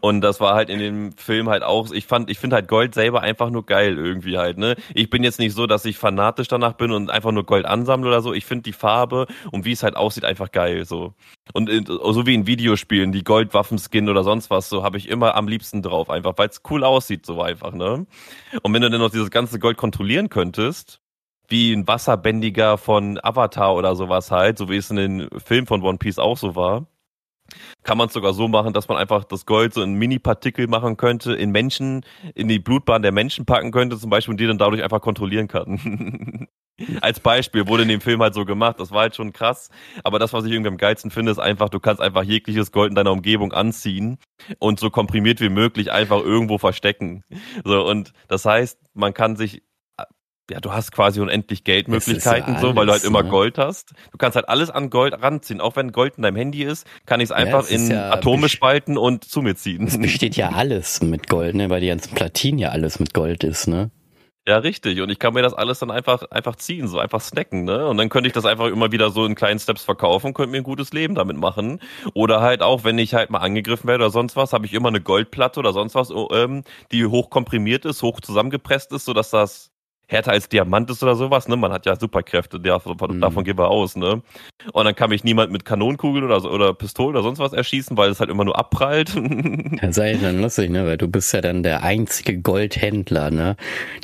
Und 0.00 0.20
das 0.20 0.40
war 0.40 0.54
halt 0.54 0.70
in 0.70 0.78
dem 0.78 1.12
Film 1.16 1.48
halt 1.48 1.62
auch, 1.62 1.90
ich 1.92 2.06
fand, 2.06 2.30
ich 2.30 2.38
finde 2.38 2.56
halt 2.56 2.68
Gold 2.68 2.94
selber 2.94 3.20
einfach 3.20 3.50
nur 3.50 3.66
geil 3.66 3.98
irgendwie 3.98 4.38
halt, 4.38 4.58
ne? 4.58 4.76
Ich 4.94 5.10
bin 5.10 5.22
jetzt 5.22 5.38
nicht 5.38 5.54
so, 5.54 5.66
dass 5.66 5.84
ich 5.84 5.98
fanatisch 5.98 6.48
danach 6.48 6.74
bin 6.74 6.92
und 6.92 7.10
einfach 7.10 7.32
nur 7.32 7.44
Gold 7.44 7.66
ansammle 7.66 8.08
oder 8.08 8.22
so. 8.22 8.32
Ich 8.32 8.46
finde 8.46 8.62
die 8.62 8.72
Farbe 8.72 9.26
und 9.50 9.64
wie 9.64 9.72
es 9.72 9.82
halt 9.82 9.96
aussieht 9.96 10.24
einfach 10.24 10.50
geil, 10.50 10.84
so. 10.84 11.14
Und 11.52 11.68
in, 11.68 11.86
so 11.86 12.26
wie 12.26 12.34
in 12.34 12.46
Videospielen, 12.46 13.12
die 13.12 13.24
Goldwaffenskin 13.24 14.08
oder 14.08 14.24
sonst 14.24 14.50
was, 14.50 14.68
so 14.68 14.82
habe 14.82 14.98
ich 14.98 15.08
immer 15.08 15.34
am 15.34 15.48
liebsten 15.48 15.82
drauf, 15.82 16.10
einfach, 16.10 16.34
weil 16.36 16.48
es 16.48 16.62
cool 16.70 16.84
aussieht, 16.84 17.26
so 17.26 17.42
einfach, 17.42 17.72
ne? 17.72 18.06
Und 18.62 18.74
wenn 18.74 18.82
du 18.82 18.90
dann 18.90 19.00
noch 19.00 19.10
dieses 19.10 19.30
ganze 19.30 19.58
Gold 19.58 19.76
kontrollieren 19.76 20.28
könntest, 20.28 21.00
wie 21.48 21.72
ein 21.72 21.86
Wasserbändiger 21.86 22.78
von 22.78 23.18
Avatar 23.22 23.74
oder 23.74 23.94
sowas 23.94 24.30
halt, 24.30 24.58
so 24.58 24.68
wie 24.70 24.76
es 24.76 24.90
in 24.90 24.96
den 24.96 25.28
Film 25.38 25.66
von 25.66 25.82
One 25.82 25.98
Piece 25.98 26.18
auch 26.18 26.38
so 26.38 26.56
war, 26.56 26.86
kann 27.82 27.98
man 27.98 28.08
es 28.08 28.12
sogar 28.12 28.32
so 28.32 28.48
machen, 28.48 28.72
dass 28.72 28.88
man 28.88 28.98
einfach 28.98 29.24
das 29.24 29.46
Gold 29.46 29.74
so 29.74 29.82
in 29.82 29.94
Mini-Partikel 29.94 30.66
machen 30.66 30.96
könnte, 30.96 31.34
in 31.34 31.50
Menschen, 31.50 32.04
in 32.34 32.48
die 32.48 32.58
Blutbahn 32.58 33.02
der 33.02 33.12
Menschen 33.12 33.44
packen 33.44 33.72
könnte, 33.72 33.98
zum 33.98 34.10
Beispiel, 34.10 34.32
und 34.32 34.40
die 34.40 34.46
dann 34.46 34.58
dadurch 34.58 34.82
einfach 34.82 35.00
kontrollieren 35.00 35.48
kann. 35.48 36.48
Als 37.00 37.20
Beispiel 37.20 37.68
wurde 37.68 37.82
in 37.82 37.88
dem 37.88 38.00
Film 38.00 38.22
halt 38.22 38.34
so 38.34 38.44
gemacht, 38.44 38.80
das 38.80 38.90
war 38.90 39.02
halt 39.02 39.14
schon 39.14 39.32
krass. 39.32 39.70
Aber 40.04 40.18
das, 40.18 40.32
was 40.32 40.44
ich 40.44 40.52
irgendwie 40.52 40.70
am 40.70 40.78
geilsten 40.78 41.10
finde, 41.10 41.30
ist 41.30 41.38
einfach, 41.38 41.68
du 41.68 41.80
kannst 41.80 42.00
einfach 42.00 42.22
jegliches 42.22 42.72
Gold 42.72 42.90
in 42.90 42.94
deiner 42.94 43.12
Umgebung 43.12 43.52
anziehen 43.52 44.18
und 44.58 44.80
so 44.80 44.90
komprimiert 44.90 45.40
wie 45.40 45.50
möglich 45.50 45.92
einfach 45.92 46.20
irgendwo 46.22 46.58
verstecken. 46.58 47.24
So, 47.64 47.86
und 47.86 48.12
das 48.28 48.44
heißt, 48.44 48.80
man 48.94 49.14
kann 49.14 49.36
sich 49.36 49.62
ja, 50.52 50.60
du 50.60 50.72
hast 50.72 50.92
quasi 50.92 51.20
unendlich 51.20 51.64
Geldmöglichkeiten, 51.64 52.54
ja 52.54 52.60
so, 52.60 52.76
weil 52.76 52.86
du 52.86 52.92
halt 52.92 53.04
immer 53.04 53.22
ne? 53.22 53.30
Gold 53.30 53.58
hast. 53.58 53.92
Du 54.12 54.18
kannst 54.18 54.36
halt 54.36 54.48
alles 54.48 54.70
an 54.70 54.90
Gold 54.90 55.14
ranziehen. 55.20 55.60
Auch 55.60 55.76
wenn 55.76 55.92
Gold 55.92 56.14
in 56.16 56.22
deinem 56.22 56.36
Handy 56.36 56.62
ist, 56.62 56.86
kann 57.06 57.20
ich 57.20 57.24
es 57.24 57.32
einfach 57.32 57.68
ja, 57.70 57.76
in 57.76 57.90
ja 57.90 58.12
Atome 58.12 58.48
spalten 58.48 58.98
und 58.98 59.24
zu 59.24 59.40
mir 59.40 59.56
ziehen. 59.56 59.86
Es 59.86 59.98
besteht 59.98 60.36
ja 60.36 60.50
alles 60.50 61.02
mit 61.02 61.26
Gold, 61.28 61.54
ne, 61.54 61.70
weil 61.70 61.80
die 61.80 61.88
ganzen 61.88 62.14
Platinen 62.14 62.58
ja 62.58 62.68
alles 62.68 63.00
mit 63.00 63.14
Gold 63.14 63.44
ist, 63.44 63.66
ne? 63.66 63.90
Ja, 64.46 64.58
richtig. 64.58 65.00
Und 65.00 65.08
ich 65.08 65.20
kann 65.20 65.34
mir 65.34 65.42
das 65.42 65.54
alles 65.54 65.78
dann 65.78 65.92
einfach, 65.92 66.24
einfach 66.30 66.56
ziehen, 66.56 66.88
so 66.88 66.98
einfach 66.98 67.20
snacken, 67.20 67.62
ne? 67.64 67.86
Und 67.86 67.96
dann 67.96 68.08
könnte 68.08 68.26
ich 68.26 68.32
das 68.32 68.44
einfach 68.44 68.66
immer 68.66 68.90
wieder 68.90 69.10
so 69.10 69.24
in 69.24 69.36
kleinen 69.36 69.60
Steps 69.60 69.84
verkaufen, 69.84 70.34
könnte 70.34 70.50
mir 70.50 70.58
ein 70.58 70.64
gutes 70.64 70.92
Leben 70.92 71.14
damit 71.14 71.36
machen. 71.36 71.78
Oder 72.12 72.40
halt 72.40 72.60
auch, 72.60 72.82
wenn 72.82 72.98
ich 72.98 73.14
halt 73.14 73.30
mal 73.30 73.38
angegriffen 73.38 73.86
werde 73.86 74.04
oder 74.04 74.10
sonst 74.10 74.34
was, 74.34 74.52
habe 74.52 74.66
ich 74.66 74.74
immer 74.74 74.88
eine 74.88 75.00
Goldplatte 75.00 75.60
oder 75.60 75.72
sonst 75.72 75.94
was, 75.94 76.10
oh, 76.10 76.28
ähm, 76.32 76.64
die 76.90 77.06
hoch 77.06 77.30
komprimiert 77.30 77.84
ist, 77.84 78.02
hoch 78.02 78.20
zusammengepresst 78.20 78.92
ist, 78.92 79.04
sodass 79.04 79.30
das 79.30 79.71
härter 80.12 80.32
als 80.32 80.48
Diamant 80.48 80.90
ist 80.90 81.02
oder 81.02 81.16
sowas, 81.16 81.48
ne? 81.48 81.56
Man 81.56 81.72
hat 81.72 81.86
ja 81.86 81.96
Superkräfte, 81.96 82.60
davon, 82.60 83.16
mhm. 83.16 83.20
davon 83.20 83.44
gehen 83.44 83.58
wir 83.58 83.68
aus, 83.68 83.96
ne? 83.96 84.22
Und 84.72 84.84
dann 84.84 84.94
kann 84.94 85.10
mich 85.10 85.24
niemand 85.24 85.50
mit 85.50 85.64
Kanonenkugeln 85.64 86.24
oder, 86.24 86.44
oder 86.50 86.74
Pistolen 86.74 87.16
oder 87.16 87.22
sonst 87.22 87.38
was 87.38 87.52
erschießen, 87.52 87.96
weil 87.96 88.10
es 88.10 88.20
halt 88.20 88.30
immer 88.30 88.44
nur 88.44 88.58
abprallt. 88.58 89.12
Das 89.80 89.96
sei 89.96 90.14
dann 90.14 90.40
lustig, 90.40 90.70
ne? 90.70 90.86
Weil 90.86 90.96
du 90.96 91.08
bist 91.08 91.32
ja 91.32 91.40
dann 91.40 91.62
der 91.62 91.82
einzige 91.82 92.38
Goldhändler, 92.38 93.30
ne? 93.30 93.56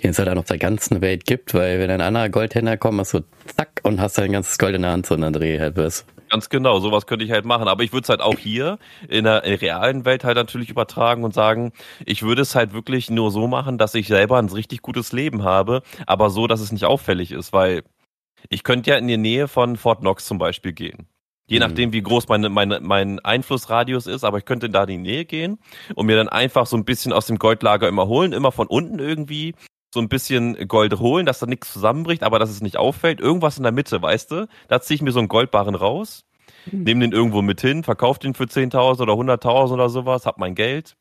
Den 0.02 0.10
es 0.10 0.16
ja 0.16 0.24
dann 0.24 0.38
auf 0.38 0.46
der 0.46 0.58
ganzen 0.58 1.00
Welt 1.00 1.24
gibt, 1.26 1.54
weil 1.54 1.78
wenn 1.78 1.90
ein 1.90 2.00
anderer 2.00 2.28
Goldhändler 2.28 2.76
kommt, 2.76 2.96
machst 2.96 3.14
du 3.14 3.20
zack 3.56 3.80
und 3.82 4.00
hast 4.00 4.18
dein 4.18 4.32
ganzes 4.32 4.58
Gold 4.58 4.74
in 4.74 4.82
der 4.82 4.92
Hand 4.92 5.06
so 5.06 5.14
und 5.14 5.20
dann 5.20 5.32
dreh 5.32 5.60
halt 5.60 5.76
was. 5.76 6.04
Ganz 6.30 6.48
genau, 6.48 6.78
sowas 6.80 7.06
könnte 7.06 7.24
ich 7.24 7.30
halt 7.30 7.44
machen. 7.44 7.68
Aber 7.68 7.82
ich 7.82 7.92
würde 7.92 8.04
es 8.04 8.08
halt 8.08 8.20
auch 8.20 8.38
hier 8.38 8.78
in 9.08 9.24
der 9.24 9.42
realen 9.44 10.04
Welt 10.04 10.24
halt 10.24 10.36
natürlich 10.36 10.68
übertragen 10.68 11.24
und 11.24 11.34
sagen, 11.34 11.72
ich 12.04 12.22
würde 12.22 12.42
es 12.42 12.54
halt 12.54 12.72
wirklich 12.72 13.10
nur 13.10 13.30
so 13.30 13.48
machen, 13.48 13.78
dass 13.78 13.94
ich 13.94 14.08
selber 14.08 14.38
ein 14.38 14.48
richtig 14.48 14.82
gutes 14.82 15.12
Leben 15.12 15.42
habe, 15.42 15.82
aber 16.06 16.30
so, 16.30 16.46
dass 16.46 16.60
es 16.60 16.72
nicht 16.72 16.84
auffällig 16.84 17.32
ist, 17.32 17.52
weil 17.52 17.82
ich 18.50 18.62
könnte 18.62 18.90
ja 18.90 18.96
in 18.96 19.08
die 19.08 19.16
Nähe 19.16 19.48
von 19.48 19.76
Fort 19.76 20.00
Knox 20.00 20.26
zum 20.26 20.38
Beispiel 20.38 20.72
gehen. 20.72 21.08
Je 21.46 21.58
mhm. 21.58 21.66
nachdem, 21.66 21.92
wie 21.92 22.02
groß 22.02 22.28
meine, 22.28 22.50
meine, 22.50 22.80
mein 22.80 23.20
Einflussradius 23.20 24.06
ist, 24.06 24.24
aber 24.24 24.38
ich 24.38 24.44
könnte 24.44 24.68
da 24.68 24.82
in 24.82 24.88
die 24.88 24.98
Nähe 24.98 25.24
gehen 25.24 25.58
und 25.94 26.06
mir 26.06 26.16
dann 26.16 26.28
einfach 26.28 26.66
so 26.66 26.76
ein 26.76 26.84
bisschen 26.84 27.12
aus 27.12 27.26
dem 27.26 27.38
Goldlager 27.38 27.88
immer 27.88 28.06
holen, 28.06 28.32
immer 28.32 28.52
von 28.52 28.66
unten 28.66 28.98
irgendwie 28.98 29.54
so 29.92 30.00
ein 30.00 30.08
bisschen 30.08 30.68
Gold 30.68 30.98
holen, 30.98 31.26
dass 31.26 31.38
da 31.38 31.46
nichts 31.46 31.72
zusammenbricht, 31.72 32.22
aber 32.22 32.38
dass 32.38 32.50
es 32.50 32.60
nicht 32.60 32.76
auffällt. 32.76 33.20
Irgendwas 33.20 33.56
in 33.56 33.62
der 33.62 33.72
Mitte, 33.72 34.00
weißt 34.02 34.30
du? 34.30 34.48
Da 34.68 34.80
ziehe 34.80 34.96
ich 34.96 35.02
mir 35.02 35.12
so 35.12 35.18
einen 35.18 35.28
Goldbarren 35.28 35.74
raus, 35.74 36.24
hm. 36.64 36.82
nehme 36.82 37.00
den 37.00 37.12
irgendwo 37.12 37.42
mit 37.42 37.60
hin, 37.60 37.84
verkaufe 37.84 38.20
den 38.20 38.34
für 38.34 38.44
10.000 38.44 39.02
oder 39.02 39.14
100.000 39.14 39.72
oder 39.72 39.88
sowas, 39.88 40.26
hab 40.26 40.38
mein 40.38 40.54
Geld 40.54 40.96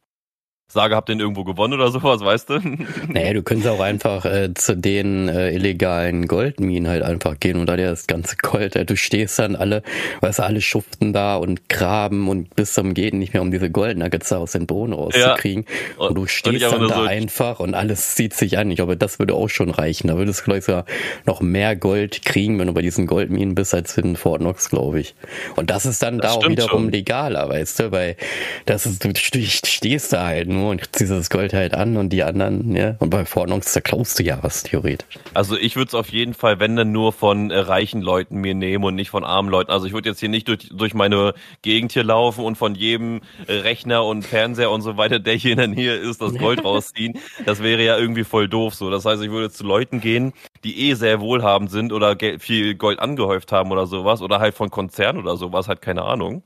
sage, 0.69 0.95
hab 0.95 1.05
den 1.05 1.19
irgendwo 1.19 1.45
gewonnen 1.45 1.73
oder 1.73 1.91
sowas, 1.91 2.21
weißt 2.21 2.49
du? 2.49 2.59
Naja, 3.07 3.33
du 3.33 3.41
könntest 3.41 3.69
auch 3.69 3.79
einfach 3.79 4.25
äh, 4.25 4.53
zu 4.53 4.75
den 4.75 5.29
äh, 5.29 5.51
illegalen 5.51 6.27
Goldminen 6.27 6.89
halt 6.89 7.03
einfach 7.03 7.39
gehen 7.39 7.57
und 7.57 7.67
da 7.67 7.77
dir 7.77 7.89
das 7.89 8.05
ganze 8.05 8.35
Gold, 8.35 8.75
äh, 8.75 8.85
du 8.85 8.97
stehst 8.97 9.39
dann 9.39 9.55
alle, 9.55 9.81
weißt 10.21 10.39
du, 10.39 10.43
alle 10.43 10.59
schuften 10.59 11.13
da 11.13 11.37
und 11.37 11.69
graben 11.69 12.27
und 12.27 12.53
bis 12.55 12.73
zum 12.73 12.93
Gehen 12.93 13.17
nicht 13.17 13.33
mehr, 13.33 13.41
um 13.41 13.51
diese 13.51 13.69
Goldnuggets 13.69 14.31
aus 14.33 14.51
den 14.51 14.67
Boden 14.67 14.91
rauszukriegen. 14.91 15.63
Ja. 15.63 16.01
Und, 16.01 16.09
und, 16.09 16.15
du 16.15 16.27
stehst 16.27 16.63
dann 16.63 16.87
da 16.87 16.95
so 16.95 17.01
einfach 17.01 17.59
und 17.61 17.73
alles 17.73 18.15
zieht 18.15 18.33
sich 18.33 18.57
an. 18.57 18.69
Ich 18.69 18.77
glaube, 18.77 18.97
das 18.97 19.19
würde 19.19 19.35
auch 19.35 19.49
schon 19.49 19.69
reichen. 19.69 20.09
Da 20.09 20.17
würdest 20.17 20.41
du 20.41 20.43
vielleicht 20.43 20.65
sogar 20.65 20.85
noch 21.25 21.39
mehr 21.39 21.77
Gold 21.77 22.25
kriegen, 22.25 22.59
wenn 22.59 22.67
du 22.67 22.73
bei 22.73 22.81
diesen 22.81 23.07
Goldminen 23.07 23.55
bist, 23.55 23.73
als 23.73 23.97
in 23.97 24.17
Fort 24.17 24.41
Knox, 24.41 24.69
glaube 24.69 24.99
ich. 24.99 25.15
Und 25.55 25.69
das 25.69 25.85
ist 25.85 26.03
dann 26.03 26.17
das 26.17 26.33
da 26.33 26.37
auch 26.39 26.49
wiederum 26.49 26.83
schon. 26.83 26.91
legaler, 26.91 27.47
weißt 27.47 27.79
du, 27.79 27.91
weil 27.91 28.17
das 28.65 28.85
ist, 28.85 29.05
du 29.05 29.13
stehst 29.15 30.11
da 30.11 30.25
halt 30.25 30.49
nur 30.57 30.71
und 30.71 30.95
ziehst 30.95 31.11
das 31.11 31.29
Gold 31.29 31.53
halt 31.53 31.73
an 31.73 31.97
und 31.97 32.09
die 32.09 32.23
anderen, 32.23 32.75
ja. 32.75 32.95
Und 32.99 33.09
bei 33.09 33.25
Verordnungs, 33.25 33.71
da 33.73 33.81
klaust 33.81 34.19
du 34.19 34.23
ja 34.23 34.39
was, 34.41 34.63
theoretisch. 34.63 35.19
Also 35.33 35.57
ich 35.57 35.75
würde 35.75 35.89
es 35.89 35.93
auf 35.93 36.09
jeden 36.09 36.33
Fall, 36.33 36.59
wenn 36.59 36.75
dann 36.75 36.91
nur 36.91 37.13
von 37.13 37.51
äh, 37.51 37.57
reichen 37.57 38.01
Leuten 38.01 38.37
mir 38.37 38.55
nehmen 38.55 38.83
und 38.83 38.95
nicht 38.95 39.09
von 39.09 39.23
armen 39.23 39.49
Leuten. 39.49 39.71
Also 39.71 39.85
ich 39.85 39.93
würde 39.93 40.09
jetzt 40.09 40.19
hier 40.19 40.29
nicht 40.29 40.47
durch, 40.47 40.69
durch 40.71 40.93
meine 40.93 41.33
Gegend 41.61 41.91
hier 41.91 42.03
laufen 42.03 42.43
und 42.43 42.57
von 42.57 42.75
jedem 42.75 43.21
äh, 43.47 43.53
Rechner 43.53 44.05
und 44.05 44.23
Fernseher 44.23 44.71
und 44.71 44.81
so 44.81 44.97
weiter, 44.97 45.19
der 45.19 45.35
hier 45.35 45.51
in 45.51 45.57
der 45.57 45.67
Nähe 45.67 45.95
ist, 45.95 46.21
das 46.21 46.35
Gold 46.35 46.63
rausziehen. 46.65 47.19
Das 47.45 47.61
wäre 47.61 47.83
ja 47.83 47.97
irgendwie 47.97 48.23
voll 48.23 48.47
doof 48.47 48.75
so. 48.75 48.89
Das 48.89 49.05
heißt, 49.05 49.21
ich 49.23 49.31
würde 49.31 49.51
zu 49.51 49.63
Leuten 49.63 50.01
gehen, 50.01 50.33
die 50.63 50.89
eh 50.89 50.93
sehr 50.95 51.21
wohlhabend 51.21 51.71
sind 51.71 51.93
oder 51.93 52.17
viel 52.39 52.75
Gold 52.75 52.99
angehäuft 52.99 53.51
haben 53.51 53.71
oder 53.71 53.87
sowas 53.87 54.21
oder 54.21 54.39
halt 54.39 54.55
von 54.55 54.69
Konzernen 54.69 55.21
oder 55.21 55.37
sowas, 55.37 55.67
halt 55.67 55.81
keine 55.81 56.03
Ahnung. 56.03 56.43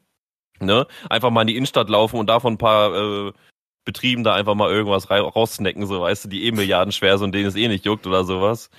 Ne? 0.61 0.85
Einfach 1.09 1.31
mal 1.31 1.41
in 1.41 1.47
die 1.47 1.57
Innenstadt 1.57 1.89
laufen 1.89 2.17
und 2.17 2.29
davon 2.29 2.53
ein 2.53 2.57
paar 2.57 2.93
äh, 2.93 3.31
Betrieben 3.85 4.23
da 4.23 4.35
einfach 4.35 4.55
mal 4.55 4.71
irgendwas 4.71 5.09
raussnacken, 5.09 5.85
so 5.87 6.01
weißt 6.01 6.25
du, 6.25 6.29
die 6.29 6.45
eh 6.45 6.51
Milliarden 6.51 6.91
schwer 6.91 7.17
sind 7.17 7.27
und 7.27 7.31
denen 7.33 7.47
es 7.47 7.55
eh 7.55 7.67
nicht 7.67 7.85
juckt 7.85 8.05
oder 8.07 8.23
sowas. 8.23 8.69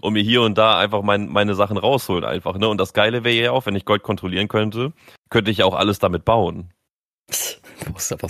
Und 0.00 0.12
mir 0.12 0.22
hier 0.22 0.42
und 0.42 0.56
da 0.56 0.78
einfach 0.78 1.02
mein, 1.02 1.28
meine 1.28 1.54
Sachen 1.54 1.76
rausholen 1.76 2.24
einfach, 2.24 2.56
ne? 2.58 2.68
Und 2.68 2.78
das 2.78 2.92
Geile 2.92 3.24
wäre 3.24 3.44
ja 3.44 3.50
auch, 3.52 3.66
wenn 3.66 3.74
ich 3.74 3.84
Gold 3.84 4.02
kontrollieren 4.02 4.48
könnte, 4.48 4.92
könnte 5.30 5.50
ich 5.50 5.62
auch 5.64 5.74
alles 5.74 5.98
damit 5.98 6.24
bauen. 6.24 6.72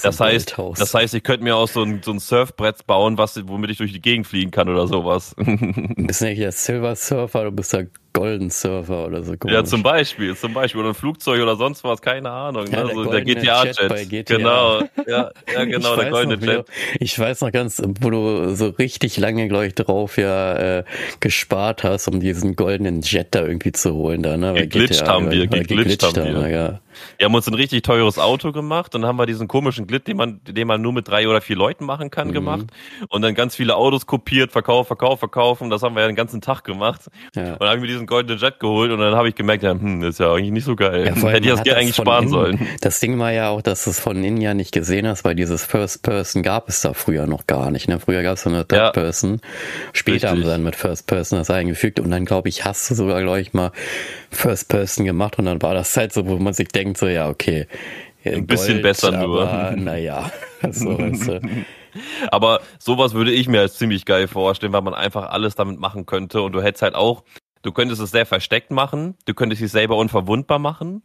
Das 0.03 0.21
heißt, 0.21 0.57
das 0.79 0.95
heißt, 0.95 1.15
ich 1.15 1.23
könnte 1.23 1.43
mir 1.43 1.57
auch 1.57 1.69
so 1.69 1.83
ein, 1.83 2.03
so 2.03 2.13
ein 2.13 2.21
Surfbrett 2.21 2.87
bauen, 2.87 3.19
was, 3.19 3.41
womit 3.49 3.71
ich 3.71 3.79
durch 3.79 3.93
die 3.93 4.01
Gegend 4.01 4.27
fliegen 4.27 4.51
kann 4.51 4.69
oder 4.69 4.87
sowas. 4.87 5.35
Du 5.37 5.45
bist 5.97 6.23
nicht 6.23 6.41
der 6.41 6.53
Silver 6.53 6.95
Surfer, 6.95 7.45
du 7.45 7.51
bist 7.51 7.73
der 7.73 7.89
Golden 8.13 8.51
Surfer 8.51 9.07
oder 9.07 9.23
so. 9.23 9.37
Komisch. 9.37 9.55
Ja, 9.55 9.65
zum 9.65 9.83
Beispiel, 9.83 10.37
zum 10.37 10.53
Beispiel. 10.53 10.81
Oder 10.81 10.91
ein 10.91 10.95
Flugzeug 10.95 11.41
oder 11.43 11.57
sonst 11.57 11.85
was, 11.85 12.03
keine 12.03 12.31
Ahnung. 12.31 12.67
Ja, 12.67 12.85
ne? 12.85 12.95
so 12.95 13.05
der 13.05 13.23
GTA-Jet. 13.23 14.09
GTA. 14.09 14.37
Genau, 14.37 14.81
ja, 15.07 15.31
ja 15.53 15.65
genau, 15.65 15.97
der 15.97 16.11
goldene 16.11 16.45
Jet. 16.45 16.67
ich 16.99 17.17
weiß 17.17 17.41
noch 17.43 17.53
ganz, 17.53 17.81
wo 18.01 18.11
du 18.11 18.55
so 18.57 18.69
richtig 18.69 19.17
lange, 19.17 19.47
glaube 19.49 19.69
ich, 19.69 19.75
drauf 19.75 20.17
ja 20.17 20.79
äh, 20.79 20.85
gespart 21.21 21.85
hast, 21.85 22.09
um 22.09 22.19
diesen 22.21 22.57
goldenen 22.57 23.03
Jet 23.03 23.29
da 23.31 23.45
irgendwie 23.47 23.73
zu 23.73 23.95
holen. 23.95 24.23
Da, 24.23 24.37
ne? 24.37 24.55
Geglitscht 24.55 25.07
haben 25.07 25.31
wir, 25.31 25.47
geglitscht 25.47 26.03
haben 26.03 26.35
wir. 26.35 26.49
Ja. 26.49 26.81
Wir 27.19 27.27
haben 27.27 27.35
uns 27.35 27.47
ein 27.47 27.55
richtig 27.55 27.83
teures 27.83 28.19
Auto 28.19 28.53
gemacht 28.53 28.95
und 28.95 29.05
haben 29.05 29.17
wir 29.17 29.27
diesen 29.27 29.49
komischen 29.49 29.87
Glit, 29.87 30.07
den 30.07 30.17
man, 30.17 30.41
den 30.45 30.67
man 30.67 30.81
nur 30.81 30.93
mit 30.93 31.09
drei 31.09 31.29
oder 31.29 31.41
vier 31.41 31.57
Leuten 31.57 31.85
machen 31.85 32.11
kann, 32.11 32.29
mhm. 32.29 32.33
gemacht. 32.33 32.67
Und 33.09 33.23
dann 33.23 33.35
ganz 33.35 33.57
viele 33.57 33.77
Autos 33.77 34.07
kopiert, 34.07 34.53
verkauft, 34.53 34.89
verkauft, 34.89 35.21
verkaufen. 35.21 35.71
Das 35.71 35.83
haben 35.83 35.95
wir 35.95 36.03
ja 36.03 36.07
den 36.07 36.17
ganzen 36.17 36.41
Tag 36.41 36.65
gemacht. 36.65 37.03
Ja. 37.35 37.53
Und 37.53 37.61
dann 37.61 37.69
habe 37.69 37.77
ich 37.77 37.83
mir 37.83 37.89
diesen 37.89 38.07
goldenen 38.07 38.39
Jet 38.39 38.61
geholt 38.61 38.91
und 38.91 38.99
dann 38.99 39.15
habe 39.15 39.29
ich 39.29 39.35
gemerkt, 39.35 39.63
ja, 39.63 39.73
hm, 39.73 40.01
das 40.01 40.11
ist 40.11 40.21
ja 40.21 40.33
eigentlich 40.33 40.51
nicht 40.51 40.65
so 40.65 40.77
geil. 40.77 41.07
Ja, 41.07 41.29
Hätte 41.29 41.49
ich 41.49 41.55
das 41.55 41.63
Geld 41.63 41.77
eigentlich 41.77 41.97
sparen 41.97 42.25
innen, 42.25 42.33
sollen. 42.33 42.69
Das 42.81 43.01
Ding 43.01 43.19
war 43.19 43.33
ja 43.33 43.51
auch, 43.51 43.63
dass 43.63 43.85
du 43.85 43.91
es 43.91 44.01
von 44.01 44.23
innen 44.23 44.41
ja 44.41 44.55
nicht 44.55 44.73
gesehen 44.73 45.07
hast, 45.07 45.25
weil 45.25 45.35
dieses 45.35 45.65
First 45.65 46.03
Person 46.03 46.43
gab 46.43 46.69
es 46.69 46.81
da 46.81 46.93
früher 46.95 47.27
noch 47.27 47.47
gar 47.47 47.71
nicht. 47.71 47.89
Ne? 47.89 48.01
Früher 48.01 48.23
gab 48.23 48.35
es 48.35 48.43
so 48.43 48.51
eine 48.51 48.67
Third 48.67 48.81
ja. 48.81 48.91
Person. 48.91 49.41
Später 49.93 50.15
Richtig. 50.15 50.31
haben 50.31 50.43
sie 50.43 50.49
dann 50.49 50.63
mit 50.63 50.77
First 50.77 51.07
Person 51.07 51.39
das 51.39 51.51
eingefügt 51.51 52.01
und 52.01 52.11
dann 52.11 52.25
glaube 52.25 52.49
ich, 52.49 52.65
hast 52.65 52.91
du 52.91 52.95
sogar, 52.95 53.23
glaube 53.23 53.41
ich, 53.41 53.53
mal 53.53 53.73
First 54.31 54.69
Person 54.69 55.05
gemacht 55.05 55.39
und 55.39 55.47
dann 55.47 55.61
war 55.63 55.75
das 55.75 55.97
halt 55.97 56.13
so, 56.13 56.27
wo 56.27 56.37
man 56.37 56.55
sich 56.55 56.69
denkt, 56.69 56.90
so 56.97 57.07
ja, 57.07 57.29
okay. 57.29 57.67
Ein 58.25 58.33
Gold, 58.33 58.47
bisschen 58.49 58.83
besser 58.83 59.13
nur. 59.13 59.47
Naja, 59.77 60.31
so, 60.71 60.99
weißt 60.99 61.29
du. 61.29 61.41
Aber 62.31 62.61
sowas 62.79 63.15
würde 63.15 63.33
ich 63.33 63.49
mir 63.49 63.61
als 63.61 63.79
ziemlich 63.79 64.05
geil 64.05 64.29
vorstellen, 64.29 64.73
weil 64.73 64.83
man 64.83 64.95
einfach 64.95 65.31
alles 65.31 65.55
damit 65.55 65.81
machen 65.81 66.07
könnte 66.07 66.43
und 66.43 66.53
du 66.53 66.63
hättest 66.63 66.83
halt 66.83 66.95
auch 66.95 67.25
Du 67.63 67.73
könntest 67.73 68.01
es 68.01 68.11
sehr 68.11 68.25
versteckt 68.25 68.71
machen, 68.71 69.17
du 69.27 69.35
könntest 69.35 69.61
dich 69.61 69.71
selber 69.71 69.97
unverwundbar 69.97 70.59
machen 70.59 71.03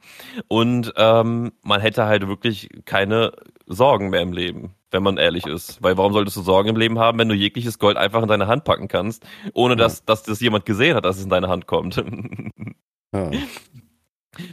und 0.48 0.94
ähm, 0.96 1.52
man 1.64 1.82
hätte 1.82 2.06
halt 2.06 2.28
wirklich 2.30 2.70
keine 2.86 3.34
Sorgen 3.66 4.10
mehr 4.10 4.22
im 4.22 4.32
Leben, 4.32 4.74
wenn 4.90 5.04
man 5.04 5.18
ehrlich 5.18 5.46
ist. 5.46 5.84
Weil 5.84 5.98
warum 5.98 6.14
solltest 6.14 6.38
du 6.38 6.42
Sorgen 6.42 6.70
im 6.70 6.78
Leben 6.78 6.98
haben, 6.98 7.20
wenn 7.20 7.28
du 7.28 7.36
jegliches 7.36 7.78
Gold 7.78 7.98
einfach 7.98 8.22
in 8.22 8.30
deine 8.30 8.48
Hand 8.48 8.64
packen 8.64 8.88
kannst, 8.88 9.26
ohne 9.54 9.76
dass, 9.76 10.06
dass 10.06 10.24
das 10.24 10.40
jemand 10.40 10.66
gesehen 10.66 10.96
hat, 10.96 11.04
dass 11.04 11.18
es 11.18 11.24
in 11.24 11.30
deine 11.30 11.50
Hand 11.50 11.68
kommt? 11.68 12.04
Ja. 13.14 13.32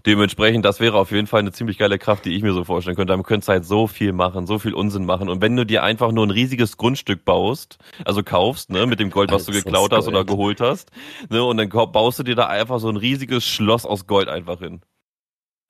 Dementsprechend, 0.07 0.64
das 0.64 0.81
wäre 0.81 0.97
auf 0.97 1.11
jeden 1.11 1.27
Fall 1.27 1.40
eine 1.40 1.53
ziemlich 1.53 1.79
geile 1.79 1.99
Kraft, 1.99 2.25
die 2.25 2.35
ich 2.35 2.42
mir 2.42 2.53
so 2.53 2.64
vorstellen 2.64 2.97
könnte. 2.97 3.12
Damit 3.12 3.27
könntest 3.27 3.49
du 3.49 3.53
halt 3.53 3.64
so 3.64 3.87
viel 3.87 4.12
machen, 4.12 4.47
so 4.47 4.59
viel 4.59 4.75
Unsinn 4.75 5.05
machen. 5.05 5.29
Und 5.29 5.40
wenn 5.40 5.57
du 5.57 5.66
dir 5.66 5.83
einfach 5.83 6.12
nur 6.12 6.27
ein 6.27 6.31
riesiges 6.31 6.77
Grundstück 6.77 7.25
baust, 7.25 7.79
also 8.05 8.23
kaufst, 8.23 8.71
ne, 8.71 8.87
mit 8.87 9.01
dem 9.01 9.11
Gold, 9.11 9.31
was 9.33 9.45
du 9.47 9.53
geklaut 9.53 9.92
hast 9.92 10.09
oder 10.09 10.25
geholt 10.25 10.61
hast, 10.61 10.90
ne, 11.31 11.42
und 11.42 11.57
dann 11.57 11.68
baust 11.68 12.18
du 12.18 12.23
dir 12.23 12.35
da 12.35 12.47
einfach 12.47 12.79
so 12.81 12.88
ein 12.88 12.97
riesiges 12.97 13.45
Schloss 13.45 13.85
aus 13.87 14.07
Gold 14.07 14.29
einfach 14.29 14.61
hin. 14.61 14.83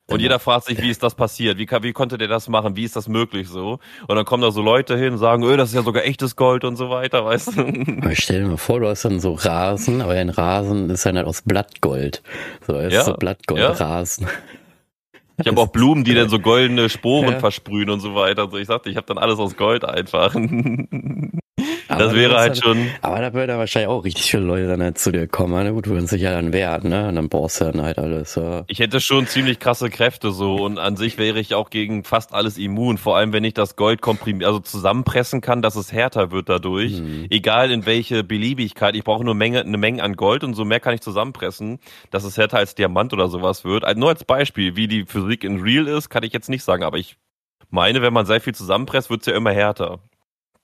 Und 0.07 0.19
jeder 0.19 0.37
fragt 0.37 0.65
sich, 0.65 0.81
wie 0.81 0.89
ist 0.89 1.01
das 1.01 1.15
passiert? 1.15 1.57
Wie, 1.57 1.67
wie 1.67 1.93
konnte 1.93 2.17
der 2.17 2.27
das 2.27 2.49
machen? 2.49 2.75
Wie 2.75 2.83
ist 2.83 2.95
das 2.95 3.07
möglich 3.07 3.47
so? 3.47 3.79
Und 4.07 4.15
dann 4.15 4.25
kommen 4.25 4.43
da 4.43 4.51
so 4.51 4.61
Leute 4.61 4.97
hin 4.97 5.13
und 5.13 5.17
sagen, 5.17 5.43
öh, 5.43 5.55
das 5.55 5.69
ist 5.69 5.75
ja 5.75 5.81
sogar 5.81 6.03
echtes 6.03 6.35
Gold 6.35 6.65
und 6.65 6.75
so 6.75 6.89
weiter, 6.89 7.23
weißt 7.23 7.57
du? 7.57 7.61
Aber 8.01 8.15
stell 8.15 8.41
dir 8.41 8.49
mal 8.49 8.57
vor, 8.57 8.81
du 8.81 8.87
hast 8.89 9.05
dann 9.05 9.21
so 9.21 9.33
Rasen, 9.33 10.01
aber 10.01 10.13
ein 10.13 10.29
Rasen 10.29 10.89
ist 10.89 11.05
dann 11.05 11.15
halt 11.15 11.25
aus 11.25 11.43
Blattgold. 11.43 12.21
So, 12.67 12.77
ist 12.77 12.93
ja, 12.93 13.03
so 13.03 13.13
Blattgoldrasen. 13.13 14.27
Ja. 14.27 14.33
Ich 15.37 15.47
habe 15.47 15.59
auch 15.59 15.67
Blumen, 15.67 16.03
die 16.03 16.13
dann 16.13 16.29
so 16.29 16.39
goldene 16.39 16.89
Sporen 16.89 17.31
ja. 17.31 17.39
versprühen 17.39 17.89
und 17.89 18.01
so 18.01 18.13
weiter. 18.13 18.43
Also 18.43 18.57
ich 18.57 18.67
sagte, 18.67 18.89
ich 18.89 18.97
habe 18.97 19.07
dann 19.07 19.17
alles 19.17 19.39
aus 19.39 19.55
Gold 19.57 19.83
einfach. 19.83 20.35
Aber 21.93 22.03
das 22.05 22.15
wäre 22.15 22.37
halt 22.37 22.57
schon. 22.57 22.89
Aber 23.01 23.19
da 23.19 23.33
würden 23.33 23.57
wahrscheinlich 23.57 23.89
auch 23.89 24.03
richtig 24.03 24.29
viele 24.29 24.43
Leute 24.43 24.67
dann 24.67 24.81
halt 24.81 24.97
zu 24.97 25.11
dir 25.11 25.27
kommen. 25.27 25.53
Na 25.53 25.71
gut, 25.71 25.87
würden 25.87 26.07
sich 26.07 26.21
ja 26.21 26.31
dann 26.31 26.53
wehren, 26.53 26.89
ne? 26.89 27.07
Und 27.09 27.15
dann 27.15 27.29
brauchst 27.29 27.61
du 27.61 27.65
dann 27.65 27.81
halt 27.81 27.97
alles. 27.97 28.35
Ja. 28.35 28.63
Ich 28.67 28.79
hätte 28.79 28.99
schon 28.99 29.27
ziemlich 29.27 29.59
krasse 29.59 29.89
Kräfte 29.89 30.31
so 30.31 30.55
und 30.55 30.79
an 30.79 30.95
sich 30.97 31.17
wäre 31.17 31.39
ich 31.39 31.53
auch 31.55 31.69
gegen 31.69 32.03
fast 32.03 32.33
alles 32.33 32.57
immun. 32.57 32.97
Vor 32.97 33.17
allem, 33.17 33.33
wenn 33.33 33.43
ich 33.43 33.53
das 33.53 33.75
Gold 33.75 34.01
komprimieren, 34.01 34.47
also 34.47 34.59
zusammenpressen 34.59 35.41
kann, 35.41 35.61
dass 35.61 35.75
es 35.75 35.91
härter 35.91 36.31
wird 36.31 36.49
dadurch. 36.49 36.97
Hm. 36.97 37.27
Egal 37.29 37.71
in 37.71 37.85
welche 37.85 38.23
Beliebigkeit. 38.23 38.95
Ich 38.95 39.03
brauche 39.03 39.23
nur 39.23 39.35
Menge, 39.35 39.61
eine 39.61 39.77
Menge 39.77 40.03
an 40.03 40.15
Gold 40.15 40.43
und 40.43 40.53
so 40.53 40.65
mehr 40.65 40.79
kann 40.79 40.93
ich 40.93 41.01
zusammenpressen, 41.01 41.79
dass 42.11 42.23
es 42.23 42.37
härter 42.37 42.57
als 42.57 42.75
Diamant 42.75 43.13
oder 43.13 43.27
sowas 43.27 43.65
wird. 43.65 43.83
Also 43.83 43.99
nur 43.99 44.09
als 44.09 44.23
Beispiel, 44.23 44.75
wie 44.75 44.87
die 44.87 45.05
Physik 45.05 45.43
in 45.43 45.61
Real 45.61 45.87
ist, 45.87 46.09
kann 46.09 46.23
ich 46.23 46.33
jetzt 46.33 46.49
nicht 46.49 46.63
sagen, 46.63 46.83
aber 46.83 46.97
ich 46.97 47.17
meine, 47.69 48.01
wenn 48.01 48.13
man 48.13 48.25
sehr 48.25 48.39
viel 48.39 48.53
zusammenpresst, 48.53 49.09
wird 49.09 49.21
es 49.21 49.27
ja 49.27 49.35
immer 49.35 49.51
härter. 49.51 49.99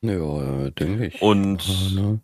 Ja, 0.01 0.69
denke 0.71 1.07
ich. 1.07 1.21
Und, 1.21 1.61
ja, 1.67 2.01
ne? 2.01 2.19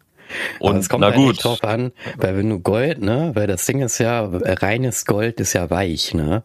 und 0.59 0.77
es 0.77 0.89
kommt 0.89 1.01
na 1.01 1.07
halt 1.07 1.17
gut. 1.17 1.43
drauf 1.43 1.63
an, 1.63 1.91
weil 2.17 2.37
wenn 2.37 2.49
du 2.49 2.59
Gold, 2.59 3.01
ne, 3.01 3.31
weil 3.35 3.47
das 3.47 3.65
Ding 3.65 3.81
ist 3.81 3.99
ja, 3.99 4.25
reines 4.25 5.05
Gold 5.05 5.39
ist 5.39 5.53
ja 5.53 5.69
weich, 5.69 6.13
ne? 6.13 6.43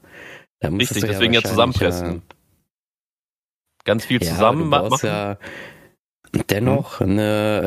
Da 0.60 0.68
Richtig, 0.68 1.04
deswegen 1.04 1.32
ja, 1.32 1.42
zusammenpressen. 1.42 2.22
Ganz 3.84 4.04
viel 4.04 4.20
zusammen 4.20 4.68
machen. 4.68 4.98
Ja, 5.02 5.38
dennoch 6.48 7.00
hm. 7.00 7.10
eine, 7.10 7.62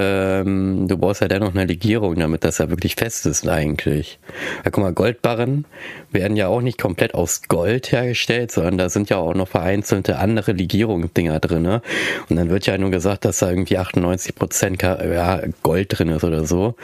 ähm, 0.46 0.88
du 0.88 0.98
brauchst 0.98 1.22
ja 1.22 1.28
dennoch 1.28 1.54
eine 1.54 1.66
Legierung, 1.66 2.16
damit 2.16 2.44
das 2.44 2.60
ja 2.60 2.70
wirklich 2.70 2.96
fest 2.96 3.26
ist 3.26 3.48
eigentlich. 3.48 4.20
Ja, 4.64 4.72
guck 4.72 4.84
mal, 4.84 4.94
Goldbarren 4.94 5.66
werden 6.12 6.38
ja 6.38 6.48
auch 6.48 6.62
nicht 6.62 6.80
komplett 6.80 7.14
aus 7.14 7.44
Gold 7.48 7.92
hergestellt, 7.92 8.52
sondern 8.52 8.78
da 8.78 8.90
sind 8.90 9.10
ja 9.10 9.18
auch 9.18 9.34
noch 9.34 9.48
vereinzelte 9.48 10.18
andere 10.18 10.54
Legierungsdinger 10.54 11.40
drin. 11.40 11.66
Und 11.66 12.36
dann 12.36 12.50
wird 12.50 12.66
ja 12.66 12.78
nur 12.78 12.92
gesagt, 12.92 13.26
dass 13.26 13.40
da 13.40 13.50
irgendwie 13.50 13.78
98 13.78 14.36
Prozent 14.36 14.82
ja, 14.82 15.42
Gold 15.62 15.98
drin 15.98 16.10
ist 16.10 16.24
oder 16.24 16.46
so, 16.46 16.76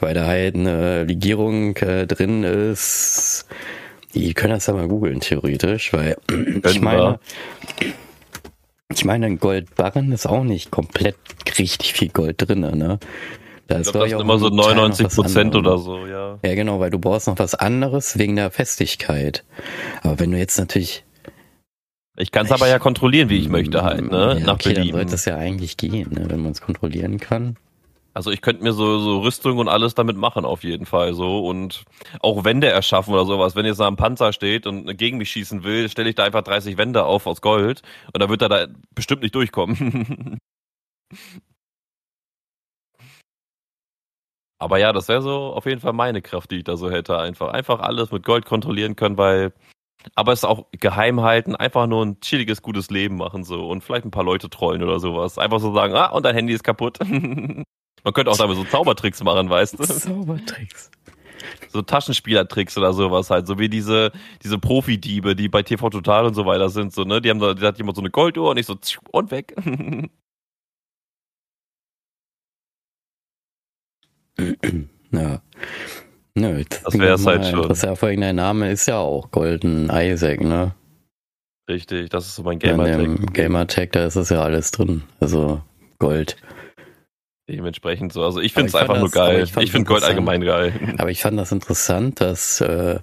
weil 0.00 0.14
da 0.14 0.26
halt 0.26 0.54
eine 0.54 1.04
Legierung 1.04 1.76
äh, 1.76 2.06
drin 2.06 2.44
ist. 2.44 3.46
Die 4.14 4.34
können 4.34 4.52
das 4.52 4.66
ja 4.66 4.74
mal 4.74 4.88
googeln, 4.88 5.20
theoretisch, 5.20 5.92
weil 5.94 6.16
ich 6.66 6.80
meine, 6.80 7.18
ich 8.94 9.04
meine, 9.04 9.26
ein 9.26 9.38
Goldbarren 9.38 10.12
ist 10.12 10.26
auch 10.26 10.44
nicht 10.44 10.70
komplett 10.70 11.16
richtig 11.58 11.92
viel 11.92 12.08
Gold 12.08 12.36
drin, 12.38 12.60
ne? 12.60 12.98
Da 13.68 13.76
ist, 13.78 13.86
ich 13.86 13.92
glaube, 13.92 14.08
das 14.08 14.10
sind 14.10 14.20
immer 14.20 14.38
so 14.38 14.48
99 14.48 15.08
Prozent 15.08 15.54
oder 15.54 15.78
so, 15.78 16.06
ja. 16.06 16.38
Ja, 16.44 16.54
genau, 16.54 16.80
weil 16.80 16.90
du 16.90 16.98
brauchst 16.98 17.26
noch 17.28 17.38
was 17.38 17.54
anderes 17.54 18.18
wegen 18.18 18.36
der 18.36 18.50
Festigkeit. 18.50 19.44
Aber 20.02 20.18
wenn 20.18 20.30
du 20.30 20.38
jetzt 20.38 20.58
natürlich. 20.58 21.04
Ich 22.18 22.30
kann 22.30 22.44
es 22.44 22.52
aber 22.52 22.68
ja 22.68 22.78
kontrollieren, 22.78 23.30
wie 23.30 23.38
ich 23.38 23.48
möchte 23.48 23.82
halt, 23.82 24.10
ne? 24.10 24.36
Ja, 24.38 24.46
Nach 24.46 24.54
okay, 24.54 24.74
Belieben. 24.74 24.90
dann 24.90 25.00
sollte 25.00 25.14
es 25.14 25.24
ja 25.24 25.36
eigentlich 25.36 25.76
gehen, 25.78 26.10
ne? 26.10 26.26
wenn 26.28 26.40
man 26.40 26.52
es 26.52 26.60
kontrollieren 26.60 27.18
kann. 27.18 27.56
Also 28.14 28.30
ich 28.30 28.42
könnte 28.42 28.62
mir 28.62 28.72
so, 28.72 28.98
so 28.98 29.20
Rüstung 29.20 29.58
und 29.58 29.68
alles 29.68 29.94
damit 29.94 30.16
machen, 30.16 30.44
auf 30.44 30.64
jeden 30.64 30.84
Fall 30.86 31.14
so. 31.14 31.46
Und 31.46 31.84
auch 32.20 32.44
Wände 32.44 32.68
erschaffen 32.68 33.14
oder 33.14 33.24
sowas. 33.24 33.56
Wenn 33.56 33.64
jetzt 33.66 33.80
da 33.80 33.88
ein 33.88 33.96
Panzer 33.96 34.32
steht 34.32 34.66
und 34.66 34.96
gegen 34.98 35.18
mich 35.18 35.30
schießen 35.30 35.64
will, 35.64 35.88
stelle 35.88 36.10
ich 36.10 36.14
da 36.14 36.24
einfach 36.24 36.42
30 36.42 36.76
Wände 36.76 37.04
auf 37.04 37.26
aus 37.26 37.40
Gold 37.40 37.82
und 38.12 38.20
dann 38.20 38.28
wird 38.30 38.42
er 38.42 38.48
da 38.48 38.66
bestimmt 38.94 39.22
nicht 39.22 39.34
durchkommen. 39.34 40.38
Aber 44.58 44.78
ja, 44.78 44.92
das 44.92 45.08
wäre 45.08 45.22
so 45.22 45.52
auf 45.54 45.66
jeden 45.66 45.80
Fall 45.80 45.92
meine 45.92 46.22
Kraft, 46.22 46.50
die 46.52 46.58
ich 46.58 46.64
da 46.64 46.76
so 46.76 46.90
hätte. 46.90 47.18
Einfach, 47.18 47.48
einfach 47.52 47.80
alles 47.80 48.12
mit 48.12 48.24
Gold 48.24 48.44
kontrollieren 48.46 48.94
können, 48.96 49.18
weil 49.18 49.52
aber 50.16 50.32
es 50.32 50.44
auch 50.44 50.66
geheim 50.72 51.22
halten, 51.22 51.56
einfach 51.56 51.86
nur 51.88 52.04
ein 52.06 52.20
chilliges, 52.20 52.62
gutes 52.62 52.90
Leben 52.90 53.16
machen 53.16 53.44
so 53.44 53.68
und 53.70 53.82
vielleicht 53.84 54.04
ein 54.06 54.10
paar 54.12 54.24
Leute 54.24 54.50
trollen 54.50 54.82
oder 54.82 55.00
sowas. 55.00 55.38
Einfach 55.38 55.60
so 55.60 55.74
sagen, 55.74 55.94
ah, 55.96 56.08
und 56.08 56.24
dein 56.26 56.36
Handy 56.36 56.54
ist 56.54 56.64
kaputt. 56.64 56.98
Man 58.04 58.14
könnte 58.14 58.30
auch 58.30 58.36
damit 58.36 58.56
so 58.56 58.64
Zaubertricks 58.64 59.22
machen, 59.22 59.48
weißt 59.48 59.78
du? 59.78 59.84
Zaubertricks. 59.84 60.90
So 61.68 61.82
Taschenspielertricks 61.82 62.76
oder 62.76 62.92
sowas 62.92 63.30
halt, 63.30 63.46
so 63.46 63.58
wie 63.58 63.68
diese, 63.68 64.12
diese 64.42 64.58
Profidiebe, 64.58 65.34
die 65.34 65.48
bei 65.48 65.62
TV 65.62 65.90
Total 65.90 66.26
und 66.26 66.34
so 66.34 66.46
weiter 66.46 66.68
sind, 66.68 66.92
so, 66.92 67.04
ne? 67.04 67.20
Die 67.20 67.30
haben 67.30 67.38
da, 67.38 67.54
die 67.54 67.64
hat 67.64 67.78
jemand 67.78 67.96
so 67.96 68.02
eine 68.02 68.10
Golduhr 68.10 68.50
und 68.50 68.58
ich 68.58 68.66
so, 68.66 68.76
und 69.10 69.30
weg. 69.30 69.54
ja. 75.12 75.40
Nö, 76.34 76.64
das, 76.68 76.82
das 76.82 76.98
wäre 76.98 77.14
es 77.14 77.26
halt 77.26 77.46
schon. 77.46 77.68
Das 77.68 77.82
ja 77.82 77.94
vorhin 77.94 78.22
dein 78.22 78.36
Name 78.36 78.70
ist 78.70 78.86
ja 78.86 78.98
auch 78.98 79.30
Golden 79.30 79.90
Isaac, 79.90 80.40
ne? 80.40 80.74
Richtig, 81.68 82.10
das 82.10 82.26
ist 82.26 82.36
so 82.36 82.42
mein 82.42 82.58
Gamertag. 82.58 83.34
Gamertag, 83.34 83.92
da 83.92 84.06
ist 84.06 84.16
es 84.16 84.30
ja 84.30 84.42
alles 84.42 84.70
drin. 84.70 85.02
Also 85.20 85.60
Gold. 85.98 86.36
Dementsprechend 87.48 88.12
so. 88.12 88.22
Also 88.24 88.40
ich 88.40 88.52
finde 88.52 88.68
es 88.68 88.74
einfach 88.74 88.94
das, 88.94 89.00
nur 89.00 89.10
geil. 89.10 89.42
Ich, 89.42 89.56
ich 89.56 89.72
finde 89.72 89.86
Gold 89.86 90.04
allgemein 90.04 90.42
geil. 90.42 90.72
Aber 90.98 91.10
ich 91.10 91.22
fand 91.22 91.38
das 91.38 91.50
interessant, 91.52 92.20
dass 92.20 92.60
äh, 92.60 93.00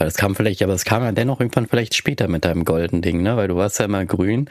weil 0.00 0.06
das 0.06 0.16
kam 0.16 0.34
vielleicht, 0.34 0.62
aber 0.62 0.72
es 0.72 0.86
kam 0.86 1.02
ja 1.02 1.12
dennoch 1.12 1.40
irgendwann 1.40 1.66
vielleicht 1.66 1.94
später 1.94 2.26
mit 2.26 2.46
deinem 2.46 2.64
golden 2.64 3.02
Ding, 3.02 3.22
ne? 3.22 3.36
Weil 3.36 3.48
du 3.48 3.56
warst 3.56 3.80
ja 3.80 3.84
immer 3.84 4.06
grün, 4.06 4.48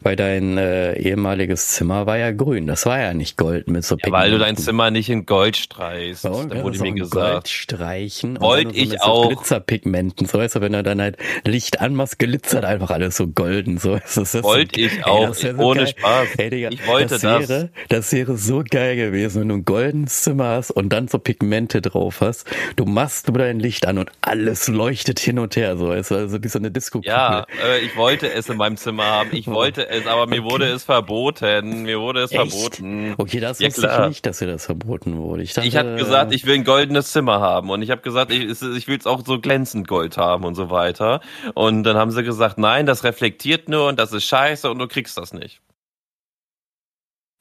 weil 0.00 0.14
dein 0.14 0.56
äh, 0.58 0.96
ehemaliges 0.96 1.70
Zimmer 1.70 2.06
war 2.06 2.18
ja 2.18 2.30
grün. 2.30 2.68
Das 2.68 2.86
war 2.86 3.00
ja 3.00 3.12
nicht 3.12 3.36
gold 3.36 3.68
mit 3.68 3.84
so 3.84 3.96
ja, 4.00 4.12
Weil 4.12 4.30
du 4.30 4.38
dein 4.38 4.56
Zimmer 4.56 4.92
nicht 4.92 5.10
in 5.10 5.26
Gold 5.26 5.56
streichst. 5.56 6.24
Oh, 6.24 6.44
da 6.48 6.62
wurde 6.62 6.78
mir 6.78 6.92
gesagt. 6.92 7.32
Gold 7.32 7.48
streichen. 7.48 8.40
Wollte 8.40 8.76
ich 8.76 8.90
so 8.90 8.98
auch. 8.98 9.26
Glitzerpigmenten. 9.26 10.28
So 10.28 10.38
weißt 10.38 10.54
du, 10.54 10.60
wenn 10.60 10.72
du 10.72 10.84
dann 10.84 11.00
halt 11.00 11.16
Licht 11.44 11.80
anmachst, 11.80 12.20
glitzert 12.20 12.64
einfach 12.64 12.90
alles 12.90 13.16
so 13.16 13.26
golden. 13.26 13.78
So 13.78 13.96
ist 13.96 14.16
das. 14.16 14.40
Wollte 14.44 14.80
ich 14.80 14.98
ey, 14.98 15.02
auch. 15.02 15.34
So 15.34 15.48
ohne 15.48 15.80
geil. 15.80 15.94
Spaß. 15.98 16.28
Ey, 16.38 16.50
Digga, 16.50 16.68
ich 16.70 16.86
wollte 16.86 17.18
das. 17.18 17.48
Wäre, 17.48 17.70
das 17.88 18.12
wäre 18.12 18.36
so 18.36 18.62
geil 18.62 18.94
gewesen, 18.94 19.40
wenn 19.40 19.48
du 19.48 19.54
ein 19.56 19.64
goldenes 19.64 20.22
Zimmer 20.22 20.50
hast 20.50 20.70
und 20.70 20.90
dann 20.90 21.08
so 21.08 21.18
Pigmente 21.18 21.82
drauf 21.82 22.20
hast. 22.20 22.46
Du 22.76 22.84
machst 22.84 23.26
nur 23.26 23.38
dein 23.38 23.58
Licht 23.58 23.84
an 23.84 23.98
und 23.98 24.08
alles 24.20 24.68
leuchtet 24.68 24.91
hin 25.00 25.38
und 25.38 25.56
her 25.56 25.76
so. 25.76 25.92
Es 25.92 26.12
also 26.12 26.42
wie 26.42 26.48
so 26.48 26.58
eine 26.58 26.70
disco 26.70 26.98
-Kugel. 26.98 27.06
Ja, 27.06 27.46
äh, 27.64 27.80
ich 27.80 27.96
wollte 27.96 28.30
es 28.30 28.48
in 28.48 28.56
meinem 28.56 28.76
Zimmer 28.76 29.04
haben. 29.04 29.30
Ich 29.32 29.46
wollte 29.46 29.88
es, 29.88 30.06
aber 30.06 30.26
mir 30.26 30.42
okay. 30.42 30.50
wurde 30.50 30.66
es 30.66 30.84
verboten. 30.84 31.82
Mir 31.82 32.00
wurde 32.00 32.22
es 32.22 32.32
Echt? 32.32 32.50
verboten. 32.50 33.14
Okay, 33.18 33.40
das 33.40 33.58
ja, 33.58 33.68
wusste 33.68 33.90
ich 34.00 34.08
nicht, 34.08 34.26
dass 34.26 34.38
dir 34.38 34.46
das 34.46 34.66
verboten 34.66 35.16
wurde. 35.16 35.42
Ich, 35.42 35.54
dachte, 35.54 35.68
ich 35.68 35.76
habe 35.76 35.96
gesagt, 35.96 36.32
ich 36.34 36.46
will 36.46 36.54
ein 36.54 36.64
goldenes 36.64 37.12
Zimmer 37.12 37.40
haben 37.40 37.70
und 37.70 37.82
ich 37.82 37.90
habe 37.90 38.02
gesagt, 38.02 38.32
ich, 38.32 38.44
ich 38.44 38.88
will 38.88 38.98
es 38.98 39.06
auch 39.06 39.24
so 39.24 39.40
glänzend 39.40 39.88
Gold 39.88 40.16
haben 40.16 40.44
und 40.44 40.54
so 40.54 40.70
weiter. 40.70 41.20
Und 41.54 41.84
dann 41.84 41.96
haben 41.96 42.10
sie 42.10 42.22
gesagt, 42.22 42.58
nein, 42.58 42.86
das 42.86 43.04
reflektiert 43.04 43.68
nur 43.68 43.88
und 43.88 43.98
das 43.98 44.12
ist 44.12 44.24
scheiße 44.24 44.70
und 44.70 44.78
du 44.78 44.88
kriegst 44.88 45.16
das 45.16 45.32
nicht. 45.32 45.60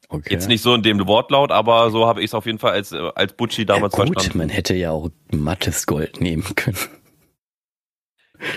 Okay. 0.09 0.33
Jetzt 0.33 0.49
nicht 0.49 0.61
so 0.61 0.75
in 0.75 0.83
dem 0.83 1.07
Wortlaut, 1.07 1.51
aber 1.51 1.89
so 1.89 2.05
habe 2.05 2.19
ich 2.19 2.27
es 2.27 2.33
auf 2.33 2.45
jeden 2.45 2.59
Fall 2.59 2.73
als, 2.73 2.91
als 2.91 3.31
Butchi 3.31 3.65
damals 3.65 3.95
ja, 3.97 4.03
gut, 4.03 4.13
verstanden. 4.13 4.39
Man 4.39 4.49
hätte 4.49 4.75
ja 4.75 4.91
auch 4.91 5.09
mattes 5.31 5.85
Gold 5.85 6.19
nehmen 6.19 6.43
können 6.55 6.77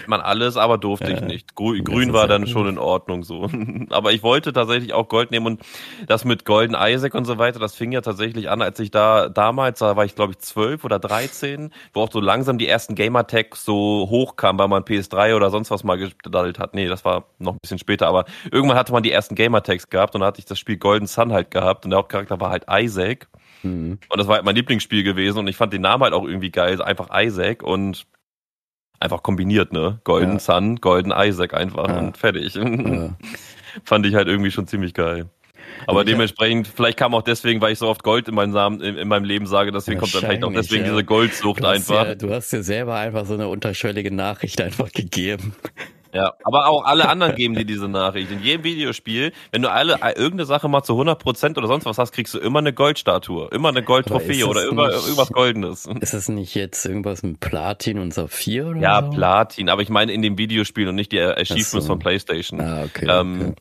man 0.06 0.20
alles, 0.20 0.56
aber 0.56 0.78
durfte 0.78 1.10
ja, 1.10 1.16
ich 1.16 1.20
nicht. 1.22 1.54
Grün, 1.54 1.84
grün 1.84 2.12
war 2.12 2.26
dann 2.26 2.46
schon 2.46 2.68
in 2.68 2.78
Ordnung 2.78 3.22
so. 3.22 3.48
aber 3.90 4.12
ich 4.12 4.22
wollte 4.22 4.52
tatsächlich 4.52 4.92
auch 4.92 5.08
Gold 5.08 5.30
nehmen 5.30 5.46
und 5.46 5.62
das 6.06 6.24
mit 6.24 6.44
Golden 6.44 6.76
Isaac 6.78 7.14
und 7.14 7.24
so 7.24 7.38
weiter, 7.38 7.58
das 7.58 7.74
fing 7.74 7.92
ja 7.92 8.00
tatsächlich 8.00 8.48
an, 8.50 8.62
als 8.62 8.78
ich 8.80 8.90
da 8.90 9.28
damals, 9.28 9.78
da 9.78 9.96
war 9.96 10.04
ich 10.04 10.14
glaube 10.14 10.32
ich 10.32 10.38
zwölf 10.38 10.84
oder 10.84 10.98
dreizehn, 10.98 11.70
wo 11.92 12.02
auch 12.02 12.12
so 12.12 12.20
langsam 12.20 12.58
die 12.58 12.68
ersten 12.68 12.94
Gamertags 12.94 13.64
so 13.64 14.06
hochkamen, 14.10 14.58
weil 14.58 14.68
man 14.68 14.82
PS3 14.82 15.36
oder 15.36 15.50
sonst 15.50 15.70
was 15.70 15.84
mal 15.84 15.98
gedaddelt 15.98 16.58
hat. 16.58 16.74
Nee, 16.74 16.88
das 16.88 17.04
war 17.04 17.24
noch 17.38 17.54
ein 17.54 17.58
bisschen 17.60 17.78
später, 17.78 18.06
aber 18.06 18.24
irgendwann 18.50 18.76
hatte 18.76 18.92
man 18.92 19.02
die 19.02 19.12
ersten 19.12 19.34
Gamertags 19.34 19.90
gehabt 19.90 20.14
und 20.14 20.20
da 20.20 20.28
hatte 20.28 20.40
ich 20.40 20.46
das 20.46 20.58
Spiel 20.58 20.76
Golden 20.76 21.06
Sun 21.06 21.32
halt 21.32 21.50
gehabt 21.50 21.84
und 21.84 21.90
der 21.90 21.98
Hauptcharakter 21.98 22.40
war 22.40 22.50
halt 22.50 22.64
Isaac. 22.70 23.28
Mhm. 23.62 23.98
Und 24.08 24.18
das 24.18 24.26
war 24.26 24.36
halt 24.36 24.44
mein 24.44 24.54
Lieblingsspiel 24.54 25.02
gewesen 25.02 25.38
und 25.38 25.48
ich 25.48 25.56
fand 25.56 25.72
den 25.72 25.82
Namen 25.82 26.04
halt 26.04 26.12
auch 26.12 26.24
irgendwie 26.24 26.50
geil, 26.50 26.80
einfach 26.82 27.08
Isaac 27.12 27.62
und 27.62 28.06
einfach 29.00 29.22
kombiniert, 29.22 29.72
ne? 29.72 30.00
Golden 30.04 30.34
ja. 30.34 30.38
Sun, 30.38 30.76
Golden 30.76 31.12
Isaac 31.16 31.54
einfach 31.54 31.88
ja. 31.88 31.98
und 31.98 32.16
fertig. 32.16 32.54
Ja. 32.54 32.64
Fand 33.84 34.06
ich 34.06 34.14
halt 34.14 34.28
irgendwie 34.28 34.50
schon 34.50 34.66
ziemlich 34.66 34.94
geil. 34.94 35.26
Aber 35.86 36.04
dementsprechend, 36.04 36.68
vielleicht 36.68 36.98
kam 36.98 37.14
auch 37.14 37.22
deswegen, 37.22 37.60
weil 37.60 37.72
ich 37.72 37.78
so 37.78 37.88
oft 37.88 38.02
Gold 38.02 38.28
in 38.28 38.34
meinem, 38.34 38.52
Namen, 38.52 38.80
in, 38.80 38.96
in 38.96 39.08
meinem 39.08 39.24
Leben 39.24 39.46
sage, 39.46 39.72
deswegen 39.72 39.98
kommt 39.98 40.14
dann 40.14 40.22
vielleicht 40.22 40.44
auch 40.44 40.52
deswegen 40.52 40.84
diese 40.84 41.04
Goldsucht 41.04 41.64
einfach. 41.64 42.06
Ja, 42.06 42.14
du 42.14 42.30
hast 42.32 42.52
dir 42.52 42.62
selber 42.62 42.96
einfach 42.96 43.26
so 43.26 43.34
eine 43.34 43.48
unterschwellige 43.48 44.10
Nachricht 44.10 44.60
einfach 44.60 44.90
gegeben. 44.92 45.54
Ja, 46.14 46.34
aber 46.44 46.68
auch 46.68 46.84
alle 46.84 47.08
anderen 47.08 47.34
geben 47.34 47.54
dir 47.54 47.64
diese 47.64 47.88
Nachricht. 47.88 48.30
In 48.30 48.40
jedem 48.40 48.62
Videospiel, 48.62 49.32
wenn 49.50 49.62
du 49.62 49.70
alle 49.70 49.94
äh, 50.00 50.12
irgendeine 50.12 50.46
Sache 50.46 50.68
mal 50.68 50.84
zu 50.84 50.92
100% 50.92 51.58
oder 51.58 51.66
sonst 51.66 51.86
was 51.86 51.98
hast, 51.98 52.12
kriegst 52.12 52.32
du 52.34 52.38
immer 52.38 52.60
eine 52.60 52.72
Goldstatue, 52.72 53.48
immer 53.50 53.70
eine 53.70 53.82
Goldtrophäe 53.82 54.46
oder 54.46 54.68
immer, 54.68 54.86
nicht, 54.88 55.02
irgendwas 55.02 55.32
Goldenes. 55.32 55.86
Ist 56.00 56.14
das 56.14 56.28
nicht 56.28 56.54
jetzt 56.54 56.84
irgendwas 56.86 57.24
mit 57.24 57.40
Platin 57.40 57.98
und 57.98 58.14
Saphir 58.14 58.68
oder 58.68 58.80
Ja, 58.80 59.02
so? 59.02 59.10
Platin, 59.10 59.68
aber 59.68 59.82
ich 59.82 59.88
meine 59.88 60.12
in 60.12 60.22
dem 60.22 60.38
Videospiel 60.38 60.88
und 60.88 60.94
nicht 60.94 61.10
die 61.10 61.20
Achievements 61.20 61.70
so. 61.70 61.80
von 61.80 61.98
PlayStation. 61.98 62.60
Ah, 62.60 62.84
okay, 62.84 63.06
ähm, 63.08 63.40
okay. 63.40 63.54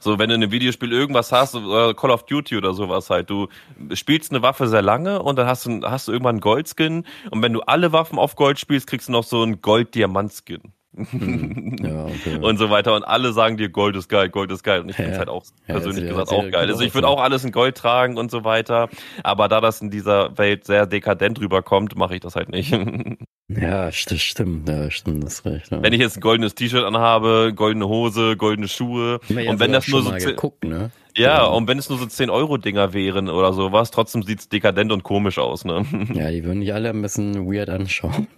So, 0.00 0.18
wenn 0.18 0.30
du 0.30 0.34
in 0.34 0.42
einem 0.42 0.50
Videospiel 0.50 0.90
irgendwas 0.90 1.30
hast, 1.30 1.52
Call 1.52 2.10
of 2.10 2.24
Duty 2.24 2.56
oder 2.56 2.74
sowas 2.74 3.08
halt, 3.08 3.30
du 3.30 3.46
spielst 3.92 4.32
eine 4.32 4.42
Waffe 4.42 4.66
sehr 4.66 4.82
lange 4.82 5.22
und 5.22 5.36
dann 5.38 5.46
hast 5.46 5.66
du, 5.66 5.82
hast 5.82 6.08
du 6.08 6.12
irgendwann 6.12 6.36
einen 6.36 6.40
Goldskin 6.40 7.04
und 7.30 7.42
wenn 7.42 7.52
du 7.52 7.60
alle 7.60 7.92
Waffen 7.92 8.18
auf 8.18 8.34
Gold 8.34 8.58
spielst, 8.58 8.88
kriegst 8.88 9.06
du 9.08 9.12
noch 9.12 9.22
so 9.22 9.42
einen 9.42 9.60
Gold-Diamant-Skin. 9.60 10.72
Hm, 10.94 11.76
ja, 11.82 12.04
okay. 12.04 12.38
und 12.40 12.58
so 12.58 12.68
weiter. 12.68 12.94
Und 12.94 13.04
alle 13.04 13.32
sagen 13.32 13.56
dir, 13.56 13.70
Gold 13.70 13.96
ist 13.96 14.08
geil, 14.08 14.28
Gold 14.28 14.50
ist 14.52 14.62
geil. 14.62 14.80
Und 14.80 14.90
ich 14.90 14.96
finde 14.96 15.12
es 15.12 15.18
halt 15.18 15.28
auch 15.28 15.44
ja, 15.66 15.74
persönlich 15.74 16.08
gesagt 16.08 16.30
auch 16.30 16.50
geil. 16.50 16.68
Also 16.68 16.82
ich 16.82 16.94
würde 16.94 17.08
auch 17.08 17.20
alles 17.20 17.44
in 17.44 17.52
Gold 17.52 17.76
tragen 17.76 18.18
und 18.18 18.30
so 18.30 18.44
weiter. 18.44 18.88
Aber 19.22 19.48
da 19.48 19.60
das 19.60 19.80
in 19.80 19.90
dieser 19.90 20.36
Welt 20.36 20.64
sehr 20.64 20.86
dekadent 20.86 21.40
rüberkommt, 21.40 21.96
mache 21.96 22.14
ich 22.14 22.20
das 22.20 22.36
halt 22.36 22.50
nicht. 22.50 22.72
ja, 23.48 23.86
das 23.86 23.96
stimmt, 23.96 24.68
ja, 24.68 24.90
stimmt, 24.90 25.24
das 25.24 25.44
recht. 25.46 25.70
Ja. 25.70 25.82
Wenn 25.82 25.92
ich 25.94 26.00
jetzt 26.00 26.18
ein 26.18 26.20
goldenes 26.20 26.54
T-Shirt 26.54 26.84
anhabe, 26.84 27.52
goldene 27.54 27.88
Hose, 27.88 28.36
goldene 28.36 28.68
Schuhe 28.68 29.20
und 29.28 29.60
wenn 29.60 29.72
das 29.72 29.88
nur 29.88 30.02
so 30.02 30.10
geguckt, 30.12 30.64
ne? 30.64 30.90
Ja, 31.14 31.44
und 31.44 31.68
wenn 31.68 31.78
es 31.78 31.90
nur 31.90 31.98
so 31.98 32.06
10-Euro-Dinger 32.06 32.94
wären 32.94 33.28
oder 33.28 33.52
sowas, 33.52 33.90
trotzdem 33.90 34.22
sieht's 34.22 34.48
dekadent 34.48 34.92
und 34.92 35.02
komisch 35.02 35.38
aus, 35.38 35.64
ne? 35.66 35.84
Ja, 36.14 36.30
die 36.30 36.42
würden 36.42 36.60
nicht 36.60 36.72
alle 36.72 36.88
ein 36.88 37.02
bisschen 37.02 37.46
weird 37.46 37.68
anschauen. 37.68 38.28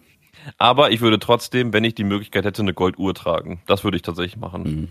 Aber 0.59 0.91
ich 0.91 1.01
würde 1.01 1.19
trotzdem, 1.19 1.73
wenn 1.73 1.85
ich 1.85 1.95
die 1.95 2.05
Möglichkeit 2.05 2.45
hätte, 2.45 2.63
eine 2.63 2.75
Golduhr 2.75 3.15
tragen. 3.15 3.63
Das 3.67 3.85
würde 3.85 3.97
ich 3.97 4.03
tatsächlich 4.03 4.37
machen. 4.37 4.63
Mhm. 4.63 4.89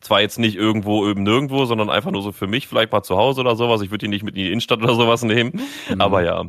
Zwar 0.00 0.20
jetzt 0.20 0.38
nicht 0.38 0.56
irgendwo 0.56 1.08
eben 1.08 1.22
nirgendwo, 1.22 1.64
sondern 1.64 1.88
einfach 1.88 2.10
nur 2.10 2.22
so 2.22 2.32
für 2.32 2.46
mich, 2.46 2.68
vielleicht 2.68 2.92
mal 2.92 3.02
zu 3.02 3.16
Hause 3.16 3.40
oder 3.40 3.56
sowas. 3.56 3.80
Ich 3.80 3.90
würde 3.90 4.04
die 4.04 4.08
nicht 4.08 4.22
mit 4.22 4.34
in 4.34 4.42
die 4.42 4.48
Innenstadt 4.48 4.82
oder 4.82 4.94
sowas 4.94 5.22
nehmen. 5.22 5.60
Mhm. 5.88 6.00
Aber 6.00 6.22
ja, 6.22 6.44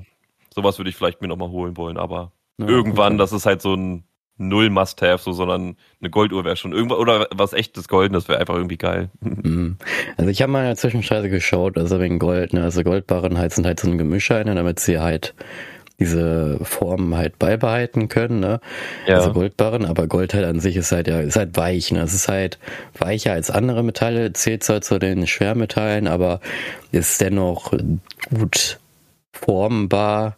sowas 0.53 0.77
würde 0.77 0.89
ich 0.89 0.95
vielleicht 0.95 1.21
mir 1.21 1.27
nochmal 1.27 1.49
holen 1.49 1.77
wollen. 1.77 1.97
Aber 1.97 2.31
ja, 2.57 2.67
irgendwann, 2.67 3.13
okay. 3.13 3.19
das 3.19 3.31
ist 3.31 3.45
halt 3.45 3.61
so 3.61 3.73
ein 3.73 4.03
null 4.37 4.69
Must-Have, 4.69 5.23
so, 5.23 5.31
sondern 5.31 5.77
eine 6.01 6.09
Golduhr 6.09 6.43
wäre 6.43 6.55
schon 6.55 6.73
irgendwas, 6.73 6.97
oder 6.97 7.27
was 7.33 7.53
echtes 7.53 7.87
Goldenes 7.87 8.27
wäre 8.27 8.39
einfach 8.39 8.55
irgendwie 8.55 8.77
geil. 8.77 9.09
Mhm. 9.45 9.77
Also 10.17 10.31
ich 10.31 10.41
habe 10.41 10.51
mal 10.51 10.61
in 10.61 10.67
der 10.67 10.75
Zwischenscheiße 10.75 11.29
geschaut, 11.29 11.77
also 11.77 11.99
wegen 11.99 12.19
Gold, 12.19 12.53
ne, 12.53 12.63
also 12.63 12.83
Goldbarren 12.83 13.37
halt 13.37 13.53
sind 13.53 13.65
halt 13.65 13.79
so 13.79 13.87
ein 13.87 13.97
Gemischscheine, 13.97 14.55
damit 14.55 14.79
sie 14.79 14.99
halt 14.99 15.35
diese 15.99 16.59
Formen 16.63 17.15
halt 17.15 17.39
beibehalten 17.39 18.09
können, 18.09 18.39
ne? 18.39 18.59
Ja. 19.07 19.17
Also 19.17 19.33
Goldbarren, 19.33 19.85
aber 19.85 20.07
Gold 20.07 20.33
halt 20.33 20.45
an 20.45 20.59
sich 20.59 20.75
ist 20.75 20.91
halt 20.91 21.07
ja, 21.07 21.21
ist 21.21 21.37
halt 21.37 21.55
weich, 21.55 21.91
ne? 21.91 22.01
Es 22.01 22.13
ist 22.13 22.27
halt 22.27 22.59
weicher 22.97 23.31
als 23.31 23.49
andere 23.49 23.83
Metalle, 23.83 24.33
zählt 24.33 24.63
zwar 24.63 24.81
zu 24.81 24.99
den 24.99 25.25
Schwermetallen, 25.27 26.07
aber 26.07 26.41
ist 26.91 27.21
dennoch 27.21 27.71
gut 28.33 28.79
formbar 29.33 30.35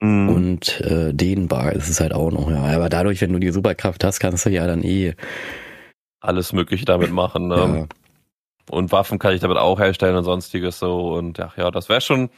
mhm. 0.00 0.28
und 0.28 0.80
äh, 0.82 1.12
dehnbar 1.14 1.72
ist 1.72 1.88
es 1.88 2.00
halt 2.00 2.12
auch 2.12 2.30
noch, 2.30 2.50
ja. 2.50 2.62
Aber 2.62 2.88
dadurch, 2.88 3.20
wenn 3.22 3.32
du 3.32 3.38
die 3.38 3.52
Superkraft 3.52 4.04
hast, 4.04 4.20
kannst 4.20 4.44
du 4.44 4.50
ja 4.50 4.66
dann 4.66 4.82
eh 4.84 5.14
alles 6.20 6.52
Mögliche 6.52 6.84
damit 6.84 7.12
machen, 7.12 7.48
ne? 7.48 7.56
Ja. 7.56 7.86
Und 8.68 8.90
Waffen 8.90 9.18
kann 9.18 9.32
ich 9.32 9.40
damit 9.40 9.58
auch 9.58 9.78
herstellen 9.78 10.16
und 10.16 10.24
sonstiges 10.24 10.78
so. 10.78 11.14
Und 11.14 11.38
ja, 11.38 11.52
ja, 11.56 11.70
das 11.70 11.88
wäre 11.88 12.00
schon, 12.00 12.30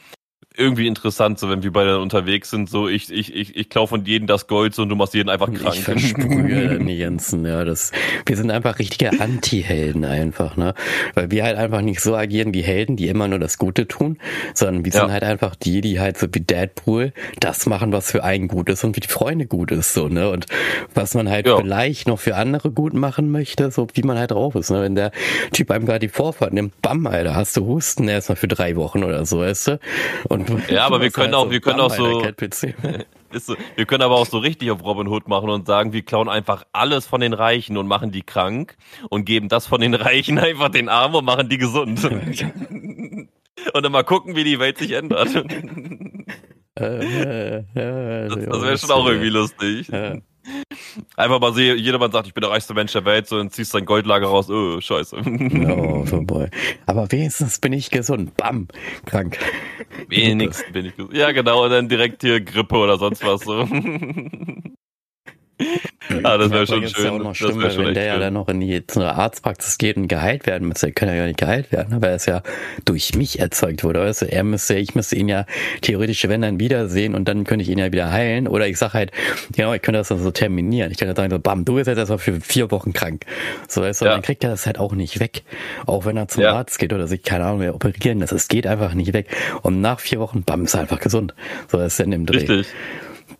irgendwie 0.59 0.87
interessant, 0.87 1.39
so 1.39 1.49
wenn 1.49 1.63
wir 1.63 1.71
beide 1.71 1.99
unterwegs 1.99 2.49
sind, 2.49 2.69
so 2.69 2.89
ich, 2.89 3.11
ich, 3.11 3.33
ich, 3.33 3.55
ich 3.55 3.69
klaue 3.69 3.87
von 3.87 4.03
jedem 4.05 4.27
das 4.27 4.47
Gold 4.47 4.75
so 4.75 4.81
und 4.81 4.89
du 4.89 4.95
machst 4.95 5.13
jeden 5.13 5.29
einfach 5.29 5.51
krank. 5.51 5.75
Ich 5.75 5.83
versprühe 5.83 6.79
die 6.85 6.97
ganzen, 6.97 7.45
ja, 7.45 7.63
das, 7.63 7.91
wir 8.25 8.35
sind 8.35 8.51
einfach 8.51 8.77
richtige 8.77 9.21
Anti-Helden 9.21 10.03
einfach, 10.03 10.57
ne, 10.57 10.73
weil 11.13 11.31
wir 11.31 11.45
halt 11.45 11.57
einfach 11.57 11.81
nicht 11.81 12.01
so 12.01 12.15
agieren 12.15 12.53
wie 12.53 12.61
Helden, 12.61 12.97
die 12.97 13.07
immer 13.07 13.27
nur 13.27 13.39
das 13.39 13.57
Gute 13.57 13.87
tun, 13.87 14.17
sondern 14.53 14.83
wir 14.83 14.91
ja. 14.91 15.01
sind 15.01 15.11
halt 15.11 15.23
einfach 15.23 15.55
die, 15.55 15.81
die 15.81 15.99
halt 15.99 16.17
so 16.17 16.27
wie 16.31 16.41
Deadpool 16.41 17.13
das 17.39 17.65
machen, 17.65 17.93
was 17.93 18.11
für 18.11 18.23
einen 18.23 18.49
gut 18.49 18.69
ist 18.69 18.83
und 18.83 18.95
wie 18.97 19.01
die 19.01 19.07
Freunde 19.07 19.45
gut 19.45 19.71
ist, 19.71 19.93
so, 19.93 20.09
ne, 20.09 20.29
und 20.29 20.45
was 20.93 21.13
man 21.13 21.29
halt 21.29 21.47
ja. 21.47 21.57
vielleicht 21.57 22.07
noch 22.07 22.19
für 22.19 22.35
andere 22.35 22.71
gut 22.71 22.93
machen 22.93 23.31
möchte, 23.31 23.71
so 23.71 23.87
wie 23.93 24.03
man 24.03 24.17
halt 24.17 24.31
drauf 24.31 24.55
ist, 24.55 24.71
ne, 24.71 24.81
wenn 24.81 24.95
der 24.95 25.11
Typ 25.53 25.71
einem 25.71 25.85
gerade 25.85 25.99
die 25.99 26.09
Vorfahrt 26.09 26.53
nimmt, 26.53 26.81
bam, 26.81 27.07
Alter, 27.07 27.35
hast 27.35 27.55
du 27.55 27.65
Husten 27.65 28.07
erstmal 28.09 28.35
für 28.35 28.49
drei 28.49 28.75
Wochen 28.75 29.03
oder 29.03 29.25
so, 29.25 29.39
weißt 29.39 29.67
du, 29.67 29.79
und 30.29 30.69
ja, 30.69 30.85
aber 30.85 31.01
wir 31.01 31.11
können 31.11 31.33
auch, 31.33 31.49
wir 31.49 31.59
können 31.59 31.79
auch 31.79 31.91
so, 31.91 32.21
so, 33.33 33.55
wir 33.75 33.85
können 33.85 34.03
aber 34.03 34.15
auch 34.15 34.25
so 34.25 34.37
richtig 34.37 34.71
auf 34.71 34.83
Robin 34.83 35.07
Hood 35.07 35.27
machen 35.27 35.49
und 35.49 35.67
sagen, 35.67 35.91
wir 35.91 36.03
klauen 36.03 36.29
einfach 36.29 36.63
alles 36.71 37.05
von 37.05 37.21
den 37.21 37.33
Reichen 37.33 37.77
und 37.77 37.87
machen 37.87 38.11
die 38.11 38.21
krank 38.21 38.77
und 39.09 39.25
geben 39.25 39.49
das 39.49 39.67
von 39.67 39.81
den 39.81 39.93
Reichen 39.95 40.37
einfach 40.39 40.69
den 40.69 40.87
Armen 40.87 41.15
und 41.15 41.25
machen 41.25 41.49
die 41.49 41.57
gesund. 41.57 42.03
und 42.03 43.29
dann 43.73 43.91
mal 43.91 44.03
gucken, 44.03 44.35
wie 44.35 44.43
die 44.43 44.59
Welt 44.59 44.77
sich 44.77 44.91
ändert. 44.91 45.35
Äh, 46.79 47.57
äh, 47.57 47.63
das, 48.29 48.35
das 48.35 48.61
wäre 48.61 48.77
schon 48.77 48.91
auch 48.91 49.07
irgendwie 49.07 49.29
lustig. 49.29 49.91
Einfach 51.19 51.41
mal 51.41 51.53
sehen, 51.53 51.77
jedermann 51.77 52.13
sagt, 52.13 52.27
ich 52.27 52.33
bin 52.33 52.39
der 52.43 52.49
reichste 52.49 52.73
Mensch 52.73 52.93
der 52.93 53.03
Welt, 53.03 53.27
so 53.27 53.37
dann 53.37 53.49
ziehst 53.49 53.73
dein 53.73 53.83
Goldlager 53.83 54.27
raus, 54.27 54.49
oh, 54.49 54.79
scheiße. 54.79 55.17
Oh, 55.67 56.05
vorbei. 56.05 56.49
Aber 56.85 57.11
wenigstens 57.11 57.59
bin 57.59 57.73
ich 57.73 57.91
gesund. 57.91 58.37
Bam, 58.37 58.69
krank. 59.05 59.37
Wenigstens 60.07 60.71
bin 60.71 60.85
ich 60.85 60.95
gesund. 60.95 61.13
Ja, 61.13 61.33
genau, 61.33 61.65
und 61.65 61.71
dann 61.71 61.89
direkt 61.89 62.21
hier 62.21 62.39
Grippe 62.39 62.77
oder 62.77 62.97
sonst 62.97 63.25
was 63.25 63.41
so. 63.41 63.67
ah, 66.23 66.37
das 66.37 66.51
wäre 66.51 66.67
schon 66.67 66.87
schön. 66.87 67.09
Auch 67.09 67.19
noch 67.19 67.35
schlimm, 67.35 67.61
wenn 67.61 67.69
der 67.69 67.71
schön. 67.71 67.95
ja 67.95 68.17
dann 68.17 68.33
noch 68.33 68.47
in 68.47 68.59
die 68.59 68.85
zu 68.85 68.99
einer 68.99 69.15
Arztpraxis 69.15 69.77
geht 69.77 69.97
und 69.97 70.07
geheilt 70.07 70.45
werden 70.45 70.67
müsste. 70.67 70.87
Der 70.87 70.93
kann 70.93 71.09
ja 71.09 71.15
gar 71.15 71.25
nicht 71.25 71.39
geheilt 71.39 71.71
werden, 71.71 72.01
weil 72.01 72.11
er 72.11 72.15
es 72.15 72.25
ja 72.25 72.41
durch 72.85 73.15
mich 73.15 73.39
erzeugt 73.39 73.83
wurde. 73.83 74.01
Also 74.01 74.25
er 74.25 74.43
müsste, 74.43 74.75
ich 74.75 74.95
müsste 74.95 75.15
ihn 75.15 75.29
ja 75.29 75.45
theoretisch, 75.81 76.27
wenn 76.27 76.41
dann 76.41 76.59
wiedersehen 76.59 77.15
und 77.15 77.27
dann 77.27 77.43
könnte 77.43 77.63
ich 77.63 77.69
ihn 77.69 77.77
ja 77.77 77.91
wieder 77.91 78.11
heilen. 78.11 78.47
Oder 78.47 78.67
ich 78.67 78.77
sag 78.77 78.93
halt, 78.93 79.11
genau, 79.53 79.73
ich 79.73 79.81
könnte 79.81 79.99
das 79.99 80.07
dann 80.07 80.23
so 80.23 80.31
terminieren. 80.31 80.91
Ich 80.91 80.97
könnte 80.97 81.15
sagen, 81.15 81.31
so, 81.31 81.39
bam, 81.39 81.65
du 81.65 81.75
bist 81.75 81.87
jetzt 81.87 81.97
erstmal 81.97 82.19
für 82.19 82.39
vier 82.39 82.71
Wochen 82.71 82.93
krank. 82.93 83.25
So, 83.67 83.81
weißt 83.81 84.01
du, 84.01 84.05
ja. 84.05 84.11
dann 84.11 84.21
kriegt 84.21 84.43
er 84.43 84.49
das 84.49 84.65
halt 84.65 84.79
auch 84.79 84.93
nicht 84.93 85.19
weg. 85.19 85.43
Auch 85.85 86.05
wenn 86.05 86.17
er 86.17 86.27
zum 86.27 86.43
ja. 86.43 86.53
Arzt 86.53 86.79
geht 86.79 86.93
oder 86.93 87.07
sich, 87.07 87.23
keine 87.23 87.45
Ahnung, 87.45 87.59
mehr 87.59 87.75
operieren 87.75 88.19
lässt. 88.19 88.33
Es 88.33 88.47
geht 88.47 88.67
einfach 88.67 88.93
nicht 88.93 89.13
weg. 89.13 89.27
Und 89.61 89.81
nach 89.81 89.99
vier 89.99 90.19
Wochen, 90.19 90.43
bam, 90.43 90.63
ist 90.63 90.73
er 90.73 90.81
einfach 90.81 90.99
gesund. 90.99 91.33
So, 91.67 91.77
das 91.77 91.93
ist 91.93 91.99
dann 91.99 92.11
im 92.11 92.25
Dreh. 92.25 92.37
Richtig. 92.37 92.67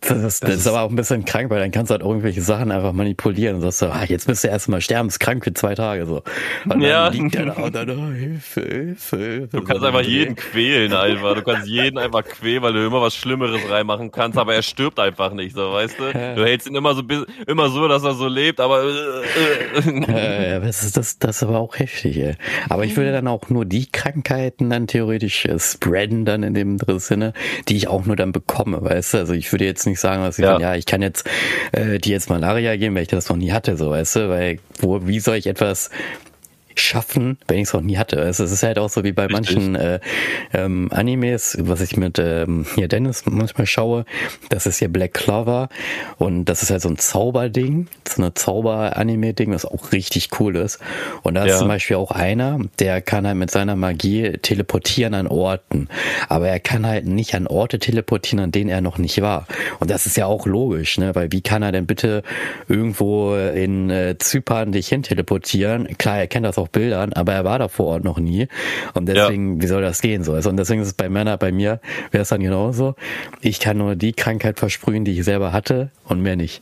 Das, 0.01 0.17
ist, 0.17 0.23
das, 0.23 0.39
das 0.39 0.55
ist 0.61 0.67
aber 0.67 0.81
auch 0.81 0.89
ein 0.89 0.95
bisschen 0.95 1.25
krank, 1.25 1.49
weil 1.49 1.59
dann 1.59 1.71
kannst 1.71 1.89
du 1.89 1.93
halt 1.93 2.03
irgendwelche 2.03 2.41
Sachen 2.41 2.71
einfach 2.71 2.93
manipulieren 2.93 3.55
und 3.55 3.61
sagst 3.61 3.79
so, 3.79 3.87
ah, 3.87 4.05
jetzt 4.05 4.27
bist 4.27 4.43
du 4.43 4.47
erstmal 4.47 4.81
sterbenskrank 4.81 5.43
für 5.43 5.53
zwei 5.53 5.75
Tage 5.75 6.05
so. 6.05 6.23
Und 6.65 6.69
dann 6.69 6.81
ja. 6.81 7.07
liegt 7.09 7.33
der 7.33 7.47
da 7.47 7.53
und 7.53 7.75
dann, 7.75 7.89
oh, 7.89 8.13
Hilfe, 8.13 8.61
Hilfe, 8.61 9.17
Hilfe. 9.17 9.57
Du 9.57 9.63
kannst 9.63 9.83
einfach 9.83 10.01
jeden 10.01 10.35
quälen 10.35 10.93
einfach. 10.93 11.35
Du 11.35 11.41
kannst 11.43 11.67
jeden 11.67 11.97
einfach 11.97 12.23
quälen, 12.23 12.61
weil 12.61 12.73
du 12.73 12.85
immer 12.85 13.01
was 13.01 13.15
Schlimmeres 13.15 13.61
reinmachen 13.69 14.11
kannst, 14.11 14.37
aber 14.37 14.55
er 14.55 14.61
stirbt 14.61 14.99
einfach 14.99 15.33
nicht, 15.33 15.55
so, 15.55 15.71
weißt 15.73 15.99
du? 15.99 16.11
Du 16.35 16.45
hältst 16.45 16.67
ihn 16.67 16.75
immer 16.75 16.95
so, 16.95 17.03
immer 17.47 17.69
so, 17.69 17.87
dass 17.87 18.03
er 18.03 18.13
so 18.13 18.27
lebt, 18.27 18.59
aber, 18.59 18.83
äh, 18.83 20.51
ja, 20.51 20.59
das 20.59 20.83
ist, 20.83 20.97
das, 20.97 21.19
das 21.19 21.37
ist 21.37 21.43
aber 21.43 21.59
auch 21.59 21.77
heftig, 21.77 22.17
ey. 22.17 22.35
Aber 22.69 22.85
ich 22.85 22.95
würde 22.95 23.11
dann 23.11 23.27
auch 23.27 23.49
nur 23.49 23.65
die 23.65 23.91
Krankheiten 23.91 24.69
dann 24.69 24.87
theoretisch 24.87 25.45
äh, 25.45 25.59
spreaden 25.59 26.25
dann 26.25 26.43
in 26.43 26.53
dem 26.53 26.77
Sinne, 26.97 27.33
die 27.67 27.75
ich 27.75 27.87
auch 27.87 28.05
nur 28.05 28.15
dann 28.15 28.31
bekomme, 28.31 28.81
weißt 28.81 29.13
du? 29.13 29.17
Also 29.17 29.33
ich 29.33 29.51
würde 29.51 29.65
jetzt 29.65 29.85
nicht 29.89 29.99
sagen, 29.99 30.23
dass 30.23 30.37
ich 30.37 30.43
ja. 30.43 30.51
Sagen, 30.51 30.63
ja, 30.63 30.75
ich 30.75 30.85
kann 30.85 31.01
jetzt 31.01 31.27
äh, 31.71 31.99
die 31.99 32.11
jetzt 32.11 32.29
Malaria 32.29 32.75
geben, 32.77 32.95
weil 32.95 33.03
ich 33.03 33.07
das 33.09 33.29
noch 33.29 33.37
nie 33.37 33.51
hatte, 33.51 33.77
so 33.77 33.89
weißt 33.91 34.15
du, 34.15 34.29
weil 34.29 34.59
wo, 34.79 35.05
wie 35.05 35.19
soll 35.19 35.35
ich 35.35 35.47
etwas 35.47 35.89
schaffen, 36.75 37.37
wenn 37.47 37.57
ich 37.57 37.67
es 37.67 37.73
noch 37.73 37.81
nie 37.81 37.97
hatte. 37.97 38.21
Also 38.21 38.43
es 38.43 38.51
ist 38.51 38.63
halt 38.63 38.79
auch 38.79 38.89
so 38.89 39.03
wie 39.03 39.11
bei 39.11 39.25
Richtig. 39.25 39.55
manchen 39.55 39.75
äh, 39.75 39.99
ähm, 40.53 40.89
Animes, 40.91 41.57
was 41.59 41.81
ich 41.81 41.97
mit 41.97 42.19
ähm, 42.19 42.65
hier 42.75 42.87
Dennis 42.87 43.23
manchmal 43.25 43.67
schaue, 43.67 44.05
das 44.49 44.65
ist 44.65 44.79
hier 44.79 44.89
Black 44.89 45.13
Clover 45.13 45.69
und 46.17 46.45
das 46.45 46.63
ist 46.63 46.71
halt 46.71 46.81
so 46.81 46.89
ein 46.89 46.97
Zauberding, 46.97 47.87
so 48.07 48.21
eine 48.21 48.33
Zauber-Anime-Ding, 48.33 49.51
was 49.51 49.65
auch 49.65 49.91
richtig 49.91 50.29
cool 50.39 50.55
ist. 50.55 50.79
Und 51.23 51.35
da 51.35 51.45
ja. 51.45 51.53
ist 51.53 51.59
zum 51.59 51.67
Beispiel 51.67 51.97
auch 51.97 52.11
einer, 52.11 52.59
der 52.79 53.01
kann 53.01 53.25
halt 53.25 53.37
mit 53.37 53.51
seiner 53.51 53.75
Magie 53.75 54.33
teleportieren 54.41 55.13
an 55.13 55.27
Orten, 55.27 55.87
aber 56.27 56.47
er 56.47 56.59
kann 56.59 56.85
halt 56.85 57.05
nicht 57.05 57.35
an 57.35 57.47
Orte 57.47 57.79
teleportieren, 57.79 58.43
an 58.43 58.51
denen 58.51 58.69
er 58.69 58.81
noch 58.81 58.97
nicht 58.97 59.21
war. 59.21 59.47
Und 59.79 59.89
das 59.89 60.05
ist 60.05 60.17
ja 60.17 60.25
auch 60.25 60.45
logisch, 60.45 60.97
ne? 60.97 61.15
Weil 61.15 61.31
wie 61.31 61.41
kann 61.41 61.63
er 61.63 61.71
denn 61.71 61.85
bitte 61.85 62.23
irgendwo 62.67 63.35
in 63.35 63.89
äh, 63.89 64.17
Zypern 64.17 64.71
dich 64.71 64.87
hin 64.87 65.03
teleportieren? 65.03 65.97
Klar, 65.97 66.19
er 66.19 66.27
kennt 66.27 66.45
das 66.45 66.57
auch 66.59 66.67
Bildern, 66.67 67.13
aber 67.13 67.33
er 67.33 67.43
war 67.43 67.59
da 67.59 67.67
vor 67.67 67.87
Ort 67.87 68.03
noch 68.03 68.19
nie. 68.19 68.47
Und 68.93 69.07
deswegen, 69.07 69.55
ja. 69.55 69.61
wie 69.63 69.67
soll 69.67 69.81
das 69.81 70.01
gehen? 70.01 70.23
So? 70.23 70.33
Also, 70.33 70.49
und 70.49 70.57
deswegen 70.57 70.81
ist 70.81 70.87
es 70.87 70.93
bei 70.93 71.09
Männern, 71.09 71.39
bei 71.39 71.51
mir 71.51 71.79
wäre 72.11 72.21
es 72.23 72.29
dann 72.29 72.41
genauso. 72.41 72.95
Ich 73.41 73.59
kann 73.59 73.77
nur 73.77 73.95
die 73.95 74.13
Krankheit 74.13 74.59
versprühen, 74.59 75.05
die 75.05 75.17
ich 75.17 75.23
selber 75.23 75.51
hatte 75.51 75.91
und 76.05 76.21
mehr 76.21 76.35
nicht. 76.35 76.61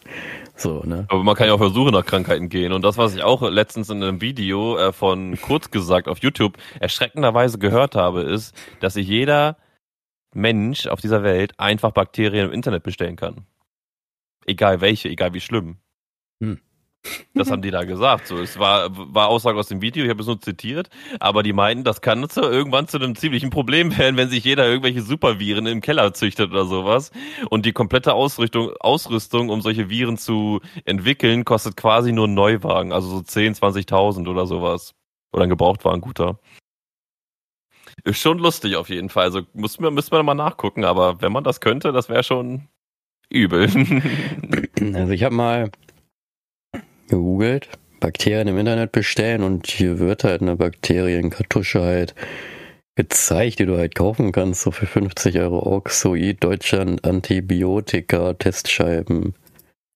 So, 0.55 0.81
ne? 0.83 1.05
Aber 1.09 1.23
man 1.23 1.35
kann 1.35 1.47
ja 1.47 1.53
auch 1.53 1.59
versuchen, 1.59 1.93
nach 1.93 2.05
Krankheiten 2.05 2.49
gehen. 2.49 2.71
Und 2.73 2.81
das, 2.81 2.97
was 2.97 3.15
ich 3.15 3.21
auch 3.21 3.43
letztens 3.43 3.89
in 3.89 4.01
einem 4.01 4.21
Video 4.21 4.77
äh, 4.77 4.91
von 4.91 5.39
Kurz 5.39 5.69
gesagt 5.69 6.07
auf 6.07 6.19
YouTube 6.19 6.57
erschreckenderweise 6.79 7.59
gehört 7.59 7.95
habe, 7.95 8.21
ist, 8.21 8.55
dass 8.79 8.95
sich 8.95 9.07
jeder 9.07 9.57
Mensch 10.33 10.87
auf 10.87 10.99
dieser 10.99 11.23
Welt 11.23 11.53
einfach 11.57 11.91
Bakterien 11.91 12.47
im 12.47 12.51
Internet 12.51 12.83
bestellen 12.83 13.15
kann. 13.15 13.45
Egal 14.45 14.81
welche, 14.81 15.09
egal 15.09 15.33
wie 15.33 15.41
schlimm. 15.41 15.77
Das 17.33 17.51
haben 17.51 17.61
die 17.63 17.71
da 17.71 17.83
gesagt. 17.83 18.27
So, 18.27 18.37
es 18.37 18.57
war, 18.59 18.89
war 18.91 19.27
Aussage 19.27 19.57
aus 19.57 19.67
dem 19.67 19.81
Video, 19.81 20.03
ich 20.03 20.09
habe 20.09 20.21
es 20.21 20.27
nur 20.27 20.39
zitiert, 20.39 20.89
aber 21.19 21.43
die 21.43 21.53
meinten, 21.53 21.83
das 21.83 22.01
kann 22.01 22.27
zu, 22.29 22.41
irgendwann 22.41 22.87
zu 22.87 22.97
einem 22.97 23.15
ziemlichen 23.15 23.49
Problem 23.49 23.97
werden, 23.97 24.17
wenn 24.17 24.29
sich 24.29 24.43
jeder 24.43 24.67
irgendwelche 24.67 25.01
Superviren 25.01 25.65
im 25.67 25.81
Keller 25.81 26.13
züchtet 26.13 26.51
oder 26.51 26.65
sowas. 26.65 27.11
Und 27.49 27.65
die 27.65 27.73
komplette 27.73 28.13
Ausrüstung, 28.13 28.71
Ausrüstung, 28.79 29.49
um 29.49 29.61
solche 29.61 29.89
Viren 29.89 30.17
zu 30.17 30.61
entwickeln, 30.85 31.45
kostet 31.45 31.77
quasi 31.77 32.11
nur 32.11 32.27
ein 32.27 32.33
Neuwagen, 32.33 32.91
also 32.91 33.07
so 33.09 33.21
10, 33.21 33.55
20.000 33.55 34.27
oder 34.27 34.45
sowas. 34.45 34.93
Oder 35.33 35.43
ein 35.43 35.49
Gebrauchtwagen 35.49 36.01
guter. 36.01 36.39
Ist 38.03 38.19
schon 38.19 38.37
lustig 38.39 38.75
auf 38.75 38.89
jeden 38.89 39.09
Fall. 39.09 39.25
Also 39.25 39.41
müssen 39.53 39.83
wir, 39.83 39.91
müssen 39.91 40.11
wir 40.11 40.23
mal 40.23 40.33
nachgucken, 40.35 40.85
aber 40.85 41.21
wenn 41.21 41.31
man 41.31 41.43
das 41.43 41.59
könnte, 41.59 41.91
das 41.91 42.09
wäre 42.09 42.23
schon 42.23 42.67
übel. 43.29 43.67
Also 44.93 45.11
ich 45.11 45.23
habe 45.23 45.35
mal 45.35 45.71
gegoogelt, 47.07 47.69
Bakterien 47.99 48.47
im 48.47 48.57
Internet 48.57 48.91
bestellen 48.91 49.43
und 49.43 49.67
hier 49.67 49.99
wird 49.99 50.23
halt 50.23 50.41
eine 50.41 50.55
Bakterienkartusche 50.55 51.81
halt 51.81 52.15
gezeigt, 52.95 53.59
die 53.59 53.65
du 53.65 53.77
halt 53.77 53.95
kaufen 53.95 54.31
kannst, 54.31 54.61
so 54.61 54.71
für 54.71 54.87
50 54.87 55.39
Euro 55.39 55.75
Oxoid, 55.75 56.43
Deutschland, 56.43 57.05
Antibiotika, 57.05 58.33
Testscheiben. 58.33 59.35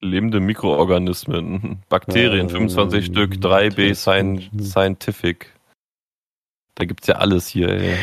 Lebende 0.02 0.40
Mikroorganismen, 0.40 1.80
Bakterien, 1.90 2.48
ja, 2.48 2.54
25 2.54 3.06
Stück, 3.06 3.34
3B 3.36 3.94
Scientific. 3.94 5.52
Da 6.76 6.86
gibt's 6.86 7.08
ja 7.08 7.16
alles 7.16 7.48
hier, 7.48 7.70
ey. 7.70 7.96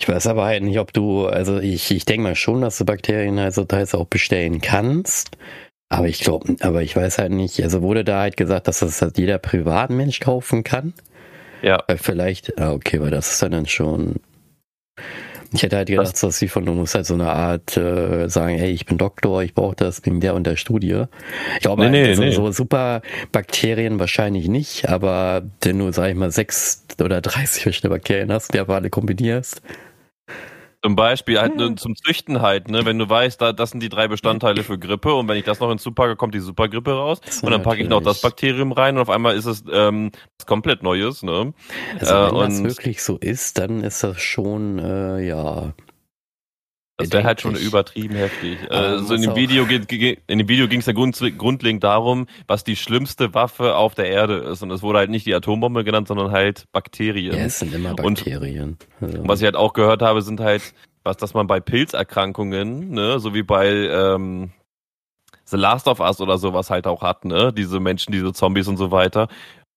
Ich 0.00 0.08
weiß 0.08 0.28
aber 0.28 0.44
halt 0.44 0.62
nicht, 0.62 0.78
ob 0.78 0.92
du, 0.92 1.26
also 1.26 1.58
ich, 1.58 1.90
ich 1.90 2.04
denke 2.04 2.22
mal 2.22 2.36
schon, 2.36 2.60
dass 2.60 2.78
du 2.78 2.84
Bakterien 2.84 3.38
halt 3.40 3.54
so 3.54 3.64
teils 3.64 3.94
auch 3.94 4.06
bestellen 4.06 4.60
kannst. 4.60 5.36
Aber 5.88 6.06
ich 6.06 6.20
glaube, 6.20 6.56
aber 6.60 6.82
ich 6.82 6.94
weiß 6.94 7.18
halt 7.18 7.32
nicht, 7.32 7.62
also 7.62 7.80
wurde 7.82 8.04
da 8.04 8.20
halt 8.20 8.36
gesagt, 8.36 8.68
dass 8.68 8.80
das 8.80 9.00
halt 9.00 9.16
jeder 9.16 9.38
Privatmensch 9.38 10.20
kaufen 10.20 10.62
kann? 10.62 10.92
Ja. 11.62 11.82
Weil 11.86 11.98
vielleicht, 11.98 12.58
ah, 12.58 12.72
okay, 12.72 13.00
weil 13.00 13.10
das 13.10 13.32
ist 13.32 13.42
dann 13.42 13.66
schon. 13.66 14.16
Ich 15.52 15.62
hätte 15.62 15.76
halt 15.76 15.88
gedacht, 15.88 16.22
dass 16.22 16.38
sie 16.38 16.48
von 16.48 16.66
du 16.66 16.72
musst 16.72 16.94
halt 16.94 17.06
so 17.06 17.14
eine 17.14 17.30
Art 17.30 17.74
äh, 17.78 18.28
sagen, 18.28 18.58
hey, 18.58 18.70
ich 18.70 18.84
bin 18.84 18.98
Doktor, 18.98 19.42
ich 19.42 19.54
brauche 19.54 19.76
das 19.76 20.04
wegen 20.04 20.20
der 20.20 20.34
und 20.34 20.46
der 20.46 20.56
Studie. 20.56 21.04
Ich 21.54 21.60
glaube, 21.60 21.88
nee, 21.88 22.02
nee, 22.02 22.14
so, 22.14 22.22
nee. 22.22 22.32
so 22.32 22.52
super 22.52 23.00
Bakterien 23.32 23.98
wahrscheinlich 23.98 24.46
nicht, 24.48 24.90
aber 24.90 25.42
wenn 25.62 25.78
du, 25.78 25.90
sag 25.90 26.10
ich 26.10 26.16
mal, 26.16 26.30
sechs 26.30 26.84
oder 27.00 27.22
30 27.22 27.62
verschiedene 27.62 27.94
Bakterien 27.94 28.30
hast, 28.30 28.52
die 28.52 28.58
aber 28.58 28.74
alle 28.74 28.90
kombinierst, 28.90 29.62
zum 30.82 30.94
Beispiel 30.94 31.40
halt 31.40 31.58
hm. 31.58 31.76
zum 31.76 31.96
Züchten 31.96 32.40
halt, 32.40 32.68
ne? 32.68 32.84
Wenn 32.84 32.98
du 32.98 33.08
weißt, 33.08 33.40
da, 33.40 33.52
das 33.52 33.70
sind 33.70 33.82
die 33.82 33.88
drei 33.88 34.08
Bestandteile 34.08 34.62
für 34.62 34.78
Grippe 34.78 35.14
und 35.14 35.28
wenn 35.28 35.36
ich 35.36 35.44
das 35.44 35.60
noch 35.60 35.68
hinzupacke, 35.68 36.16
kommt 36.16 36.34
die 36.34 36.40
Supergrippe 36.40 36.92
raus 36.92 37.20
und 37.42 37.50
dann 37.50 37.62
packe 37.62 37.82
ich 37.82 37.88
noch 37.88 38.02
das 38.02 38.20
Bakterium 38.20 38.72
rein 38.72 38.96
und 38.96 39.02
auf 39.02 39.10
einmal 39.10 39.36
ist 39.36 39.46
es 39.46 39.64
ähm, 39.72 40.12
komplett 40.46 40.82
Neues, 40.82 41.22
ne? 41.22 41.52
Also 41.98 42.14
wenn 42.14 42.36
äh, 42.36 42.44
das 42.44 42.64
wirklich 42.64 43.02
so 43.02 43.16
ist, 43.16 43.58
dann 43.58 43.82
ist 43.82 44.04
das 44.04 44.20
schon, 44.20 44.78
äh, 44.78 45.26
ja, 45.26 45.74
das 46.98 47.12
wäre 47.12 47.22
halt 47.22 47.40
schon 47.40 47.54
übertrieben 47.54 48.16
heftig. 48.16 48.58
Also 48.70 49.14
in 49.14 49.22
dem, 49.22 49.36
Video, 49.36 49.64
in 49.64 50.38
dem 50.38 50.48
Video 50.48 50.66
ging 50.66 50.80
es 50.80 50.86
ja 50.86 50.92
grundlegend 50.92 51.84
darum, 51.84 52.26
was 52.48 52.64
die 52.64 52.74
schlimmste 52.74 53.34
Waffe 53.34 53.76
auf 53.76 53.94
der 53.94 54.06
Erde 54.08 54.38
ist. 54.38 54.62
Und 54.62 54.72
es 54.72 54.82
wurde 54.82 54.98
halt 54.98 55.10
nicht 55.10 55.24
die 55.24 55.32
Atombombe 55.32 55.84
genannt, 55.84 56.08
sondern 56.08 56.32
halt 56.32 56.64
Bakterien. 56.72 57.36
Ja, 57.36 57.44
es 57.44 57.60
sind 57.60 57.72
immer 57.72 57.94
Bakterien. 57.94 58.78
Und 59.00 59.14
also. 59.14 59.28
was 59.28 59.40
ich 59.40 59.44
halt 59.44 59.54
auch 59.54 59.74
gehört 59.74 60.02
habe, 60.02 60.22
sind 60.22 60.40
halt, 60.40 60.74
was, 61.04 61.16
dass 61.16 61.34
man 61.34 61.46
bei 61.46 61.60
Pilzerkrankungen, 61.60 62.90
ne, 62.90 63.20
so 63.20 63.32
wie 63.32 63.44
bei 63.44 63.68
ähm, 63.68 64.50
The 65.44 65.56
Last 65.56 65.86
of 65.86 66.00
Us 66.00 66.20
oder 66.20 66.36
sowas 66.36 66.68
halt 66.68 66.88
auch 66.88 67.02
hat, 67.02 67.24
ne, 67.24 67.52
diese 67.52 67.78
Menschen, 67.78 68.10
diese 68.10 68.32
Zombies 68.32 68.66
und 68.66 68.76
so 68.76 68.90
weiter, 68.90 69.28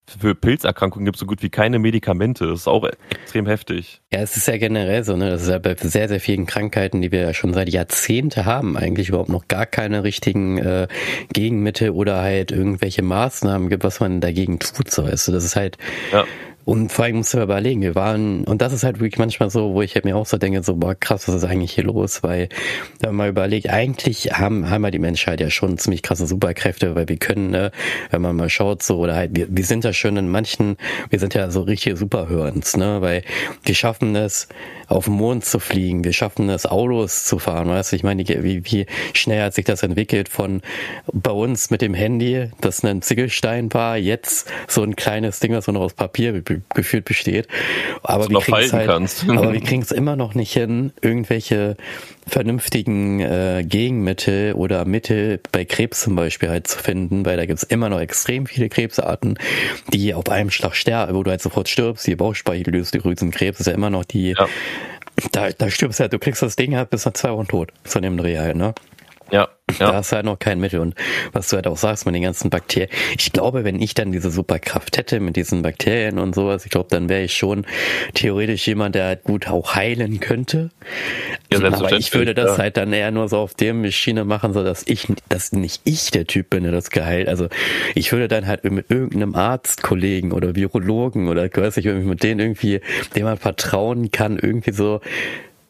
für 0.08 0.36
Pilzerkrankungen 0.36 1.06
gibt 1.06 1.16
es 1.16 1.20
so 1.20 1.26
gut 1.26 1.42
wie 1.42 1.50
keine 1.50 1.80
Medikamente. 1.80 2.48
Das 2.48 2.62
ist 2.62 2.68
auch 2.68 2.86
extrem 3.10 3.48
heftig. 3.48 4.02
Ja, 4.12 4.20
es 4.20 4.36
ist 4.36 4.48
ja 4.48 4.58
generell 4.58 5.04
so, 5.04 5.16
ne? 5.16 5.30
Das 5.30 5.44
ist 5.44 5.50
ja 5.50 5.60
bei 5.60 5.76
sehr, 5.76 6.10
sehr 6.10 6.20
vielen 6.20 6.46
Krankheiten, 6.46 7.02
die 7.02 7.12
wir 7.12 7.22
ja 7.22 7.34
schon 7.34 7.54
seit 7.54 7.70
Jahrzehnten 7.70 8.46
haben, 8.46 8.78
eigentlich 8.78 9.10
überhaupt 9.10 9.30
noch 9.30 9.48
gar 9.48 9.66
keine 9.66 10.04
richtigen 10.04 10.58
äh, 10.58 10.88
Gegenmittel 11.34 11.92
oder 11.92 12.22
halt 12.22 12.52
irgendwelche 12.52 13.04
Maßnahmen 13.04 13.70
gibt, 13.70 13.84
was 13.84 14.00
man 14.00 14.22
dagegen 14.22 14.60
tut. 14.60 14.92
So, 14.92 15.06
weißt 15.06 15.30
du, 15.30 15.32
das 15.32 15.46
ist 15.46 15.56
halt. 15.56 15.78
Ja 16.12 16.26
und 16.66 16.92
vor 16.92 17.06
allem 17.06 17.18
musst 17.18 17.34
du 17.34 17.42
überlegen, 17.42 17.82
wir 17.82 17.96
waren, 17.96 18.44
und 18.44 18.62
das 18.62 18.74
ist 18.74 18.84
halt 18.84 19.00
wirklich 19.00 19.18
manchmal 19.18 19.50
so, 19.50 19.74
wo 19.74 19.82
ich 19.82 19.96
halt 19.96 20.06
mir 20.06 20.16
auch 20.16 20.26
so 20.26 20.38
denke, 20.38 20.62
so, 20.64 20.76
boah, 20.76 20.96
krass, 20.96 21.28
was 21.28 21.36
ist 21.36 21.44
eigentlich 21.44 21.72
hier 21.72 21.84
los? 21.84 22.24
Weil, 22.24 22.50
wenn 23.00 23.10
man 23.10 23.18
mal 23.18 23.30
überlegt, 23.30 23.70
eigentlich 23.70 24.32
haben, 24.34 24.70
haben 24.70 24.82
wir 24.82 24.92
die 24.92 25.00
Menschheit 25.00 25.42
ja 25.42 25.50
schon 25.50 25.78
ziemlich 25.78 26.04
krasse 26.04 26.28
Superkräfte, 26.28 26.96
weil 26.96 27.08
wir 27.08 27.18
können, 27.18 27.50
ne, 27.50 27.72
wenn 28.10 28.22
man 28.22 28.36
mal 28.36 28.50
schaut, 28.50 28.84
so, 28.84 29.00
oder 29.00 29.16
halt, 29.16 29.32
wir, 29.34 29.48
wir 29.50 29.64
sind 29.64 29.84
ja 29.84 29.94
schon 29.94 30.18
in 30.18 30.30
manchen, 30.30 30.78
wir 31.10 31.20
sind 31.20 31.34
ja 31.34 31.50
so 31.50 31.62
richtige 31.62 31.98
Superhörens, 31.98 32.78
ne, 32.78 33.02
weil 33.02 33.24
wir 33.64 33.76
schaffen 33.76 34.16
es, 34.16 34.48
auf 34.88 35.06
den 35.06 35.14
Mond 35.14 35.46
zu 35.46 35.60
fliegen, 35.60 36.04
wir 36.04 36.14
schaffen 36.14 36.50
es, 36.50 36.66
Autos 36.66 37.26
zu 37.26 37.40
fahren, 37.40 37.70
weißt 37.70 37.92
du, 37.92 37.96
ich 37.96 38.04
meine, 38.04 38.28
wie, 38.28 38.66
wie 38.66 38.86
schnell 39.14 39.42
hat 39.42 39.54
sich 39.54 39.66
das 39.66 39.84
entwickelt 39.84 40.28
von 40.30 40.62
bei 41.14 41.32
uns 41.32 41.70
mit 41.72 41.82
dem 41.82 41.94
Handy, 41.94 42.50
das 42.60 42.84
ein 42.84 43.02
Ziegelstein 43.02 43.74
war, 43.74 43.98
jetzt 43.98 44.52
so 44.68 44.84
ein 44.84 44.96
kleines 44.96 45.40
Ding, 45.40 45.54
was 45.54 45.68
noch 45.68 45.82
aus 45.82 45.94
Papier 45.94 46.34
gefühlt 46.74 47.06
besteht. 47.06 47.48
Aber 48.04 48.30
wir 48.30 48.40
kriegen 48.40 48.58
es 48.58 48.74
halt, 48.74 48.90
aber 49.28 49.54
wir 49.54 49.62
kriegen 49.62 49.82
es 49.82 49.92
immer 49.92 50.16
noch 50.16 50.36
nicht 50.36 50.54
hin, 50.54 50.92
irgendwelche 51.02 51.78
vernünftigen 52.28 53.20
äh, 53.20 53.64
Gegenmittel 53.66 54.54
oder 54.54 54.86
Mittel 54.86 55.40
bei 55.52 55.66
Krebs 55.66 56.02
zum 56.02 56.16
Beispiel 56.16 56.50
halt 56.50 56.68
zu 56.68 56.80
finden, 56.80 57.26
weil 57.26 57.38
da 57.38 57.46
gibt 57.46 57.60
es 57.60 57.64
immer 57.64 57.90
noch 57.90 58.00
extrem 58.00 58.46
viele 58.46 58.70
Krebsarten, 58.70 59.38
die 59.94 60.14
auf 60.14 60.30
einem 60.30 60.52
Schlag 60.52 60.76
sterben, 60.76 61.16
wo 61.16 61.24
du 61.24 61.32
halt 61.32 61.42
sofort 61.42 61.68
stirbst, 61.70 62.06
die 62.08 62.16
Bauchspeicheldrüsenkrebs 62.16 63.60
ist 63.60 63.66
ja 63.66 63.74
immer 63.74 63.90
noch 63.90 64.06
die, 64.06 64.36
ja. 64.38 64.48
da, 65.32 65.50
da 65.52 65.70
stirbst 65.70 66.00
du 66.00 66.04
halt, 66.04 66.14
du 66.14 66.20
kriegst 66.20 66.42
das 66.42 66.56
Ding 66.56 66.76
halt 66.76 66.90
bis 66.90 67.06
nach 67.06 67.14
zwei 67.14 67.32
Wochen 67.32 67.48
tot 67.48 67.72
von 67.84 68.02
dem 68.02 68.18
Dreh 68.18 68.38
halt, 68.38 68.56
ne? 68.56 68.74
Ja. 69.32 69.48
Ja. 69.80 69.92
Da 69.92 69.94
hast 69.98 70.12
du 70.12 70.18
halt 70.18 70.26
noch 70.26 70.40
kein 70.40 70.60
Mittel. 70.60 70.80
Und 70.80 70.96
was 71.32 71.50
du 71.50 71.56
halt 71.56 71.68
auch 71.68 71.78
sagst 71.78 72.06
mit 72.06 72.16
den 72.16 72.24
ganzen 72.24 72.50
Bakterien. 72.50 72.90
Ich 73.18 73.32
glaube, 73.32 73.64
wenn 73.64 73.82
ich 73.82 73.94
dann 73.94 74.12
diese 74.12 74.32
Superkraft 74.32 74.98
hätte 74.98 75.20
mit 75.20 75.36
diesen 75.36 75.62
Bakterien 75.62 76.20
und 76.20 76.36
sowas, 76.36 76.66
ich 76.66 76.72
glaube, 76.72 76.88
dann 76.90 77.10
wäre 77.10 77.24
ich 77.24 77.36
schon 77.36 77.66
theoretisch 78.14 78.68
jemand, 78.68 78.96
der 78.96 79.06
halt 79.06 79.24
gut 79.24 79.48
auch 79.48 79.76
heilen 79.76 80.20
könnte. 80.20 80.70
Ja, 81.52 81.60
Aber 81.64 81.92
ich 81.94 82.14
würde 82.14 82.34
das 82.34 82.58
ja. 82.58 82.64
halt 82.64 82.78
dann 82.78 82.94
eher 82.94 83.12
nur 83.12 83.28
so 83.30 83.38
auf 83.38 83.54
dem 83.54 83.90
Schiene 83.92 84.26
machen, 84.26 84.54
so 84.54 84.64
dass 84.64 84.84
ich, 84.86 85.08
dass 85.30 85.52
nicht 85.52 85.82
ich 85.84 86.12
der 86.12 86.26
Typ 86.26 86.50
bin, 86.50 86.64
der 86.64 86.72
das 86.72 86.90
geheilt. 86.90 87.28
Also 87.28 87.48
ich 87.96 88.12
würde 88.12 88.28
dann 88.28 88.48
halt 88.48 88.64
mit 88.64 88.90
irgendeinem 88.90 89.36
Arztkollegen 89.36 90.32
oder 90.32 90.56
Virologen 90.56 91.28
oder 91.28 91.50
weiß 91.52 91.78
ich, 91.78 91.86
mit 91.86 92.24
denen 92.24 92.40
irgendwie, 92.40 92.82
dem 93.16 93.24
man 93.24 93.38
vertrauen 93.38 94.12
kann, 94.12 94.38
irgendwie 94.38 94.72
so 94.72 95.02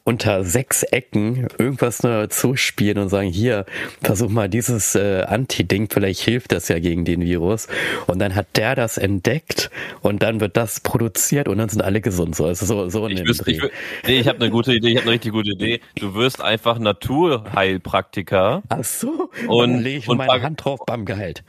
unter 0.04 0.44
sechs 0.44 0.82
Ecken 0.82 1.46
irgendwas 1.58 2.02
nur 2.02 2.28
zuspielen 2.28 2.98
und 2.98 3.08
sagen, 3.08 3.28
hier, 3.28 3.66
versuch 4.02 4.30
mal 4.30 4.48
dieses 4.48 4.94
äh, 4.94 5.22
Anti-Ding, 5.22 5.88
vielleicht 5.90 6.20
hilft 6.20 6.52
das 6.52 6.68
ja 6.68 6.78
gegen 6.78 7.04
den 7.04 7.20
Virus. 7.20 7.68
Und 8.06 8.18
dann 8.18 8.34
hat 8.34 8.56
der 8.56 8.74
das 8.74 8.98
entdeckt 8.98 9.70
und 10.00 10.22
dann 10.22 10.40
wird 10.40 10.56
das 10.56 10.80
produziert 10.80 11.48
und 11.48 11.58
dann 11.58 11.68
sind 11.68 11.82
alle 11.82 12.00
gesund. 12.00 12.34
So, 12.34 12.46
also 12.46 12.66
so, 12.66 12.88
so 12.88 13.08
ich, 13.08 13.24
wüsste, 13.26 13.50
ich, 13.50 13.62
nee, 14.06 14.18
ich 14.18 14.28
habe 14.28 14.40
eine 14.40 14.50
gute 14.50 14.74
Idee, 14.74 14.88
ich 14.88 14.96
habe 14.96 15.04
eine 15.04 15.12
richtig 15.12 15.32
gute 15.32 15.50
Idee. 15.52 15.80
Du 15.96 16.14
wirst 16.14 16.40
einfach 16.40 16.78
Naturheilpraktiker. 16.78 18.62
Ach 18.68 18.84
so, 18.84 19.30
und 19.46 19.70
dann 19.70 19.82
lege 19.82 19.98
ich 19.98 20.08
und 20.08 20.18
meine 20.18 20.42
Hand 20.42 20.64
drauf 20.64 20.80
beim 20.84 21.04
Gehalt. 21.04 21.44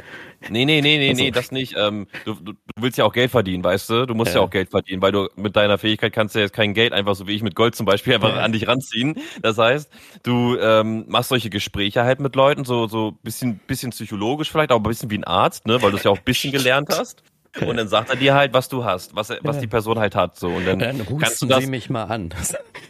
Nee, 0.50 0.66
nee, 0.66 0.82
nee, 0.82 0.98
nee, 0.98 1.10
also. 1.10 1.24
nee, 1.24 1.32
das 1.32 1.52
nicht. 1.52 1.76
Ähm, 1.78 2.08
du, 2.26 2.36
du, 2.36 2.54
willst 2.80 2.98
ja 2.98 3.06
auch 3.06 3.14
Geld 3.14 3.32
verdienen, 3.32 3.64
weißt 3.64 3.90
du? 3.90 4.06
Du 4.06 4.14
musst 4.14 4.34
ja. 4.34 4.40
ja. 4.40 4.46
auch 4.46 4.50
Geld 4.50 4.70
verdienen, 4.70 5.02
weil 5.02 5.12
du 5.12 5.30
mit 5.36 5.56
deiner 5.56 5.78
Fähigkeit 5.78 6.14
kannst 6.14 6.36
ja 6.36 6.42
jetzt 6.42 6.54
kein 6.54 6.74
Geld 6.74 6.94
einfach 6.94 7.16
so 7.16 7.28
wie 7.28 7.34
ich 7.34 7.44
mit 7.44 7.56
Gold 7.56 7.76
zum 7.76 7.86
Beispiel 7.86 8.16
einfach 8.16 8.36
ja. 8.36 8.42
an 8.42 8.52
dich 8.52 8.68
ranziehen. 8.68 9.16
Das 9.42 9.58
heißt, 9.58 9.90
du 10.24 10.58
ähm, 10.58 11.06
machst 11.08 11.30
solche 11.30 11.50
Gespräche 11.50 12.04
halt 12.04 12.20
mit 12.20 12.36
Leuten, 12.36 12.66
so 12.66 12.88
so 12.88 13.12
bisschen 13.24 13.60
bisschen 13.68 13.92
psychologisch 13.92 14.52
vielleicht, 14.52 14.72
aber 14.72 14.80
ein 14.80 14.90
bisschen 14.90 15.10
wie 15.10 15.18
ein 15.18 15.24
Arzt, 15.24 15.68
ne, 15.68 15.82
weil 15.82 15.92
du 15.92 15.98
es 15.98 16.04
ja 16.04 16.12
auch 16.12 16.18
ein 16.18 16.24
bisschen 16.24 16.52
gelernt 16.52 16.90
hast. 16.90 17.24
Und 17.68 17.78
dann 17.78 17.88
sagt 17.88 18.10
er 18.10 18.16
dir 18.16 18.34
halt, 18.34 18.54
was 18.54 18.68
du 18.68 18.84
hast, 18.84 19.16
was, 19.16 19.32
was 19.42 19.60
die 19.60 19.68
Person 19.68 20.00
halt 20.00 20.16
hat. 20.16 20.38
So. 20.38 20.48
Und 20.48 20.66
dann, 20.66 20.80
dann 20.80 21.06
kannst 21.20 21.42
du 21.42 21.46
das, 21.46 21.64
Sie 21.64 21.70
mich 21.70 21.90
mal 21.90 22.06
an. 22.06 22.30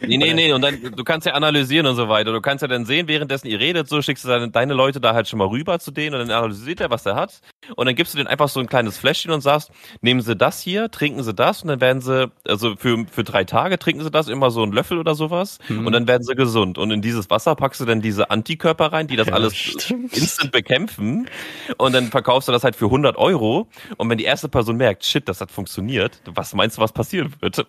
Nee, 0.06 0.18
nee, 0.18 0.34
nee. 0.34 0.52
Und 0.52 0.60
dann, 0.60 0.82
du 0.94 1.04
kannst 1.04 1.26
ja 1.26 1.32
analysieren 1.32 1.86
und 1.86 1.96
so 1.96 2.10
weiter. 2.10 2.32
Du 2.32 2.42
kannst 2.42 2.60
ja 2.60 2.68
dann 2.68 2.84
sehen, 2.84 3.08
währenddessen 3.08 3.46
ihr 3.46 3.58
redet, 3.58 3.88
so 3.88 4.02
schickst 4.02 4.24
du 4.24 4.28
deine, 4.28 4.50
deine 4.50 4.74
Leute 4.74 5.00
da 5.00 5.14
halt 5.14 5.28
schon 5.28 5.38
mal 5.38 5.48
rüber 5.48 5.78
zu 5.78 5.92
denen 5.92 6.14
und 6.14 6.28
dann 6.28 6.36
analysiert 6.36 6.82
er, 6.82 6.90
was 6.90 7.06
er 7.06 7.14
hat. 7.14 7.40
Und 7.74 7.86
dann 7.86 7.94
gibst 7.94 8.12
du 8.12 8.18
denen 8.18 8.26
einfach 8.26 8.50
so 8.50 8.60
ein 8.60 8.66
kleines 8.66 8.98
Fläschchen 8.98 9.30
und 9.30 9.40
sagst, 9.40 9.70
nehmen 10.02 10.20
Sie 10.20 10.36
das 10.36 10.60
hier, 10.60 10.90
trinken 10.90 11.22
Sie 11.22 11.32
das 11.32 11.62
und 11.62 11.68
dann 11.68 11.80
werden 11.80 12.02
Sie, 12.02 12.30
also 12.46 12.76
für, 12.76 13.06
für 13.10 13.24
drei 13.24 13.44
Tage 13.44 13.78
trinken 13.78 14.02
Sie 14.02 14.10
das, 14.10 14.28
immer 14.28 14.50
so 14.50 14.62
einen 14.62 14.72
Löffel 14.72 14.98
oder 14.98 15.14
sowas 15.14 15.58
mhm. 15.68 15.86
und 15.86 15.92
dann 15.92 16.06
werden 16.06 16.22
Sie 16.22 16.34
gesund. 16.34 16.76
Und 16.76 16.90
in 16.90 17.00
dieses 17.00 17.30
Wasser 17.30 17.54
packst 17.54 17.80
du 17.80 17.86
dann 17.86 18.02
diese 18.02 18.30
Antikörper 18.30 18.92
rein, 18.92 19.06
die 19.06 19.16
das 19.16 19.28
ja, 19.28 19.34
alles 19.34 19.56
stimmt. 19.56 20.14
instant 20.14 20.52
bekämpfen. 20.52 21.30
Und 21.78 21.94
dann 21.94 22.08
verkaufst 22.08 22.48
du 22.48 22.52
das 22.52 22.62
halt 22.62 22.76
für 22.76 22.86
100 22.86 23.16
Euro. 23.16 23.68
Und 23.96 24.10
wenn 24.10 24.18
die 24.18 24.24
erste 24.24 24.48
Person 24.54 24.76
merkt, 24.76 25.04
shit, 25.04 25.28
das 25.28 25.40
hat 25.40 25.50
funktioniert, 25.50 26.20
was 26.32 26.54
meinst 26.54 26.76
du, 26.76 26.80
was 26.80 26.92
passieren 26.92 27.34
wird? 27.40 27.56
Ja, 27.56 27.64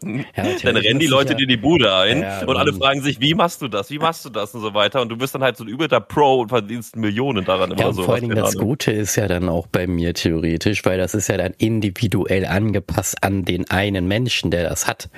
dann 0.61 0.77
rennen 0.77 0.99
die 0.99 1.07
Leute 1.07 1.31
ja, 1.31 1.38
dir 1.39 1.47
die 1.47 1.57
Bude 1.57 1.95
ein 1.95 2.21
ja, 2.21 2.45
und 2.45 2.55
alle 2.57 2.73
fragen 2.73 3.01
sich, 3.01 3.19
wie 3.19 3.33
machst 3.33 3.63
du 3.63 3.67
das, 3.67 3.89
wie 3.89 3.97
machst 3.97 4.23
du 4.23 4.29
das 4.29 4.53
und 4.53 4.61
so 4.61 4.75
weiter. 4.75 5.01
Und 5.01 5.09
du 5.09 5.17
bist 5.17 5.33
dann 5.33 5.41
halt 5.41 5.57
so 5.57 5.63
ein 5.63 5.67
übelter 5.67 5.99
Pro 5.99 6.41
und 6.41 6.49
verdienst 6.49 6.95
Millionen 6.95 7.43
daran 7.43 7.71
immer 7.71 7.91
so. 7.91 8.03
Vor 8.03 8.13
allen 8.13 8.21
Dingen 8.21 8.36
das 8.36 8.55
Gute 8.55 8.91
ist 8.91 9.15
ja 9.15 9.27
dann 9.27 9.49
auch 9.49 9.65
bei 9.65 9.88
mir 9.88 10.13
theoretisch, 10.13 10.86
weil 10.86 10.99
das 10.99 11.15
ist 11.15 11.27
ja 11.27 11.38
dann 11.38 11.55
individuell 11.57 12.45
angepasst 12.45 13.23
an 13.23 13.45
den 13.45 13.67
einen 13.71 14.07
Menschen, 14.07 14.51
der 14.51 14.69
das 14.69 14.86
hat. 14.86 15.09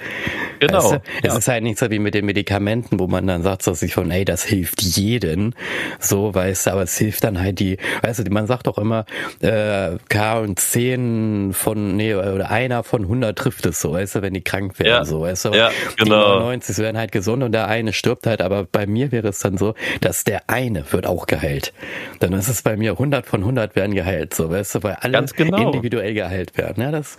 Genau. 0.61 0.78
Weißt 0.78 0.91
du? 0.93 1.01
Es 1.22 1.34
ja. 1.34 1.38
ist 1.38 1.47
halt 1.49 1.63
nicht 1.63 1.80
so 1.80 1.91
wie 1.91 1.99
mit 1.99 2.13
den 2.13 2.26
Medikamenten, 2.26 2.97
wo 2.97 3.07
man 3.07 3.28
dann 3.28 3.43
sagt 3.43 3.63
so 3.63 3.74
sich 3.74 3.93
von, 3.93 4.09
ey, 4.09 4.24
das 4.24 4.45
hilft 4.45 4.82
jeden. 4.82 5.53
So, 5.99 6.34
weißt 6.34 6.68
du, 6.68 6.72
aber 6.72 6.84
es 6.84 6.97
hilft 6.97 7.26
dann 7.26 7.41
halt 7.41 7.59
die, 7.59 7.78
weißt 8.03 8.26
du, 8.26 8.32
man 8.32 8.47
sagt 8.47 8.68
doch 8.68 8.78
immer, 8.78 9.05
äh, 9.41 9.97
K 10.07 10.39
und 10.39 10.59
10 10.59 11.55
von, 11.58 11.95
nee, 11.95 12.14
oder 12.14 12.49
einer 12.49 12.84
von 12.84 13.03
100 13.03 13.38
trifft 13.38 13.66
es 13.66 13.82
so, 13.82 13.93
weißt 13.93 14.16
du, 14.16 14.22
wenn 14.22 14.34
die 14.34 14.41
krank 14.41 14.80
werden, 14.80 14.89
ja. 14.89 15.05
so, 15.05 15.22
weißt 15.22 15.45
du. 15.45 15.49
Ja, 15.51 15.72
genau. 15.97 16.36
Die 16.36 16.39
99 16.39 16.78
werden 16.78 16.97
halt 16.97 17.12
gesund 17.12 17.43
und 17.43 17.51
der 17.51 17.68
eine 17.68 17.93
stirbt 17.93 18.28
halt, 18.28 18.41
aber 18.41 18.66
bei 18.66 18.88
mir 18.88 19.12
wäre 19.12 19.28
es 19.28 19.39
dann 19.39 19.58
so, 19.58 19.74
dass 20.01 20.24
der 20.24 20.49
eine 20.49 20.91
wird 20.91 21.05
auch 21.08 21.26
geheilt. 21.28 21.74
Dann 22.20 22.34
ist 22.34 22.47
es 22.47 22.62
bei 22.62 22.78
mir 22.78 22.91
100 22.91 23.26
von 23.26 23.41
100 23.41 23.76
werden 23.76 23.95
geheilt, 23.95 24.34
so, 24.34 24.49
weißt 24.49 24.76
du, 24.76 24.84
weil 24.84 24.97
alle 25.01 25.26
genau. 25.36 25.58
individuell 25.58 26.14
geheilt 26.14 26.58
werden. 26.58 26.84
Ja, 26.84 26.91
das 26.91 27.18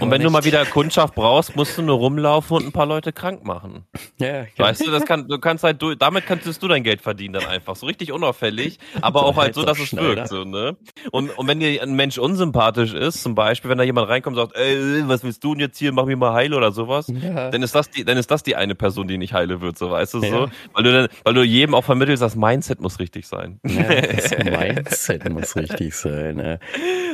und 0.00 0.10
wenn 0.10 0.22
du 0.22 0.30
mal 0.30 0.44
wieder 0.44 0.64
Kundschaft 0.64 1.14
brauchst, 1.14 1.54
musst 1.56 1.76
du 1.76 1.82
nur 1.82 1.96
rumlaufen 1.96 2.56
und 2.56 2.66
ein 2.66 2.72
paar 2.72 2.86
Leute 2.86 3.12
krank 3.12 3.44
machen. 3.44 3.84
Ja, 4.18 4.42
ja. 4.42 4.46
Weißt 4.56 4.86
du, 4.86 4.90
das 4.90 5.04
kann, 5.04 5.28
du 5.28 5.38
kannst 5.38 5.64
halt, 5.64 5.82
du, 5.82 5.94
damit 5.94 6.26
kannst 6.26 6.62
du 6.62 6.68
dein 6.68 6.82
Geld 6.82 7.02
verdienen 7.02 7.34
dann 7.34 7.46
einfach. 7.46 7.76
So 7.76 7.86
richtig 7.86 8.12
unauffällig, 8.12 8.78
aber 9.00 9.22
auch 9.24 9.36
halt 9.36 9.54
so, 9.54 9.64
dass 9.64 9.78
es 9.78 9.94
wirkt, 9.94 10.28
so, 10.28 10.44
ne? 10.44 10.76
Und, 11.10 11.36
und 11.36 11.46
wenn 11.46 11.60
dir 11.60 11.82
ein 11.82 11.94
Mensch 11.94 12.18
unsympathisch 12.18 12.94
ist, 12.94 13.22
zum 13.22 13.34
Beispiel, 13.34 13.68
wenn 13.72 13.78
da 13.78 13.84
jemand 13.84 14.08
reinkommt 14.08 14.36
und 14.36 14.46
sagt, 14.46 14.56
ey, 14.56 15.02
was 15.08 15.24
willst 15.24 15.42
du 15.42 15.54
denn 15.54 15.60
jetzt 15.60 15.78
hier, 15.78 15.92
mach 15.92 16.04
mich 16.04 16.16
mal 16.16 16.34
heil 16.34 16.52
oder 16.52 16.72
sowas, 16.72 17.06
ja. 17.08 17.50
dann 17.50 17.62
ist 17.62 17.74
das 17.74 17.90
die, 17.90 18.04
dann 18.04 18.18
ist 18.18 18.30
das 18.30 18.42
die 18.42 18.54
eine 18.54 18.74
Person, 18.74 19.08
die 19.08 19.16
nicht 19.16 19.32
heile 19.32 19.60
wird, 19.60 19.78
so, 19.78 19.90
weißt 19.90 20.14
du, 20.14 20.20
ja. 20.20 20.30
so? 20.30 20.48
Weil 20.74 20.84
du 20.84 20.92
dann, 20.92 21.08
weil 21.24 21.34
du 21.34 21.42
jedem 21.42 21.74
auch 21.74 21.84
vermittelst, 21.84 22.22
das 22.22 22.36
Mindset 22.36 22.80
muss 22.80 22.98
richtig 22.98 23.26
sein. 23.26 23.58
Ja, 23.66 23.82
das 23.82 24.30
Mindset 24.44 25.28
muss 25.30 25.56
richtig 25.56 25.94
sein, 25.94 26.36
ne? 26.36 26.60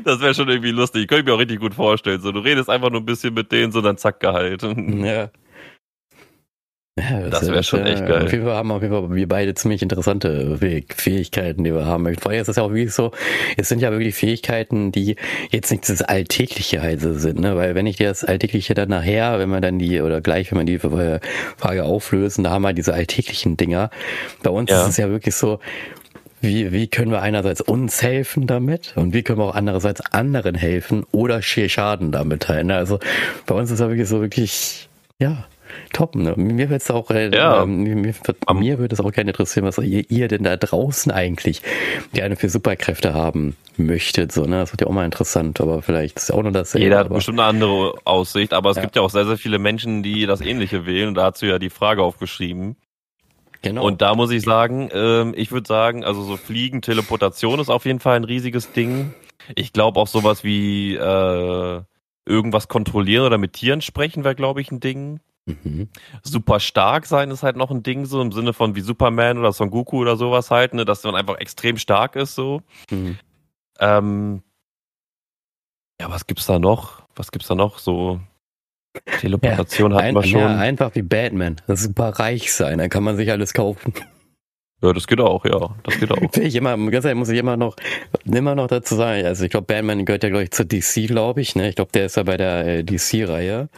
Das 0.04 0.20
wäre 0.20 0.34
schon 0.34 0.48
irgendwie 0.48 0.72
lustig. 0.72 1.02
Ich 1.02 1.08
könnte 1.08 1.24
mir 1.24 1.34
auch 1.34 1.38
richtig 1.38 1.60
gut 1.60 1.74
vorstellen, 1.74 2.20
so, 2.20 2.32
du 2.32 2.40
redest 2.40 2.68
einfach 2.68 2.90
nur 2.90 3.00
ein 3.00 3.06
bisschen 3.06 3.34
mit 3.34 3.52
denen, 3.52 3.72
so 3.72 3.80
dann 3.80 3.96
zack 3.96 4.20
gehalten. 4.20 5.04
Ja. 5.04 5.30
Ja, 6.98 7.20
das, 7.28 7.40
das 7.40 7.48
wäre 7.50 7.62
schon 7.62 7.86
echt 7.86 8.06
geil. 8.06 8.24
Auf 8.24 8.32
jeden 8.32 8.44
Fall 8.44 8.54
haben 8.54 8.70
auf 8.70 8.82
jeden 8.82 8.94
Fall 8.94 9.14
wir 9.14 9.28
beide 9.28 9.54
ziemlich 9.54 9.82
interessante 9.82 10.58
Fähigkeiten, 10.58 11.64
die 11.64 11.72
wir 11.72 11.86
haben 11.86 12.04
möchten. 12.04 12.22
Vorher 12.22 12.42
ist 12.42 12.48
es 12.48 12.56
ja 12.56 12.62
auch 12.62 12.72
wirklich 12.72 12.92
so, 12.92 13.12
es 13.56 13.68
sind 13.68 13.80
ja 13.80 13.90
wirklich 13.90 14.14
Fähigkeiten, 14.14 14.92
die 14.92 15.16
jetzt 15.50 15.70
nicht 15.70 15.88
das 15.88 16.02
Alltägliche 16.02 16.82
halt 16.82 17.00
sind, 17.00 17.40
ne? 17.40 17.56
Weil 17.56 17.74
wenn 17.74 17.86
ich 17.86 17.96
dir 17.96 18.08
das 18.08 18.24
Alltägliche 18.24 18.74
dann 18.74 18.88
nachher, 18.88 19.38
wenn 19.38 19.48
man 19.48 19.62
dann 19.62 19.78
die, 19.78 20.00
oder 20.00 20.20
gleich, 20.20 20.50
wenn 20.50 20.58
man 20.58 20.66
die 20.66 20.78
Frage 20.78 21.84
auflösen, 21.84 22.44
da 22.44 22.50
haben 22.50 22.62
wir 22.62 22.72
diese 22.72 22.94
alltäglichen 22.94 23.56
Dinger. 23.56 23.90
Bei 24.42 24.50
uns 24.50 24.70
ja. 24.70 24.82
ist 24.82 24.90
es 24.90 24.96
ja 24.96 25.08
wirklich 25.10 25.34
so, 25.34 25.60
wie, 26.40 26.72
wie 26.72 26.86
können 26.86 27.10
wir 27.10 27.22
einerseits 27.22 27.60
uns 27.60 28.02
helfen 28.02 28.46
damit 28.46 28.92
und 28.96 29.12
wie 29.12 29.22
können 29.22 29.38
wir 29.38 29.46
auch 29.46 29.54
andererseits 29.54 30.00
anderen 30.12 30.54
helfen 30.54 31.04
oder 31.10 31.42
Schaden 31.42 32.12
damit 32.12 32.48
halt. 32.48 32.66
Ne? 32.66 32.76
Also 32.76 32.98
bei 33.46 33.54
uns 33.54 33.70
ist 33.70 33.80
ja 33.80 33.88
wirklich 33.88 34.08
so 34.08 34.20
wirklich, 34.20 34.88
ja, 35.18 35.46
top. 35.92 36.14
Ne? 36.14 36.34
Mir 36.36 36.70
wird 36.70 36.82
es 36.82 36.90
auch, 36.90 37.10
äh, 37.10 37.34
ja. 37.34 37.62
ähm, 37.62 37.82
mir, 37.82 37.96
mir 37.96 38.78
würde 38.78 38.94
es 38.94 39.00
auch 39.00 39.12
gerne 39.12 39.30
interessieren, 39.30 39.64
was 39.64 39.78
ihr, 39.78 40.10
ihr, 40.10 40.28
denn 40.28 40.44
da 40.44 40.56
draußen 40.56 41.12
eigentlich 41.12 41.62
gerne 42.12 42.36
für 42.36 42.48
Superkräfte 42.48 43.14
haben 43.14 43.56
möchtet. 43.76 44.32
So, 44.32 44.44
ne? 44.44 44.60
Das 44.60 44.72
wird 44.72 44.82
ja 44.82 44.86
auch 44.86 44.92
mal 44.92 45.04
interessant, 45.04 45.60
aber 45.60 45.82
vielleicht 45.82 46.18
ist 46.18 46.28
ja 46.28 46.34
auch 46.34 46.42
nur 46.42 46.52
das. 46.52 46.72
Jeder 46.74 46.98
hat 46.98 47.08
bestimmt 47.08 47.40
eine 47.40 47.48
andere 47.48 47.94
Aussicht, 48.04 48.52
aber 48.52 48.70
es 48.70 48.76
ja. 48.76 48.82
gibt 48.82 48.96
ja 48.96 49.02
auch 49.02 49.10
sehr, 49.10 49.26
sehr 49.26 49.36
viele 49.36 49.58
Menschen, 49.58 50.02
die 50.02 50.26
das 50.26 50.40
Ähnliche 50.40 50.86
wählen. 50.86 51.08
Und 51.08 51.14
da 51.14 51.24
hast 51.24 51.42
du 51.42 51.46
ja 51.46 51.58
die 51.58 51.70
Frage 51.70 52.02
aufgeschrieben. 52.02 52.76
Genau. 53.62 53.84
Und 53.84 54.02
da 54.02 54.14
muss 54.14 54.30
ich 54.30 54.42
sagen, 54.42 54.88
ähm, 54.92 55.34
ich 55.36 55.50
würde 55.50 55.66
sagen, 55.66 56.04
also 56.04 56.22
so 56.22 56.36
Fliegen, 56.36 56.80
Teleportation 56.80 57.58
ist 57.58 57.70
auf 57.70 57.86
jeden 57.86 58.00
Fall 58.00 58.16
ein 58.16 58.24
riesiges 58.24 58.72
Ding. 58.72 59.14
Ich 59.54 59.72
glaube 59.72 59.98
auch 59.98 60.06
sowas 60.06 60.44
wie 60.44 60.94
äh, 60.94 61.82
irgendwas 62.26 62.68
kontrollieren 62.68 63.24
oder 63.24 63.38
mit 63.38 63.54
Tieren 63.54 63.80
sprechen 63.80 64.22
wäre, 64.22 64.34
glaube 64.34 64.60
ich, 64.60 64.70
ein 64.70 64.80
Ding. 64.80 65.20
Mhm. 65.48 65.88
Super 66.22 66.60
stark 66.60 67.06
sein 67.06 67.30
ist 67.30 67.42
halt 67.42 67.56
noch 67.56 67.70
ein 67.70 67.82
Ding, 67.82 68.04
so 68.04 68.20
im 68.20 68.32
Sinne 68.32 68.52
von 68.52 68.74
wie 68.76 68.80
Superman 68.80 69.38
oder 69.38 69.52
Son 69.52 69.70
Goku 69.70 69.98
oder 69.98 70.16
sowas 70.16 70.50
halt, 70.50 70.74
ne, 70.74 70.84
dass 70.84 71.02
man 71.04 71.14
einfach 71.14 71.38
extrem 71.38 71.78
stark 71.78 72.16
ist, 72.16 72.34
so. 72.34 72.62
Mhm. 72.90 73.18
Ähm, 73.80 74.42
ja, 76.00 76.10
was 76.10 76.26
gibt's 76.26 76.46
da 76.46 76.58
noch? 76.58 77.02
Was 77.16 77.32
gibt's 77.32 77.48
da 77.48 77.54
noch? 77.54 77.78
So 77.78 78.20
Teleportation 79.20 79.92
ja, 79.92 80.02
hatten 80.02 80.14
wir 80.14 80.24
schon. 80.24 80.40
Ja, 80.40 80.56
einfach 80.56 80.94
wie 80.94 81.02
Batman. 81.02 81.56
Das 81.66 81.82
super 81.82 82.10
reich 82.10 82.52
sein, 82.52 82.78
dann 82.78 82.90
kann 82.90 83.04
man 83.04 83.16
sich 83.16 83.30
alles 83.30 83.54
kaufen. 83.54 83.94
Ja, 84.80 84.92
das 84.92 85.08
geht 85.08 85.20
auch, 85.20 85.44
ja. 85.44 85.74
Das 85.82 85.98
geht 85.98 86.12
auch. 86.12 86.18
ich 86.36 86.54
immer, 86.54 86.76
ganz 86.90 87.04
ehrlich, 87.04 87.18
muss 87.18 87.28
ich 87.30 87.38
immer 87.38 87.56
noch, 87.56 87.74
immer 88.24 88.54
noch 88.54 88.68
dazu 88.68 88.94
sagen, 88.94 89.26
also 89.26 89.44
ich 89.44 89.50
glaube, 89.50 89.66
Batman 89.66 90.04
gehört 90.04 90.22
ja, 90.22 90.28
glaube 90.28 90.44
ich, 90.44 90.52
zur 90.52 90.66
DC, 90.66 91.08
glaube 91.08 91.40
ich, 91.40 91.56
ne? 91.56 91.68
Ich 91.70 91.76
glaube, 91.76 91.90
der 91.92 92.06
ist 92.06 92.16
ja 92.16 92.22
bei 92.22 92.36
der 92.36 92.64
äh, 92.64 92.84
DC-Reihe. 92.84 93.68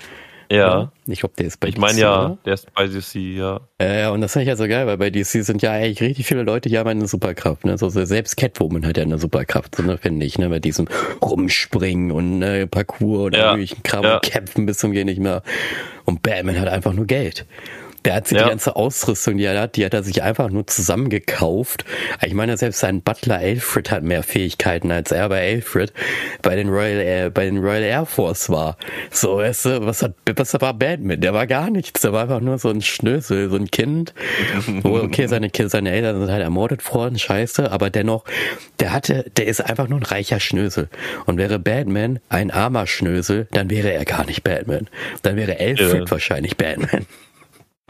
Ja. 0.50 0.90
Ich 1.06 1.20
glaube, 1.20 1.34
der 1.38 1.46
ist 1.46 1.60
bei 1.60 1.68
ich 1.68 1.74
DC. 1.74 1.78
Ich 1.78 1.80
meine 1.80 2.00
ja, 2.00 2.26
oder? 2.26 2.38
der 2.44 2.54
ist 2.54 2.74
bei 2.74 2.86
DC, 2.88 3.14
ja. 3.14 3.60
Ja, 3.80 4.10
und 4.10 4.20
das 4.20 4.32
finde 4.32 4.44
ich 4.44 4.48
ja 4.48 4.56
so 4.56 4.66
geil, 4.66 4.86
weil 4.86 4.98
bei 4.98 5.10
DC 5.10 5.44
sind 5.44 5.62
ja 5.62 5.72
eigentlich 5.72 6.00
richtig 6.00 6.26
viele 6.26 6.42
Leute, 6.42 6.68
die 6.68 6.76
haben 6.76 6.88
eine 6.88 7.06
Superkraft. 7.06 7.64
Ne? 7.64 7.78
So, 7.78 7.88
selbst 7.88 8.36
Catwoman 8.36 8.84
hat 8.84 8.96
ja 8.96 9.04
eine 9.04 9.18
Superkraft, 9.18 9.76
so, 9.76 9.82
ne, 9.84 9.96
finde 9.96 10.26
ich, 10.26 10.38
ne? 10.38 10.48
Bei 10.48 10.58
diesem 10.58 10.88
Rumspringen 11.22 12.10
und 12.10 12.40
ne, 12.40 12.66
Parcours 12.66 13.26
und 13.26 13.36
ja. 13.36 13.44
irgendwelchen 13.44 13.82
Kram 13.84 14.04
ja. 14.04 14.14
und 14.16 14.22
Kämpfen 14.22 14.66
bis 14.66 14.78
zum 14.78 14.90
Gehen 14.90 15.06
nicht 15.06 15.20
mehr. 15.20 15.42
Und 16.04 16.22
Batman 16.22 16.58
hat 16.58 16.68
einfach 16.68 16.92
nur 16.92 17.06
Geld. 17.06 17.46
Der 18.04 18.14
hat 18.14 18.28
sich 18.28 18.38
ja. 18.38 18.44
die 18.44 18.50
ganze 18.50 18.76
Ausrüstung, 18.76 19.36
die 19.36 19.44
er 19.44 19.60
hat, 19.60 19.76
die 19.76 19.84
hat 19.84 19.92
er 19.92 20.02
sich 20.02 20.22
einfach 20.22 20.50
nur 20.50 20.66
zusammengekauft. 20.66 21.84
Ich 22.24 22.34
meine, 22.34 22.56
selbst 22.56 22.80
sein 22.80 23.02
Butler 23.02 23.36
Alfred 23.38 23.90
hat 23.90 24.02
mehr 24.02 24.22
Fähigkeiten 24.22 24.90
als 24.90 25.12
er 25.12 25.28
bei 25.28 25.54
Alfred 25.54 25.92
bei 26.42 26.56
den 26.56 26.68
Royal 26.68 27.00
Air, 27.00 27.30
bei 27.30 27.44
den 27.44 27.58
Royal 27.58 27.82
Air 27.82 28.06
Force 28.06 28.48
war. 28.48 28.76
So, 29.10 29.36
weißt 29.38 29.64
du, 29.66 29.86
was 29.86 30.02
hat, 30.02 30.14
was 30.34 30.54
war 30.60 30.74
Batman? 30.74 31.20
Der 31.20 31.34
war 31.34 31.46
gar 31.46 31.70
nichts. 31.70 32.00
Der 32.00 32.12
war 32.12 32.22
einfach 32.22 32.40
nur 32.40 32.58
so 32.58 32.70
ein 32.70 32.82
Schnösel, 32.82 33.50
so 33.50 33.56
ein 33.56 33.70
Kind. 33.70 34.14
Wo, 34.82 34.96
okay, 35.02 35.26
seine, 35.26 35.50
seine 35.52 35.90
Eltern 35.90 36.20
sind 36.20 36.30
halt 36.30 36.42
ermordet 36.42 36.92
worden, 36.92 37.18
scheiße, 37.18 37.70
aber 37.70 37.90
dennoch, 37.90 38.24
der 38.78 38.92
hatte, 38.92 39.26
der 39.36 39.46
ist 39.46 39.60
einfach 39.60 39.88
nur 39.88 39.98
ein 39.98 40.04
reicher 40.04 40.40
Schnösel. 40.40 40.88
Und 41.26 41.38
wäre 41.38 41.58
Batman 41.58 42.20
ein 42.28 42.50
armer 42.50 42.86
Schnösel, 42.86 43.48
dann 43.52 43.70
wäre 43.70 43.92
er 43.92 44.04
gar 44.04 44.24
nicht 44.24 44.42
Batman. 44.42 44.88
Dann 45.22 45.36
wäre 45.36 45.58
Alfred 45.58 46.04
ja. 46.04 46.10
wahrscheinlich 46.10 46.56
Batman. 46.56 47.06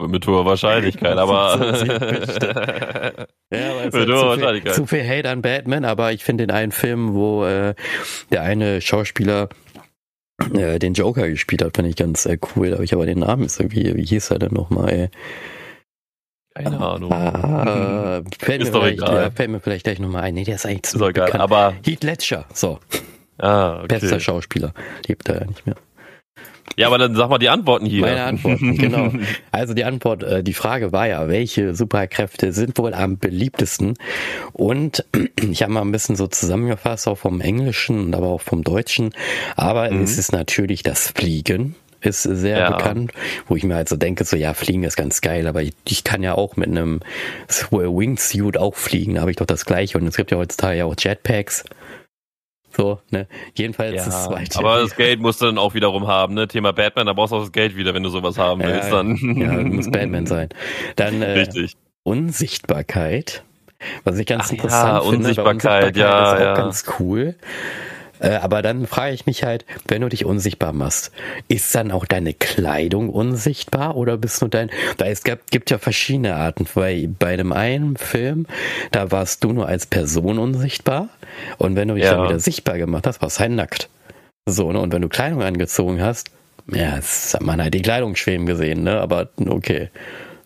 Mit 0.07 0.27
hoher 0.27 0.45
Wahrscheinlichkeit, 0.45 1.17
aber. 1.17 1.57
ja, 3.51 3.71
aber 3.71 3.97
mit 3.97 4.09
hoher 4.09 4.29
Wahrscheinlichkeit. 4.29 4.75
Zu 4.75 4.85
viel 4.85 5.07
Hate 5.07 5.29
an 5.29 5.41
Batman, 5.41 5.85
aber 5.85 6.11
ich 6.11 6.23
finde 6.23 6.47
den 6.47 6.55
einen 6.55 6.71
Film, 6.71 7.13
wo 7.13 7.45
äh, 7.45 7.75
der 8.31 8.43
eine 8.43 8.81
Schauspieler 8.81 9.49
äh, 10.53 10.79
den 10.79 10.93
Joker 10.93 11.29
gespielt 11.29 11.63
hat, 11.63 11.75
fand 11.75 11.87
ich 11.87 11.95
ganz 11.95 12.25
äh, 12.25 12.37
cool. 12.55 12.71
Habe 12.73 12.83
ich 12.83 12.93
aber 12.93 13.05
den 13.05 13.19
Namen 13.19 13.43
ist 13.43 13.59
irgendwie, 13.59 13.95
wie 13.95 14.05
hieß 14.05 14.31
er 14.31 14.39
denn 14.39 14.53
nochmal, 14.53 15.09
Keine 16.55 16.79
ah, 16.79 16.95
Ahnung. 16.95 17.11
Ah, 17.11 18.21
fällt, 18.39 18.61
ist 18.61 18.73
mir 18.73 18.79
doch 18.79 18.87
egal. 18.87 19.15
Ja, 19.15 19.31
fällt 19.31 19.49
mir 19.49 19.59
vielleicht 19.59 19.85
gleich 19.85 19.99
nochmal 19.99 20.23
ein. 20.23 20.33
Nee, 20.33 20.43
der 20.43 20.55
ist 20.55 20.65
eigentlich 20.65 20.83
zu 20.83 20.97
ist 20.97 21.13
bekannt. 21.13 21.35
aber 21.35 21.73
Heath 21.85 22.03
Ledger, 22.03 22.45
so. 22.53 22.79
Ah, 23.37 23.79
okay. 23.79 23.99
Bester 23.99 24.19
Schauspieler. 24.19 24.73
Lebt 25.07 25.27
er 25.29 25.41
ja 25.41 25.45
nicht 25.45 25.65
mehr. 25.65 25.75
Ja, 26.77 26.87
aber 26.87 26.97
dann 26.97 27.15
sag 27.15 27.29
mal 27.29 27.37
die 27.37 27.49
Antworten 27.49 27.85
hier. 27.85 28.01
Meine 28.01 28.23
Antworten, 28.23 28.77
genau. 28.77 29.11
Also 29.51 29.73
die 29.73 29.83
Antwort, 29.83 30.23
äh, 30.23 30.43
die 30.43 30.53
Frage 30.53 30.91
war 30.91 31.07
ja, 31.07 31.27
welche 31.27 31.75
Superkräfte 31.75 32.53
sind 32.53 32.77
wohl 32.77 32.93
am 32.93 33.17
beliebtesten? 33.17 33.95
Und 34.53 35.05
ich 35.49 35.63
habe 35.63 35.73
mal 35.73 35.81
ein 35.81 35.91
bisschen 35.91 36.15
so 36.15 36.27
zusammengefasst, 36.27 37.07
auch 37.07 37.17
vom 37.17 37.41
Englischen 37.41 37.99
und 37.99 38.15
aber 38.15 38.27
auch 38.27 38.41
vom 38.41 38.63
Deutschen. 38.63 39.13
Aber 39.55 39.91
mhm. 39.91 40.03
es 40.03 40.17
ist 40.17 40.31
natürlich 40.31 40.83
das 40.83 41.09
Fliegen 41.09 41.75
ist 42.01 42.23
sehr 42.23 42.57
ja. 42.57 42.71
bekannt, 42.71 43.11
wo 43.47 43.55
ich 43.55 43.63
mir 43.63 43.75
halt 43.75 43.87
so 43.87 43.95
denke, 43.95 44.23
so 44.25 44.35
ja, 44.35 44.53
fliegen 44.53 44.83
ist 44.83 44.95
ganz 44.95 45.21
geil, 45.21 45.47
aber 45.47 45.61
ich, 45.61 45.73
ich 45.87 46.03
kann 46.03 46.23
ja 46.23 46.33
auch 46.33 46.55
mit 46.57 46.67
einem 46.67 47.01
Wingsuit 47.69 48.57
auch 48.57 48.75
fliegen, 48.75 49.15
da 49.15 49.21
habe 49.21 49.31
ich 49.31 49.37
doch 49.37 49.45
das 49.45 49.65
gleiche 49.65 49.97
und 49.97 50.07
es 50.07 50.17
gibt 50.17 50.31
ja 50.31 50.37
heutzutage 50.37 50.79
ja 50.79 50.85
auch 50.85 50.95
Jetpacks. 50.97 51.63
So, 52.75 52.99
ne? 53.09 53.27
Jedenfalls 53.55 53.95
ja, 53.95 54.05
das 54.05 54.25
zweite. 54.25 54.59
Aber 54.59 54.79
das 54.79 54.95
Geld 54.95 55.19
musst 55.19 55.41
du 55.41 55.45
dann 55.45 55.57
auch 55.57 55.73
wiederum 55.73 56.07
haben, 56.07 56.33
ne? 56.33 56.47
Thema 56.47 56.71
Batman, 56.71 57.05
da 57.05 57.13
brauchst 57.13 57.33
du 57.33 57.37
auch 57.37 57.41
das 57.41 57.51
Geld 57.51 57.75
wieder, 57.75 57.93
wenn 57.93 58.03
du 58.03 58.09
sowas 58.09 58.37
haben 58.37 58.61
willst. 58.63 58.89
Ja, 58.89 58.97
dann. 58.97 59.17
ja, 59.37 59.55
du 59.55 59.63
musst 59.63 59.91
Batman 59.93 60.25
sein. 60.25 60.49
Dann 60.95 61.21
äh, 61.21 61.31
Richtig. 61.31 61.75
Unsichtbarkeit. 62.03 63.43
Was 64.03 64.17
ich 64.17 64.27
ganz 64.27 64.45
Ach, 64.47 64.51
interessant 64.51 64.93
ja, 64.93 65.01
finde. 65.01 65.17
Unsichtbarkeit, 65.17 65.83
Unsichtbarkeit 65.85 65.97
ja, 65.97 66.33
ist 66.33 66.39
auch 66.39 66.43
ja. 66.43 66.53
ganz 66.55 66.85
cool. 66.99 67.35
Äh, 68.21 68.35
aber 68.35 68.61
dann 68.61 68.85
frage 68.85 69.13
ich 69.13 69.25
mich 69.25 69.43
halt, 69.43 69.65
wenn 69.87 70.01
du 70.01 70.09
dich 70.09 70.25
unsichtbar 70.25 70.73
machst, 70.73 71.11
ist 71.47 71.73
dann 71.73 71.91
auch 71.91 72.05
deine 72.05 72.33
Kleidung 72.33 73.09
unsichtbar 73.09 73.97
oder 73.97 74.17
bist 74.17 74.41
du 74.41 74.47
dein, 74.47 74.69
da 74.97 75.05
es 75.05 75.23
gibt, 75.23 75.51
gibt 75.51 75.71
ja 75.71 75.79
verschiedene 75.79 76.35
Arten, 76.35 76.67
weil 76.75 77.07
bei 77.07 77.35
dem 77.35 77.51
einen 77.51 77.97
Film, 77.97 78.45
da 78.91 79.11
warst 79.11 79.43
du 79.43 79.51
nur 79.51 79.67
als 79.67 79.87
Person 79.87 80.37
unsichtbar 80.37 81.09
und 81.57 81.75
wenn 81.75 81.87
du 81.87 81.95
dich 81.95 82.03
ja. 82.03 82.15
dann 82.15 82.27
wieder 82.27 82.39
sichtbar 82.39 82.77
gemacht 82.77 83.07
hast, 83.07 83.21
warst 83.21 83.37
du 83.37 83.41
halt 83.41 83.51
nackt. 83.53 83.89
So, 84.45 84.71
ne? 84.71 84.79
Und 84.79 84.93
wenn 84.93 85.01
du 85.01 85.09
Kleidung 85.09 85.41
angezogen 85.41 86.01
hast, 86.01 86.31
ja, 86.71 86.95
das 86.97 87.33
hat 87.33 87.41
man 87.41 87.61
halt 87.61 87.73
die 87.73 87.81
Kleidung 87.81 88.15
schweben 88.15 88.45
gesehen, 88.45 88.83
ne? 88.83 88.99
Aber 89.01 89.29
okay. 89.47 89.89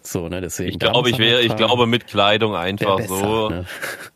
So, 0.05 0.29
ne, 0.29 0.39
deswegen. 0.39 0.69
Ich 0.69 0.79
glaube, 0.79 1.09
ich 1.09 1.17
wäre, 1.17 1.41
ich 1.41 1.55
glaube 1.55 1.87
mit 1.87 2.05
Kleidung 2.07 2.55
einfach 2.55 2.97
besser, 2.97 3.17
so, 3.17 3.49
ne? 3.49 3.65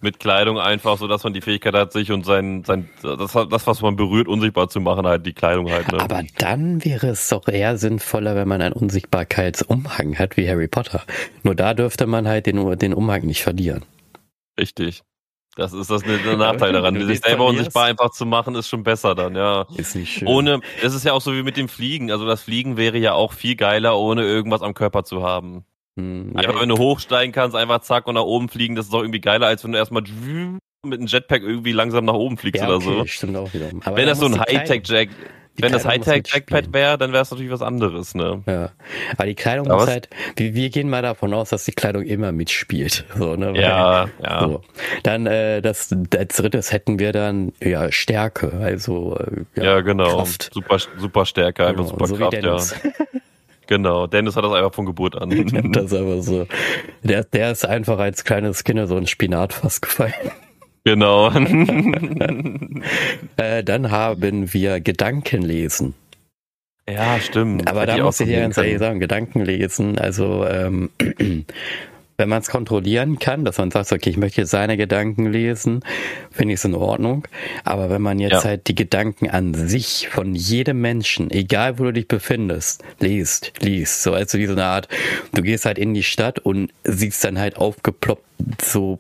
mit 0.02 0.20
Kleidung 0.20 0.60
einfach 0.60 0.98
so, 0.98 1.08
dass 1.08 1.24
man 1.24 1.34
die 1.34 1.42
Fähigkeit 1.42 1.74
hat, 1.74 1.94
sich 1.94 2.12
und 2.12 2.26
sein, 2.26 2.64
sein, 2.64 2.90
das, 3.02 3.34
das, 3.34 3.68
was 3.68 3.82
man 3.82 3.96
berührt, 3.96 4.28
unsichtbar 4.28 4.70
zu 4.70 4.80
machen, 4.80 5.08
halt 5.08 5.26
die 5.26 5.34
Kleidung 5.34 5.72
halt, 5.72 5.92
ne? 5.92 6.00
Aber 6.00 6.24
dann 6.38 6.86
wäre 6.86 7.08
es 7.08 7.28
doch 7.30 7.48
eher 7.48 7.78
sinnvoller, 7.78 8.36
wenn 8.36 8.48
man 8.48 8.62
einen 8.62 8.74
Unsichtbarkeitsumhang 8.74 10.20
hat, 10.20 10.38
wie 10.38 10.48
Harry 10.48 10.68
Potter. 10.68 11.04
Nur 11.44 11.56
da 11.56 11.74
dürfte 11.74 12.06
man 12.06 12.28
halt 12.28 12.46
den, 12.46 12.78
den 12.78 12.94
Umhang 12.94 13.26
nicht 13.26 13.42
verlieren. 13.42 13.84
Richtig. 14.60 15.02
Das 15.56 15.74
ist 15.74 15.90
das 15.90 16.04
der 16.04 16.38
Nachteil 16.38 16.72
daran. 16.72 17.06
Sich 17.06 17.20
selber 17.20 17.46
unsichtbar 17.46 17.86
einfach 17.86 18.12
zu 18.12 18.26
machen, 18.26 18.56
ist 18.56 18.70
schon 18.70 18.84
besser 18.84 19.16
dann, 19.16 19.36
ja. 19.36 19.66
Ist 19.76 19.96
nicht 19.96 20.14
schön. 20.14 20.28
Ohne, 20.28 20.62
es 20.82 20.94
ist 20.94 21.04
ja 21.04 21.14
auch 21.14 21.22
so 21.22 21.34
wie 21.34 21.44
mit 21.44 21.58
dem 21.58 21.68
Fliegen. 21.68 22.12
Also 22.12 22.26
das 22.26 22.44
Fliegen 22.44 22.78
wäre 22.78 22.98
ja 22.98 23.14
auch 23.14 23.34
viel 23.34 23.56
geiler, 23.56 23.98
ohne 23.98 24.24
irgendwas 24.24 24.62
am 24.62 24.74
Körper 24.74 25.04
zu 25.04 25.24
haben. 25.24 25.66
Hm, 25.98 26.34
einfach 26.36 26.56
ja. 26.56 26.62
wenn 26.62 26.70
du 26.70 26.78
hochsteigen 26.78 27.34
kannst, 27.34 27.56
einfach 27.56 27.82
zack 27.82 28.08
und 28.08 28.16
nach 28.16 28.24
oben 28.24 28.50
fliegen, 28.50 28.76
das 28.76 28.86
ist 28.86 28.94
doch 28.94 29.02
irgendwie 29.02 29.22
geiler, 29.22 29.48
als 29.48 29.64
wenn 29.64 29.72
du 29.72 29.78
erstmal 29.78 30.04
mit 30.86 31.00
einem 31.00 31.08
Jetpack 31.08 31.42
irgendwie 31.42 31.72
langsam 31.72 32.06
nach 32.06 32.14
oben 32.14 32.38
fliegst 32.38 32.62
ja, 32.62 32.70
okay, 32.70 32.88
oder 32.88 33.00
so. 33.00 33.06
Stimmt 33.06 33.36
auch 33.36 33.54
wieder. 33.54 33.70
Aber 33.84 33.98
wenn 33.98 34.08
das 34.08 34.20
so 34.20 34.28
ein 34.28 34.40
Hightech-Jack, 34.40 35.10
wenn 35.62 35.72
das 35.72 35.86
Hightech-Jackpad 35.86 36.74
wäre, 36.74 36.98
dann 36.98 37.12
wäre 37.12 37.24
es 37.24 37.32
natürlich 37.32 37.52
was 37.52 37.62
anderes, 37.62 38.16
ne? 38.16 38.44
Ja. 38.48 38.72
Aber 39.14 39.26
die 39.26 39.36
Kleidung 39.36 39.68
Aber 39.68 39.82
muss 39.82 39.90
halt, 39.90 40.10
wir, 40.36 40.54
wir, 40.54 40.70
gehen 40.70 40.90
mal 40.90 41.02
davon 41.02 41.34
aus, 41.34 41.50
dass 41.50 41.66
die 41.66 41.72
Kleidung 41.72 42.04
immer 42.04 42.32
mitspielt. 42.32 43.06
So, 43.20 43.36
ne? 43.36 43.54
Ja, 43.60 44.04
Weil, 44.20 44.26
ja. 44.26 44.40
So. 44.48 44.62
Dann 45.04 45.26
äh, 45.26 45.62
das 45.62 45.94
als 46.16 46.38
drittes 46.38 46.72
hätten 46.72 47.00
wir 47.00 47.12
dann 47.12 47.52
ja 47.62 47.92
Stärke, 47.92 48.54
also 48.62 49.18
äh, 49.18 49.44
ja, 49.56 49.64
ja, 49.64 49.82
genau. 49.82 50.16
Kraft. 50.16 50.50
Super, 50.54 50.78
super 50.98 51.26
Stärke, 51.26 51.68
einfach 51.68 51.84
genau. 51.84 51.90
super 51.90 52.08
so 52.08 52.16
Kraft, 52.16 52.34
ja. 52.84 52.92
Genau, 53.70 54.08
Dennis 54.08 54.36
hat 54.36 54.44
das 54.44 54.52
einfach 54.52 54.74
von 54.74 54.88
Geburt 54.88 55.16
an. 55.16 55.30
das 55.72 55.86
ist 55.86 55.94
einfach 55.94 56.24
so. 56.24 56.48
Der, 57.04 57.24
der 57.24 57.52
ist 57.52 57.68
einfach 57.68 58.00
als 58.00 58.24
kleines 58.24 58.64
Kind 58.64 58.90
so 58.90 58.98
ein 58.98 59.06
Spinatfass 59.06 59.80
gefallen. 59.80 60.14
Genau. 60.86 61.30
äh, 63.38 63.64
dann 63.64 63.92
haben 63.92 64.54
wir 64.54 64.80
Gedankenlesen. 64.80 65.94
Ja, 66.90 67.20
stimmt. 67.20 67.70
Aber 67.70 67.86
da 67.86 68.00
muss 68.00 68.20
ich 68.20 68.28
hier 68.28 68.40
ganz 68.40 68.58
ehrlich 68.58 68.80
sagen, 68.80 69.00
Gedankenlesen, 69.00 70.00
also 70.00 70.48
ähm, 70.48 70.90
wenn 72.20 72.30
man 72.30 72.42
es 72.42 72.50
kontrollieren 72.50 73.18
kann, 73.18 73.46
dass 73.46 73.58
man 73.58 73.72
sagt, 73.72 73.92
okay, 73.92 74.10
ich 74.10 74.18
möchte 74.18 74.42
jetzt 74.42 74.52
seine 74.52 74.78
Gedanken 74.78 75.32
lesen, 75.32 75.80
finde 76.30 76.54
ich 76.54 76.60
es 76.60 76.66
in 76.66 76.76
Ordnung. 76.76 77.28
Aber 77.64 77.90
wenn 77.90 78.02
man 78.02 78.20
jetzt 78.20 78.34
ja. 78.34 78.44
halt 78.44 78.68
die 78.68 78.76
Gedanken 78.76 79.30
an 79.30 79.54
sich 79.54 80.10
von 80.12 80.36
jedem 80.36 80.82
Menschen, 80.82 81.32
egal 81.32 81.80
wo 81.80 81.86
du 81.86 81.94
dich 81.94 82.08
befindest, 82.08 82.84
liest, 83.00 83.54
liest, 83.62 84.04
so 84.04 84.14
also 84.14 84.38
wie 84.38 84.46
so 84.46 84.52
eine 84.52 84.66
Art, 84.66 84.90
du 85.34 85.42
gehst 85.42 85.66
halt 85.66 85.78
in 85.80 85.94
die 85.94 86.04
Stadt 86.04 86.40
und 86.40 86.72
siehst 86.84 87.24
dann 87.24 87.40
halt 87.40 87.58
aufgeploppt 87.58 88.26
so 88.62 89.00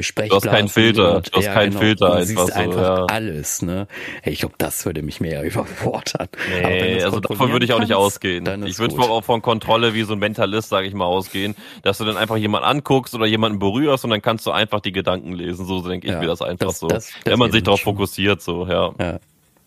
Sprechblasen. 0.00 0.28
Du 0.28 0.34
hast 0.34 0.56
keinen 0.56 0.68
Filter, 0.68 1.20
du 1.20 1.32
hast 1.32 1.44
ja, 1.44 1.52
keinen 1.52 1.70
genau, 1.70 1.80
Filter 1.80 2.14
einfach, 2.14 2.46
so, 2.46 2.52
einfach 2.52 2.98
ja. 2.98 3.04
alles, 3.06 3.62
ne? 3.62 3.86
Ich 4.24 4.40
glaube, 4.40 4.54
das 4.58 4.84
würde 4.84 5.02
mich 5.02 5.20
mehr 5.20 5.42
überfordern. 5.44 6.28
Nee, 6.62 7.02
also 7.02 7.20
davon 7.20 7.52
würde 7.52 7.64
ich 7.64 7.72
auch 7.72 7.80
nicht 7.80 7.94
ausgehen. 7.94 8.64
Ich 8.66 8.78
würde 8.78 8.96
auch 8.98 9.24
von 9.24 9.42
Kontrolle 9.42 9.94
wie 9.94 10.02
so 10.02 10.14
ein 10.14 10.18
Mentalist, 10.18 10.68
sage 10.68 10.86
ich 10.86 10.94
mal, 10.94 11.04
ausgehen, 11.04 11.54
dass 11.82 11.98
du 11.98 12.04
dann 12.04 12.16
einfach 12.16 12.36
jemanden 12.36 12.66
anguckst 12.66 13.14
oder 13.14 13.26
jemanden 13.26 13.58
berührst 13.58 14.04
und 14.04 14.10
dann 14.10 14.22
kannst 14.22 14.46
du 14.46 14.50
einfach 14.50 14.80
die 14.80 14.92
Gedanken 14.92 15.32
lesen. 15.32 15.66
So 15.66 15.80
denke 15.80 16.06
ich 16.06 16.12
ja, 16.12 16.20
mir 16.20 16.26
das 16.26 16.42
einfach 16.42 16.66
das, 16.68 16.78
so. 16.78 16.88
Das, 16.88 17.06
das 17.06 17.32
Wenn 17.32 17.38
man 17.38 17.52
sich 17.52 17.62
darauf 17.62 17.80
fokussiert, 17.80 18.42
so, 18.42 18.66
ja. 18.66 18.92
ja. 18.98 19.18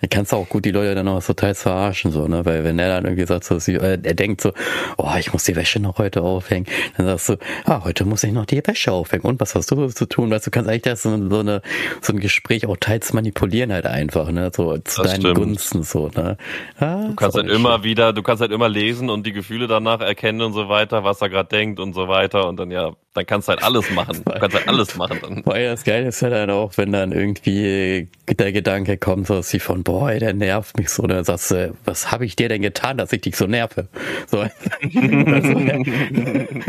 Da 0.02 0.08
kannst 0.08 0.32
du 0.32 0.38
auch 0.38 0.48
gut 0.48 0.64
die 0.64 0.72
Leute 0.72 0.96
dann 0.96 1.08
auch 1.10 1.22
so 1.22 1.34
teils 1.34 1.62
verarschen, 1.62 2.12
so, 2.12 2.28
ne? 2.28 2.46
Weil 2.46 2.64
wenn 2.64 2.80
er 2.80 2.88
dann 2.88 3.04
irgendwie 3.04 3.26
sagt, 3.26 3.44
so, 3.44 3.56
äh, 3.56 4.00
er 4.02 4.14
denkt 4.14 4.40
so, 4.40 4.54
oh, 4.98 5.12
ich 5.20 5.34
muss 5.34 5.44
die 5.44 5.56
Wäsche 5.58 5.82
noch 5.82 5.98
heute 5.98 6.22
aufhängen, 6.22 6.68
dann 6.96 7.06
sagst 7.06 7.30
du, 7.30 7.38
ah, 7.66 7.84
heute 7.84 8.06
muss 8.06 8.24
ich 8.24 8.32
noch 8.32 8.46
die 8.46 8.66
Wäsche 8.66 8.94
aufhängen. 8.94 9.26
Und 9.26 9.42
was 9.42 9.56
hast 9.56 9.72
du 9.72 9.88
zu 9.90 10.06
tun? 10.06 10.32
Weißt 10.32 10.48
du, 10.48 10.52
kannst 10.52 10.70
eigentlich 10.70 10.84
das 10.84 11.04
so, 11.04 11.30
so, 11.30 11.40
eine, 11.40 11.62
so 12.02 12.14
ein 12.14 12.20
Gespräch 12.20 12.66
auch 12.66 12.78
teils 12.78 13.12
manipulieren 13.12 13.74
halt 13.74 13.86
einfach, 13.86 14.32
ne? 14.32 14.52
So 14.56 14.78
zu 14.78 15.02
das 15.02 15.12
deinen 15.12 15.22
stimmt. 15.22 15.36
Gunsten, 15.36 15.84
so, 15.84 16.10
ne? 16.16 16.38
Ah, 16.80 17.08
du 17.08 17.16
kannst 17.16 17.36
halt 17.36 17.50
immer 17.50 17.76
schön. 17.76 17.84
wieder, 17.84 18.14
du 18.14 18.24
kannst 18.24 18.40
halt 18.40 18.52
immer 18.52 18.70
lesen 18.70 19.10
und 19.10 19.26
die 19.26 19.34
Gefühle 19.34 19.68
danach 19.68 20.00
erkennen 20.00 20.42
und 20.42 20.54
so 20.54 20.70
weiter, 20.70 21.04
was 21.04 21.22
er 21.22 21.30
gerade 21.30 21.50
denkt 21.50 21.80
und 21.80 21.94
so 21.94 22.08
weiter 22.08 22.48
und 22.48 22.58
dann 22.58 22.72
ja, 22.72 22.94
dann 23.14 23.26
kannst 23.26 23.48
du 23.48 23.52
halt 23.52 23.64
alles 23.64 23.90
machen. 23.92 24.22
Du 24.24 24.32
kannst 24.32 24.56
halt 24.56 24.68
alles 24.68 24.96
machen 24.96 25.20
dann. 25.22 25.42
Weil 25.46 25.66
das 25.66 25.84
Geile 25.84 26.08
ist 26.08 26.22
ja 26.22 26.30
dann 26.30 26.50
auch, 26.52 26.78
wenn 26.78 26.92
dann 26.92 27.12
irgendwie 27.12 28.08
der 28.30 28.52
Gedanke 28.52 28.98
kommt, 28.98 29.28
so 29.28 29.36
dass 29.36 29.50
sie 29.50 29.60
von, 29.60 29.84
boah, 29.90 30.14
der 30.14 30.34
nervt 30.34 30.78
mich 30.78 30.90
so, 30.90 31.08
dann 31.08 31.24
sagst 31.24 31.50
du, 31.50 31.76
was 31.84 32.12
habe 32.12 32.24
ich 32.24 32.36
dir 32.36 32.48
denn 32.48 32.62
getan, 32.62 33.00
dass 33.00 33.12
ich 33.12 33.22
dich 33.22 33.36
so 33.36 33.48
nerve? 33.48 33.88
So, 34.28 34.40
also, 34.42 34.52
ja, 34.92 35.80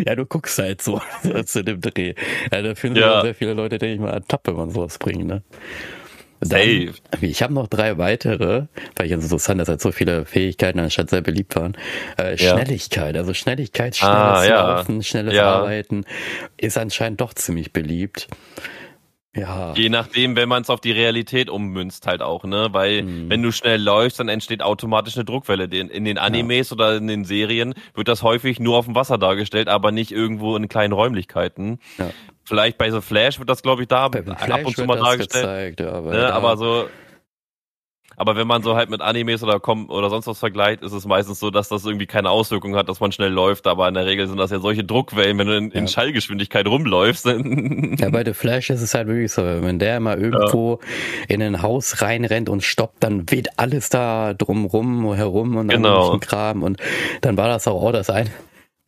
ja, 0.06 0.14
du 0.14 0.24
guckst 0.24 0.58
halt 0.58 0.80
so, 0.80 1.02
so 1.22 1.42
zu 1.42 1.62
dem 1.62 1.82
Dreh. 1.82 2.14
Ja, 2.50 2.62
da 2.62 2.74
finden 2.74 2.98
ja. 2.98 3.20
sehr 3.20 3.34
viele 3.34 3.52
Leute, 3.52 3.76
denke 3.76 3.94
ich 3.94 4.00
mal, 4.00 4.22
tapp, 4.26 4.46
wenn 4.46 4.56
man 4.56 4.70
sowas 4.70 4.98
bringt, 4.98 5.26
ne? 5.26 5.42
Dann, 6.40 6.94
ich 7.20 7.42
habe 7.42 7.52
noch 7.52 7.66
drei 7.66 7.98
weitere, 7.98 8.68
weil 8.96 9.06
ich 9.06 9.12
interessant, 9.12 9.60
dass 9.60 9.68
halt 9.68 9.82
so 9.82 9.92
viele 9.92 10.24
Fähigkeiten 10.24 10.78
anstatt 10.78 11.10
sehr 11.10 11.20
beliebt 11.20 11.54
waren. 11.54 11.76
Äh, 12.16 12.38
Schnelligkeit, 12.38 13.14
also 13.18 13.34
Schnelligkeit, 13.34 13.96
schnelles 13.96 14.16
ah, 14.16 14.44
ja. 14.46 14.76
Laufen, 14.76 15.02
schnelles 15.02 15.34
ja. 15.34 15.56
Arbeiten 15.56 16.06
ist 16.56 16.78
anscheinend 16.78 17.20
doch 17.20 17.34
ziemlich 17.34 17.74
beliebt. 17.74 18.28
Ja. 19.34 19.74
Je 19.76 19.88
nachdem, 19.88 20.34
wenn 20.34 20.48
man 20.48 20.62
es 20.62 20.70
auf 20.70 20.80
die 20.80 20.90
Realität 20.90 21.50
ummünzt 21.50 22.06
halt 22.06 22.20
auch, 22.20 22.42
ne? 22.42 22.68
Weil 22.72 23.02
mhm. 23.02 23.30
wenn 23.30 23.42
du 23.42 23.52
schnell 23.52 23.80
läufst, 23.80 24.18
dann 24.18 24.28
entsteht 24.28 24.60
automatisch 24.60 25.14
eine 25.16 25.24
Druckwelle. 25.24 25.64
In, 25.64 26.04
den 26.04 26.18
Animes 26.18 26.70
ja. 26.70 26.74
oder 26.74 26.96
in 26.96 27.06
den 27.06 27.24
Serien 27.24 27.74
wird 27.94 28.08
das 28.08 28.24
häufig 28.24 28.58
nur 28.58 28.76
auf 28.76 28.86
dem 28.86 28.96
Wasser 28.96 29.18
dargestellt, 29.18 29.68
aber 29.68 29.92
nicht 29.92 30.10
irgendwo 30.10 30.56
in 30.56 30.68
kleinen 30.68 30.92
Räumlichkeiten. 30.92 31.78
Ja. 31.98 32.10
Vielleicht 32.44 32.76
bei 32.76 32.90
The 32.90 33.00
Flash 33.00 33.38
wird 33.38 33.48
das, 33.48 33.62
glaube 33.62 33.82
ich, 33.82 33.88
da 33.88 34.06
ab 34.06 34.16
und 34.16 34.74
zu 34.74 34.84
mal 34.84 34.98
dargestellt. 34.98 35.76
Gezeigt, 35.76 35.80
ja, 35.80 35.92
aber, 35.92 36.10
ne? 36.10 36.32
aber 36.32 36.56
so 36.56 36.88
aber 38.16 38.36
wenn 38.36 38.46
man 38.46 38.62
so 38.62 38.76
halt 38.76 38.90
mit 38.90 39.00
Animes 39.00 39.42
oder 39.42 39.60
Com 39.60 39.88
oder 39.88 40.10
sonst 40.10 40.26
was 40.26 40.38
vergleicht, 40.38 40.82
ist 40.82 40.92
es 40.92 41.06
meistens 41.06 41.40
so, 41.40 41.50
dass 41.50 41.68
das 41.68 41.86
irgendwie 41.86 42.06
keine 42.06 42.30
Auswirkung 42.30 42.76
hat, 42.76 42.88
dass 42.88 43.00
man 43.00 43.12
schnell 43.12 43.32
läuft. 43.32 43.66
Aber 43.66 43.88
in 43.88 43.94
der 43.94 44.04
Regel 44.06 44.26
sind 44.26 44.36
das 44.36 44.50
ja 44.50 44.58
solche 44.58 44.84
Druckwellen, 44.84 45.38
wenn 45.38 45.46
du 45.46 45.56
in, 45.56 45.70
ja. 45.70 45.76
in 45.76 45.88
Schallgeschwindigkeit 45.88 46.66
rumläufst. 46.66 47.26
ja, 47.98 48.10
bei 48.10 48.24
The 48.24 48.34
Flash 48.34 48.70
ist 48.70 48.82
es 48.82 48.92
halt 48.92 49.08
wirklich 49.08 49.32
so, 49.32 49.42
wenn 49.42 49.78
der 49.78 50.00
mal 50.00 50.20
irgendwo 50.20 50.80
ja. 50.82 51.34
in 51.34 51.42
ein 51.42 51.62
Haus 51.62 52.02
reinrennt 52.02 52.48
und 52.48 52.62
stoppt, 52.62 53.02
dann 53.02 53.30
weht 53.30 53.58
alles 53.58 53.88
da 53.88 54.34
drumrum 54.34 55.14
herum 55.14 55.56
und 55.56 55.68
dann 55.68 55.82
genau. 55.82 56.18
Kram. 56.18 56.62
Und 56.62 56.78
dann 57.22 57.36
war 57.36 57.48
das 57.48 57.66
auch, 57.66 57.80
oh, 57.82 57.92
das 57.92 58.10
eine, 58.10 58.30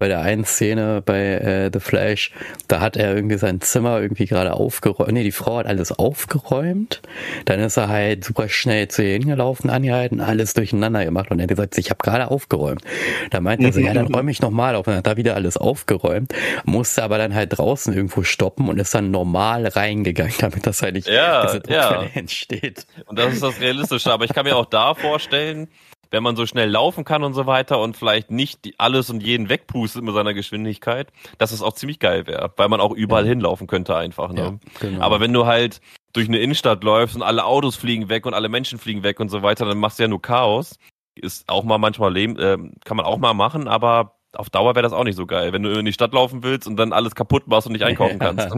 bei 0.03 0.09
der 0.09 0.20
einen 0.22 0.44
Szene 0.44 1.00
bei 1.00 1.20
äh, 1.20 1.70
The 1.72 1.78
Flash, 1.78 2.32
da 2.66 2.80
hat 2.80 2.96
er 2.96 3.14
irgendwie 3.14 3.38
sein 3.38 3.61
Zimmer 3.61 4.00
irgendwie 4.00 4.26
gerade 4.26 4.55
aufgeräumt. 4.55 5.12
Nee, 5.12 5.22
die 5.22 5.30
Frau 5.30 5.59
hat 5.59 5.66
alles 5.66 5.92
aufgeräumt. 5.92 7.03
Dann 7.44 7.61
ist 7.61 7.76
er 7.76 7.86
halt 7.86 8.24
super 8.24 8.48
schnell 8.48 8.88
zu 8.88 9.05
ihr 9.05 9.12
hingelaufen, 9.12 9.70
angehalten, 9.70 10.20
alles 10.20 10.55
durcheinander 10.55 11.05
gemacht 11.05 11.30
und 11.30 11.38
er 11.38 11.44
hat 11.44 11.50
gesagt, 11.50 11.78
ich 11.78 11.90
habe 11.90 12.03
gerade 12.03 12.32
aufgeräumt. 12.32 12.82
Da 13.30 13.40
meinte 13.40 13.64
er 13.64 13.72
so, 13.72 13.78
ja, 13.78 13.94
dann 13.94 14.12
räume 14.12 14.32
ich 14.32 14.42
nochmal 14.42 14.74
auf 14.74 14.88
und 14.88 14.96
hat 14.96 15.07
da 15.07 15.16
wieder 15.16 15.36
alles 15.36 15.57
aufgeräumt, 15.57 16.34
musste 16.64 17.05
aber 17.05 17.16
dann 17.18 17.32
halt 17.32 17.57
draußen 17.57 17.94
irgendwo 17.94 18.24
stoppen 18.24 18.68
und 18.68 18.80
ist 18.80 18.92
dann 18.96 19.12
normal 19.12 19.68
reingegangen, 19.68 20.34
damit 20.40 20.66
das 20.66 20.82
halt 20.82 20.94
nicht 20.94 21.07
ja, 21.07 21.46
diese 21.46 21.62
ja. 21.72 22.03
entsteht. 22.14 22.88
Und 23.07 23.20
das 23.20 23.34
ist 23.34 23.44
das 23.44 23.61
Realistische. 23.61 24.12
Aber 24.12 24.24
ich 24.24 24.32
kann 24.32 24.46
mir 24.46 24.57
auch 24.57 24.66
da 24.66 24.94
vorstellen, 24.94 25.68
wenn 26.13 26.23
man 26.23 26.37
so 26.37 26.47
schnell 26.47 26.71
laufen 26.71 27.05
kann 27.05 27.25
und 27.25 27.33
so 27.33 27.47
weiter 27.47 27.81
und 27.81 27.97
vielleicht 27.97 28.31
nicht 28.31 28.75
alles 28.79 29.11
und 29.11 29.23
jeden 29.23 29.49
wegpustet 29.49 30.05
mit 30.05 30.15
seiner 30.15 30.35
Geschwindigkeit, 30.35 31.11
dass 31.39 31.53
es 31.53 31.63
auch 31.63 31.73
ziemlich 31.73 31.99
geil 31.99 32.27
wäre, 32.27 32.53
weil 32.57 32.69
man 32.69 32.81
auch 32.81 32.93
überall 32.93 33.25
ja. 33.25 33.31
hinlaufen 33.31 33.67
könnte 33.67 33.97
einfach. 33.97 34.33
Ne? 34.33 34.41
Ja, 34.41 34.59
genau. 34.81 35.01
Aber 35.01 35.21
wenn 35.21 35.33
du 35.33 35.47
halt 35.47 35.81
durch 36.13 36.29
eine 36.29 36.39
Innenstadt 36.39 36.85
läufst 36.85 37.17
und 37.17 37.23
alle 37.23 37.45
Autos 37.45 37.77
fliegen 37.77 38.11
weg 38.11 38.27
und 38.27 38.35
alle 38.35 38.51
Menschen 38.51 38.79
fliegen 38.79 39.03
weg 39.03 39.21
und 39.21 39.31
so 39.31 39.43
weiter, 39.43 39.65
dann 39.65 39.79
machst 39.79 39.99
du 39.99 40.03
ja 40.05 40.09
nur 40.09 40.21
Chaos. 40.21 40.79
Ist 41.15 41.49
auch 41.49 41.65
mal 41.65 41.79
manchmal 41.79 42.13
leben, 42.13 42.39
äh, 42.39 42.59
kann 42.85 42.97
man 42.99 43.07
auch 43.07 43.19
mal 43.19 43.35
machen, 43.35 43.67
aber 43.67 44.17
auf 44.35 44.51
Dauer 44.51 44.75
wäre 44.75 44.83
das 44.83 44.93
auch 44.93 45.05
nicht 45.05 45.17
so 45.17 45.27
geil, 45.27 45.53
wenn 45.53 45.63
du 45.63 45.71
in 45.79 45.85
die 45.85 45.93
Stadt 45.93 46.13
laufen 46.13 46.43
willst 46.43 46.67
und 46.67 46.77
dann 46.77 46.93
alles 46.93 47.15
kaputt 47.15 47.47
machst 47.49 47.67
und 47.67 47.73
nicht 47.73 47.85
einkaufen 47.85 48.19
kannst. 48.19 48.49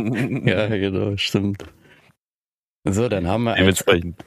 ja, 0.47 0.67
genau, 0.69 1.17
stimmt. 1.17 1.65
So, 2.87 3.09
dann 3.09 3.27
haben 3.27 3.45
wir 3.45 3.55
als, 3.55 3.83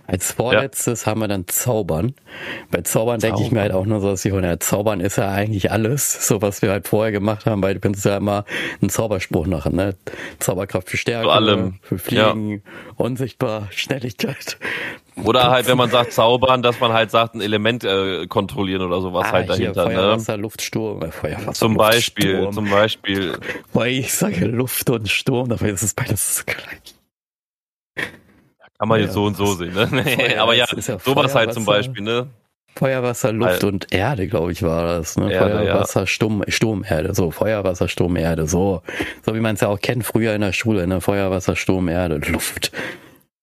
als 0.07 0.31
vorletztes 0.31 1.05
ja. 1.05 1.11
haben 1.11 1.21
wir 1.21 1.27
dann 1.27 1.47
Zaubern. 1.47 2.15
Bei 2.71 2.81
Zaubern, 2.81 3.19
Zaubern. 3.19 3.19
denke 3.19 3.43
ich 3.43 3.51
mir 3.51 3.61
halt 3.61 3.71
auch 3.71 3.85
nur 3.85 3.99
so, 3.99 4.09
dass 4.09 4.25
ich 4.25 4.31
von 4.31 4.43
ja, 4.43 4.59
Zaubern 4.59 4.99
ist 4.99 5.17
ja 5.17 5.31
eigentlich 5.31 5.71
alles, 5.71 6.27
so 6.27 6.41
was 6.41 6.63
wir 6.63 6.71
halt 6.71 6.87
vorher 6.87 7.11
gemacht 7.11 7.45
haben, 7.45 7.61
weil 7.61 7.75
du 7.75 7.79
kannst 7.79 8.03
ja 8.03 8.17
immer 8.17 8.45
einen 8.81 8.89
Zauberspruch 8.89 9.45
machen, 9.45 9.75
ne? 9.75 9.95
Zauberkraft 10.39 10.89
für 10.89 10.97
Stärke, 10.97 11.29
allem. 11.29 11.75
für 11.83 11.99
Fliegen, 11.99 12.49
ja. 12.49 12.59
unsichtbar, 12.95 13.67
Schnelligkeit. 13.69 14.57
Oder 15.23 15.51
halt, 15.51 15.67
wenn 15.67 15.77
man 15.77 15.89
sagt 15.91 16.13
Zaubern, 16.13 16.63
dass 16.63 16.79
man 16.79 16.93
halt 16.93 17.11
sagt, 17.11 17.35
ein 17.35 17.41
Element 17.41 17.83
äh, 17.83 18.25
kontrollieren 18.25 18.81
oder 18.81 19.01
sowas 19.01 19.27
ah, 19.29 19.33
halt 19.33 19.49
dahinter. 19.49 19.87
Hier, 19.87 19.97
Feuer, 19.97 20.07
ne? 20.07 20.13
Wasser, 20.13 20.37
Luft, 20.37 20.63
Sturm. 20.63 21.03
Äh, 21.03 21.11
Feuer, 21.11 21.37
Wasser, 21.41 21.53
zum 21.53 21.75
Luft, 21.75 21.91
Beispiel, 21.91 22.37
Sturm. 22.37 22.53
zum 22.53 22.69
Beispiel. 22.71 23.37
Weil 23.73 23.91
ich 23.91 24.11
sage 24.15 24.45
Luft 24.45 24.89
und 24.89 25.07
Sturm, 25.07 25.49
dabei 25.49 25.69
ist 25.69 25.83
es 25.83 25.93
beides 25.93 26.43
gleich. 26.47 26.96
Kann 28.79 28.89
man 28.89 28.99
ja, 28.99 29.05
jetzt 29.05 29.13
so 29.13 29.25
und 29.25 29.35
so 29.35 29.53
sehen, 29.53 29.73
ne? 29.73 29.87
Feuer, 29.87 30.37
aber 30.41 30.53
ja, 30.53 30.65
ja 30.69 30.99
sowas 30.99 31.33
halt 31.33 31.53
zum 31.53 31.65
Beispiel, 31.65 32.03
ne? 32.03 32.27
Feuer, 32.77 33.01
Wasser, 33.01 33.31
Luft 33.33 33.53
also, 33.53 33.67
und 33.69 33.91
Erde, 33.91 34.27
glaube 34.27 34.51
ich, 34.51 34.61
war 34.61 34.83
das. 34.83 35.17
Ne? 35.17 35.31
Erde, 35.31 35.55
Feuer, 35.55 35.63
ja. 35.63 35.79
Wasser, 35.79 36.05
Sturm, 36.05 36.43
Sturm, 36.47 36.85
Erde. 36.87 37.15
So, 37.15 37.31
Feuer, 37.31 37.63
Wasser, 37.63 37.87
Sturm, 37.87 38.15
Erde. 38.15 38.47
So, 38.47 38.83
so 39.25 39.33
wie 39.33 39.39
man 39.39 39.55
es 39.55 39.61
ja 39.61 39.67
auch 39.67 39.79
kennt 39.79 40.05
früher 40.05 40.35
in 40.35 40.41
der 40.41 40.53
Schule. 40.53 40.85
Ne? 40.85 41.01
Feuer, 41.01 41.31
Wasser, 41.31 41.55
Sturm, 41.55 41.87
Erde, 41.87 42.17
Luft. 42.31 42.71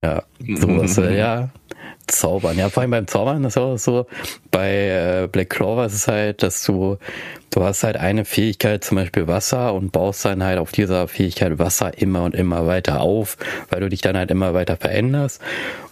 Ja, 0.04 0.22
sowas. 0.56 0.98
äh, 0.98 1.18
ja, 1.18 1.50
Zaubern. 2.06 2.58
Ja, 2.58 2.68
vor 2.68 2.82
allem 2.82 2.90
beim 2.90 3.06
Zaubern 3.06 3.44
ist 3.44 3.56
auch 3.56 3.76
so, 3.76 4.06
bei 4.50 5.22
äh, 5.24 5.28
Black 5.30 5.50
Clover 5.50 5.86
ist 5.86 5.94
es 5.94 6.08
halt, 6.08 6.42
dass 6.42 6.62
du, 6.64 6.98
du 7.50 7.62
hast 7.62 7.84
halt 7.84 7.96
eine 7.96 8.24
Fähigkeit, 8.24 8.84
zum 8.84 8.96
Beispiel 8.96 9.26
Wasser, 9.26 9.74
und 9.74 9.92
baust 9.92 10.24
dann 10.24 10.42
halt 10.42 10.58
auf 10.58 10.72
dieser 10.72 11.08
Fähigkeit 11.08 11.58
Wasser 11.58 11.96
immer 11.96 12.24
und 12.24 12.34
immer 12.34 12.66
weiter 12.66 13.00
auf, 13.00 13.36
weil 13.70 13.80
du 13.80 13.88
dich 13.88 14.00
dann 14.00 14.16
halt 14.16 14.30
immer 14.30 14.54
weiter 14.54 14.76
veränderst. 14.76 15.40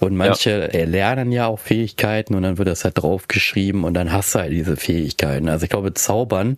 Und 0.00 0.16
manche 0.16 0.70
ja. 0.72 0.84
lernen 0.84 1.32
ja 1.32 1.46
auch 1.46 1.58
Fähigkeiten 1.58 2.34
und 2.34 2.42
dann 2.42 2.58
wird 2.58 2.68
das 2.68 2.84
halt 2.84 2.98
draufgeschrieben 2.98 3.84
und 3.84 3.94
dann 3.94 4.12
hast 4.12 4.34
du 4.34 4.40
halt 4.40 4.52
diese 4.52 4.76
Fähigkeiten. 4.76 5.48
Also 5.48 5.64
ich 5.64 5.70
glaube, 5.70 5.94
Zaubern 5.94 6.56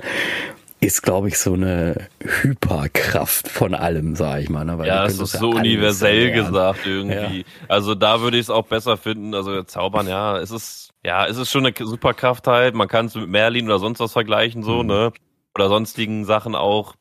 ist, 0.85 1.03
glaube 1.03 1.29
ich, 1.29 1.39
so 1.39 1.55
eine 1.55 2.09
Hyperkraft 2.21 3.49
von 3.49 3.75
allem, 3.75 4.17
sag 4.17 4.43
ich 4.43 4.51
mal. 4.51 4.65
Ne? 4.65 4.79
Weil 4.79 4.87
ja, 4.87 5.05
es 5.07 5.19
ist 5.19 5.33
so 5.33 5.51
universell 5.51 6.31
gesagt 6.33 6.87
irgendwie. 6.87 7.41
Ja. 7.41 7.45
Also 7.69 7.95
da 7.95 8.21
würde 8.21 8.37
ich 8.37 8.45
es 8.45 8.51
auch 8.51 8.67
besser 8.67 8.97
finden. 8.97 9.35
Also 9.35 9.63
Zaubern, 9.63 10.07
ja, 10.07 10.39
es 10.39 10.51
ist, 10.51 10.91
ja, 11.05 11.27
es 11.27 11.37
ist 11.37 11.51
schon 11.51 11.67
eine 11.67 11.75
Superkraft 11.77 12.47
halt. 12.47 12.75
Man 12.75 12.89
kann 12.89 13.07
es 13.07 13.15
mit 13.15 13.29
Merlin 13.29 13.67
oder 13.67 13.79
sonst 13.79 14.01
was 14.01 14.13
vergleichen, 14.13 14.63
so, 14.63 14.83
mhm. 14.83 14.89
ne? 14.89 15.13
Oder 15.57 15.69
sonstigen 15.69 16.25
Sachen 16.25 16.55
auch. 16.55 16.95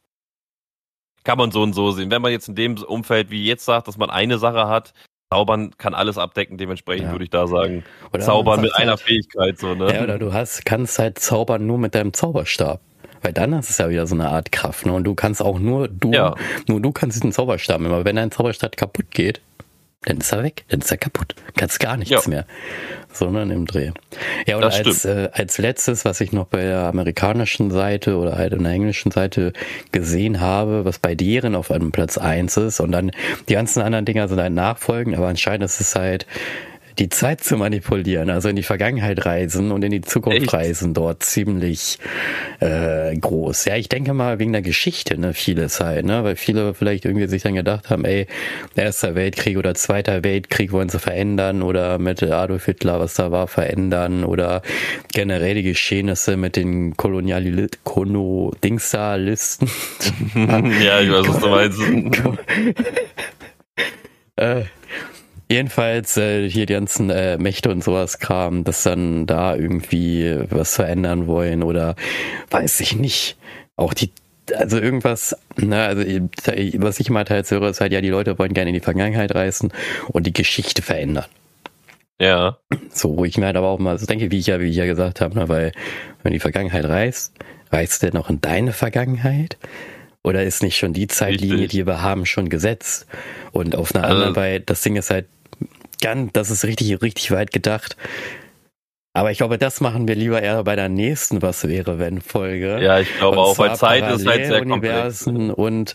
Kann 1.23 1.37
man 1.37 1.51
so 1.51 1.61
und 1.61 1.73
so 1.73 1.91
sehen. 1.91 2.11
Wenn 2.11 2.21
man 2.21 2.31
jetzt 2.31 2.49
in 2.49 2.55
dem 2.55 2.77
Umfeld 2.77 3.31
wie 3.31 3.45
jetzt 3.45 3.65
sagt, 3.65 3.87
dass 3.87 3.97
man 3.97 4.09
eine 4.09 4.37
Sache 4.37 4.67
hat, 4.67 4.93
Zaubern 5.33 5.71
kann 5.77 5.93
alles 5.93 6.17
abdecken, 6.17 6.57
dementsprechend 6.57 7.07
ja. 7.07 7.11
würde 7.11 7.23
ich 7.23 7.31
da 7.31 7.47
sagen. 7.47 7.83
Oder 8.11 8.23
Zaubern 8.23 8.61
mit 8.61 8.75
einer 8.75 8.91
halt, 8.91 8.99
Fähigkeit, 8.99 9.57
so, 9.57 9.73
ne? 9.73 9.93
Ja, 9.93 10.03
oder 10.03 10.19
du 10.19 10.31
hast, 10.31 10.63
kannst 10.65 10.99
halt 10.99 11.17
zaubern 11.17 11.65
nur 11.65 11.79
mit 11.79 11.95
deinem 11.95 12.13
Zauberstab. 12.13 12.81
Weil 13.23 13.33
dann 13.33 13.53
ist 13.53 13.69
es 13.69 13.77
ja 13.77 13.89
wieder 13.89 14.05
so 14.05 14.15
eine 14.15 14.29
Art 14.29 14.51
Kraft, 14.51 14.85
ne? 14.85 14.93
Und 14.93 15.05
du 15.05 15.15
kannst 15.15 15.41
auch 15.41 15.57
nur, 15.57 15.87
du, 15.87 16.11
ja. 16.11 16.35
nur 16.67 16.81
du 16.81 16.91
kannst 16.91 17.15
diesen 17.15 17.31
Zauberstab 17.31 17.79
nehmen. 17.81 17.93
Aber 17.93 18.05
wenn 18.05 18.17
dein 18.17 18.31
Zauberstab 18.31 18.77
kaputt 18.77 19.11
geht, 19.11 19.41
dann 20.05 20.17
ist 20.17 20.31
er 20.33 20.43
weg, 20.43 20.65
dann 20.67 20.81
ist 20.81 20.91
er 20.91 20.97
kaputt. 20.97 21.33
Kannst 21.55 21.79
gar 21.79 21.97
nichts 21.97 22.25
ja. 22.25 22.29
mehr. 22.29 22.45
Sondern 23.11 23.51
im 23.51 23.65
Dreh. 23.65 23.91
Ja, 24.45 24.57
und 24.57 24.63
als, 24.63 25.05
äh, 25.05 25.29
als 25.31 25.57
letztes, 25.57 26.03
was 26.03 26.19
ich 26.19 26.33
noch 26.33 26.47
bei 26.47 26.63
der 26.63 26.79
amerikanischen 26.79 27.71
Seite 27.71 28.17
oder 28.17 28.37
halt 28.37 28.53
in 28.53 28.63
der 28.63 28.73
englischen 28.73 29.11
Seite 29.11 29.53
gesehen 29.91 30.41
habe, 30.41 30.83
was 30.83 30.99
bei 30.99 31.15
deren 31.15 31.55
auf 31.55 31.71
einem 31.71 31.91
Platz 31.91 32.17
eins 32.17 32.57
ist 32.57 32.79
und 32.79 32.91
dann 32.91 33.11
die 33.47 33.53
ganzen 33.53 33.81
anderen 33.81 34.05
Dinger 34.05 34.27
sind 34.27 34.39
halt 34.39 34.53
nachfolgen, 34.53 35.15
aber 35.15 35.27
anscheinend 35.27 35.63
ist 35.63 35.79
es 35.79 35.95
halt 35.95 36.25
die 36.99 37.09
Zeit 37.09 37.43
zu 37.43 37.57
manipulieren, 37.57 38.29
also 38.29 38.49
in 38.49 38.55
die 38.55 38.63
Vergangenheit 38.63 39.25
reisen 39.25 39.71
und 39.71 39.83
in 39.83 39.91
die 39.91 40.01
Zukunft 40.01 40.43
Echt? 40.43 40.53
reisen, 40.53 40.93
dort 40.93 41.23
ziemlich 41.23 41.97
äh, 42.59 43.15
groß. 43.15 43.65
Ja, 43.65 43.75
ich 43.75 43.89
denke 43.89 44.13
mal 44.13 44.39
wegen 44.39 44.53
der 44.53 44.61
Geschichte, 44.61 45.19
ne, 45.19 45.33
vieles 45.33 45.79
halt, 45.79 46.05
ne, 46.05 46.23
weil 46.23 46.35
viele 46.35 46.73
vielleicht 46.73 47.05
irgendwie 47.05 47.27
sich 47.27 47.43
dann 47.43 47.55
gedacht 47.55 47.89
haben, 47.89 48.05
ey, 48.05 48.27
erster 48.75 49.15
Weltkrieg 49.15 49.57
oder 49.57 49.73
zweiter 49.75 50.23
Weltkrieg 50.23 50.71
wollen 50.71 50.89
sie 50.89 50.99
verändern 50.99 51.63
oder 51.63 51.99
mit 51.99 52.21
Adolf 52.23 52.65
Hitler, 52.65 52.99
was 52.99 53.15
da 53.15 53.31
war, 53.31 53.47
verändern 53.47 54.23
oder 54.23 54.61
generell 55.13 55.55
die 55.55 55.63
Geschehnisse 55.63 56.37
mit 56.37 56.55
den 56.55 56.95
Kolonial 56.95 57.43
Kono 57.83 58.53
Dingsa-Listen. 58.63 59.69
ja, 60.35 61.01
ich 61.01 61.11
weiß, 61.11 61.27
was 61.27 61.39
du 61.39 61.47
meinst. 61.47 61.79
äh, 64.35 64.63
Jedenfalls 65.53 66.17
äh, 66.17 66.49
hier 66.49 66.65
die 66.65 66.73
ganzen 66.73 67.11
äh, 67.11 67.37
Mächte 67.37 67.69
und 67.69 67.83
sowas 67.83 68.17
Kram, 68.17 68.63
dass 68.63 68.81
dann 68.81 69.27
da 69.27 69.55
irgendwie 69.55 70.35
was 70.49 70.77
verändern 70.77 71.27
wollen 71.27 71.61
oder 71.61 71.95
weiß 72.49 72.79
ich 72.79 72.95
nicht. 72.95 73.37
Auch 73.75 73.93
die, 73.93 74.09
also 74.55 74.79
irgendwas, 74.79 75.37
ne, 75.55 75.83
also 75.83 76.01
was 76.77 76.99
ich 76.99 77.11
mal 77.11 77.23
teils 77.23 77.51
höre, 77.51 77.69
ist 77.69 77.81
halt, 77.81 77.93
ja, 77.93 78.01
die 78.01 78.09
Leute 78.09 78.39
wollen 78.39 78.55
gerne 78.55 78.71
in 78.71 78.73
die 78.73 78.79
Vergangenheit 78.79 79.35
reisen 79.35 79.71
und 80.07 80.25
die 80.25 80.33
Geschichte 80.33 80.81
verändern. 80.81 81.25
Ja. 82.19 82.57
So, 82.89 83.15
wo 83.15 83.23
ich 83.23 83.37
mir 83.37 83.45
halt 83.45 83.57
aber 83.57 83.67
auch 83.67 83.77
mal 83.77 83.99
so 83.99 84.07
denke, 84.07 84.31
wie 84.31 84.39
ich 84.39 84.47
ja, 84.47 84.59
wie 84.59 84.71
ich 84.71 84.75
ja 84.75 84.87
gesagt 84.87 85.21
habe, 85.21 85.37
ne, 85.37 85.49
weil 85.49 85.71
wenn 86.23 86.33
die 86.33 86.39
Vergangenheit 86.39 86.85
reist, 86.85 87.31
reist 87.71 88.01
der 88.01 88.11
noch 88.11 88.31
in 88.31 88.41
deine 88.41 88.73
Vergangenheit? 88.73 89.59
Oder 90.23 90.43
ist 90.45 90.63
nicht 90.63 90.77
schon 90.77 90.93
die 90.93 91.07
Zeitlinie, 91.07 91.65
Richtig. 91.65 91.81
die 91.81 91.85
wir 91.85 92.01
haben, 92.01 92.25
schon 92.25 92.49
gesetzt? 92.49 93.05
Und 93.51 93.75
auf 93.75 93.93
einer 93.93 94.05
also, 94.05 94.15
anderen, 94.15 94.35
weil 94.35 94.59
das 94.61 94.81
Ding 94.81 94.95
ist 94.95 95.11
halt, 95.11 95.27
ganz, 96.03 96.31
das 96.33 96.51
ist 96.51 96.65
richtig, 96.65 97.01
richtig 97.01 97.31
weit 97.31 97.51
gedacht. 97.51 97.97
Aber 99.15 99.29
ich 99.29 99.37
glaube, 99.37 99.59
das 99.59 99.79
machen 99.79 100.07
wir 100.07 100.15
lieber 100.15 100.41
eher 100.41 100.63
bei 100.63 100.75
der 100.75 100.89
nächsten 100.89 101.43
Was 101.43 101.67
wäre 101.67 101.99
wenn 101.99 102.19
Folge. 102.19 102.81
Ja, 102.81 102.99
ich 102.99 103.15
glaube 103.19 103.37
auch, 103.37 103.55
weil 103.59 103.75
Zeit 103.75 104.11
ist 104.11 104.25
halt 104.25 104.47
sehr 104.47 104.65
komplex. 104.65 105.27
Und 105.27 105.93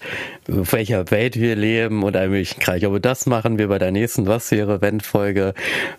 auf 0.48 0.72
welcher 0.72 1.10
Welt 1.10 1.34
wir 1.34 1.56
leben 1.56 2.04
und 2.04 2.14
allem 2.14 2.30
möglichen 2.30 2.60
Kreis. 2.60 2.76
Ich 2.76 2.82
glaube, 2.82 3.00
das 3.00 3.26
machen 3.26 3.58
wir 3.58 3.66
bei 3.66 3.80
der 3.80 3.90
nächsten 3.90 4.28
Was 4.28 4.52
wäre 4.52 4.80
wenn 4.82 5.00
Folge. 5.00 5.54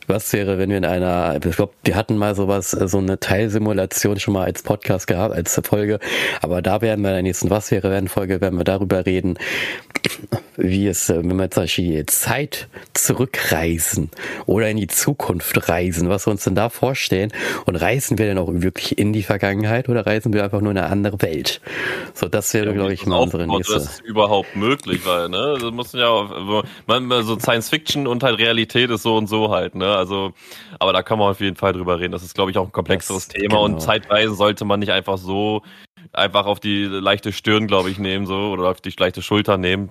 Was 0.08 0.32
wäre, 0.32 0.60
wenn 0.60 0.70
wir 0.70 0.78
in 0.78 0.86
einer, 0.86 1.38
ich 1.46 1.58
glaube, 1.58 1.74
wir 1.84 1.98
hatten 1.98 2.16
mal 2.16 2.36
sowas, 2.36 2.72
so 2.72 3.00
eine 3.00 3.20
Teilsimulation 3.20 4.18
schon 4.18 4.34
mal 4.34 4.46
als 4.46 4.64
Podcast 4.64 5.06
gehabt, 5.08 5.36
als 5.36 5.60
Folge. 5.62 6.00
Aber 6.42 6.62
da 6.62 6.80
werden 6.80 7.02
wir 7.02 7.10
in 7.10 7.16
der 7.16 7.24
nächsten 7.24 7.50
Was 7.50 7.70
wäre 7.72 7.92
wenn 7.92 8.08
Folge, 8.08 8.40
werden 8.40 8.58
wir 8.58 8.64
darüber 8.64 9.06
reden, 9.06 9.38
wie 10.56 10.88
es, 10.88 11.10
wenn 11.10 11.36
wir 11.36 11.52
zum 11.52 11.64
Beispiel 11.64 12.06
Zeit 12.06 12.70
zurückreisen 12.94 14.10
oder 14.46 14.70
in 14.70 14.78
die 14.78 14.88
Zukunft 14.88 15.68
reisen, 15.68 16.08
was 16.08 16.26
wir 16.26 16.32
uns 16.32 16.46
denn 16.46 16.56
da 16.56 16.70
vorstellen 16.70 17.09
vorstellen? 17.10 17.32
Und 17.66 17.76
reisen 17.76 18.18
wir 18.18 18.26
denn 18.26 18.38
auch 18.38 18.50
wirklich 18.52 18.98
in 18.98 19.14
die 19.14 19.24
Vergangenheit 19.24 19.90
oder 19.90 20.06
reisen 20.06 20.34
wir 20.34 20.44
einfach 20.44 20.62
nur 20.62 20.72
in 20.72 20.78
eine 20.78 20.88
andere 20.88 21.22
Welt? 21.22 21.62
So, 22.14 22.28
das 22.28 22.54
wäre, 22.54 22.68
ja, 22.68 22.74
glaube 22.74 22.94
ich, 22.94 23.06
mal 23.06 23.18
unsere 23.18 23.48
nächste. 23.48 23.74
Das 23.74 23.84
ist 23.84 24.02
überhaupt 24.02 24.56
möglich, 24.56 25.06
weil, 25.06 25.30
ne, 25.30 25.58
das 25.60 25.72
muss 25.72 25.94
ja 25.94 26.08
auch, 26.08 26.64
man, 26.88 27.10
so 27.24 27.38
Science 27.40 27.70
Fiction 27.70 28.08
und 28.08 28.24
halt 28.24 28.40
Realität 28.40 28.90
ist 28.90 29.04
so 29.04 29.18
und 29.18 29.28
so 29.28 29.50
halt, 29.50 29.76
ne, 29.76 29.96
also, 29.96 30.34
aber 30.80 30.94
da 30.94 31.02
kann 31.02 31.20
man 31.20 31.32
auf 31.32 31.42
jeden 31.42 31.56
Fall 31.56 31.74
drüber 31.74 32.00
reden. 32.00 32.12
Das 32.12 32.24
ist, 32.24 32.36
glaube 32.36 32.52
ich, 32.52 32.58
auch 32.58 32.66
ein 32.66 32.72
komplexeres 32.72 33.28
das, 33.28 33.34
Thema 33.34 33.56
genau. 33.56 33.66
und 33.66 33.82
Zeitreisen 33.82 34.36
sollte 34.36 34.66
man 34.66 34.80
nicht 34.80 34.92
einfach 34.92 35.18
so 35.18 35.64
einfach 36.12 36.46
auf 36.46 36.60
die 36.60 36.86
leichte 36.86 37.32
Stirn, 37.32 37.68
glaube 37.68 37.90
ich, 37.90 38.00
nehmen, 38.00 38.26
so, 38.26 38.52
oder 38.52 38.70
auf 38.70 38.82
die 38.82 38.94
leichte 38.98 39.22
Schulter 39.22 39.58
nehmen. 39.58 39.90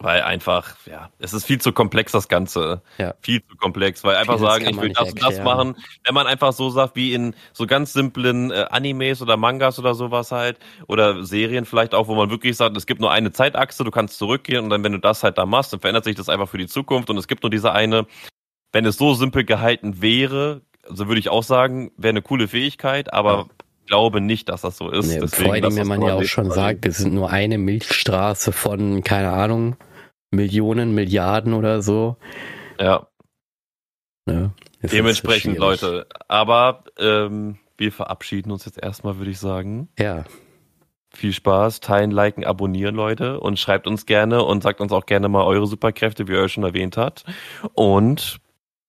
Weil 0.00 0.22
einfach, 0.22 0.76
ja, 0.86 1.10
es 1.18 1.32
ist 1.32 1.44
viel 1.44 1.60
zu 1.60 1.72
komplex, 1.72 2.12
das 2.12 2.28
Ganze. 2.28 2.82
Ja. 2.98 3.14
Viel 3.20 3.42
zu 3.44 3.56
komplex, 3.56 4.04
weil 4.04 4.14
einfach 4.14 4.38
Vieles 4.38 4.52
sagen, 4.52 4.68
ich 4.68 4.80
will 4.80 4.92
das 4.92 5.10
und 5.10 5.20
das 5.20 5.42
machen. 5.42 5.74
Wenn 6.04 6.14
man 6.14 6.28
einfach 6.28 6.52
so 6.52 6.70
sagt, 6.70 6.94
wie 6.94 7.14
in 7.14 7.34
so 7.52 7.66
ganz 7.66 7.94
simplen 7.94 8.52
äh, 8.52 8.66
Animes 8.70 9.22
oder 9.22 9.36
Mangas 9.36 9.76
oder 9.80 9.94
sowas 9.94 10.30
halt, 10.30 10.60
oder 10.86 11.24
Serien 11.24 11.64
vielleicht 11.64 11.94
auch, 11.94 12.06
wo 12.06 12.14
man 12.14 12.30
wirklich 12.30 12.56
sagt, 12.56 12.76
es 12.76 12.86
gibt 12.86 13.00
nur 13.00 13.10
eine 13.10 13.32
Zeitachse, 13.32 13.82
du 13.82 13.90
kannst 13.90 14.18
zurückgehen 14.18 14.62
und 14.62 14.70
dann, 14.70 14.84
wenn 14.84 14.92
du 14.92 15.00
das 15.00 15.24
halt 15.24 15.36
da 15.36 15.46
machst, 15.46 15.72
dann 15.72 15.80
verändert 15.80 16.04
sich 16.04 16.14
das 16.14 16.28
einfach 16.28 16.48
für 16.48 16.58
die 16.58 16.68
Zukunft 16.68 17.10
und 17.10 17.18
es 17.18 17.26
gibt 17.26 17.42
nur 17.42 17.50
diese 17.50 17.72
eine. 17.72 18.06
Wenn 18.70 18.84
es 18.84 18.98
so 18.98 19.14
simpel 19.14 19.44
gehalten 19.44 20.00
wäre, 20.00 20.62
so 20.88 21.08
würde 21.08 21.18
ich 21.18 21.28
auch 21.28 21.42
sagen, 21.42 21.90
wäre 21.96 22.10
eine 22.10 22.22
coole 22.22 22.46
Fähigkeit, 22.46 23.12
aber 23.12 23.32
ja 23.32 23.46
glaube 23.88 24.20
nicht, 24.20 24.48
dass 24.48 24.60
das 24.60 24.76
so 24.76 24.90
ist. 24.90 25.08
Nee, 25.08 25.18
Deswegen, 25.20 25.44
vor 25.44 25.54
allem, 25.54 25.76
wenn 25.76 25.86
man 25.86 26.02
ja 26.02 26.14
auch 26.14 26.22
schon 26.24 26.50
sagt, 26.50 26.86
es 26.86 26.98
sind 26.98 27.14
nur 27.14 27.30
eine 27.30 27.58
Milchstraße 27.58 28.52
von, 28.52 29.02
keine 29.02 29.32
Ahnung, 29.32 29.76
Millionen, 30.30 30.94
Milliarden 30.94 31.54
oder 31.54 31.82
so. 31.82 32.16
Ja. 32.78 33.08
Ne? 34.26 34.52
Dementsprechend, 34.82 35.58
Leute. 35.58 36.06
Aber 36.28 36.84
ähm, 36.98 37.58
wir 37.76 37.92
verabschieden 37.92 38.50
uns 38.50 38.64
jetzt 38.64 38.80
erstmal, 38.80 39.18
würde 39.18 39.30
ich 39.30 39.38
sagen. 39.38 39.88
Ja. 39.98 40.24
Viel 41.14 41.32
Spaß, 41.32 41.80
teilen, 41.80 42.10
liken, 42.10 42.44
abonnieren, 42.44 42.94
Leute. 42.94 43.40
Und 43.40 43.58
schreibt 43.58 43.86
uns 43.86 44.06
gerne 44.06 44.44
und 44.44 44.62
sagt 44.62 44.80
uns 44.80 44.92
auch 44.92 45.06
gerne 45.06 45.28
mal 45.28 45.44
eure 45.44 45.66
Superkräfte, 45.66 46.28
wie 46.28 46.32
ihr 46.32 46.40
euch 46.40 46.52
schon 46.52 46.64
erwähnt 46.64 46.96
habt. 46.96 47.24
Und 47.72 48.38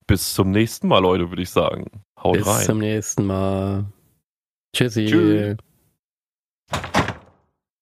bis 0.05 0.33
zum 0.33 0.51
nächsten 0.51 0.87
Mal, 0.87 0.99
Leute, 0.99 1.29
würde 1.29 1.41
ich 1.41 1.49
sagen. 1.49 2.03
Haut 2.21 2.37
bis 2.37 2.47
rein. 2.47 2.57
Bis 2.57 2.65
zum 2.65 2.77
nächsten 2.79 3.25
Mal. 3.25 3.85
Tschüssi. 4.75 5.05
Tschüss. 5.05 5.57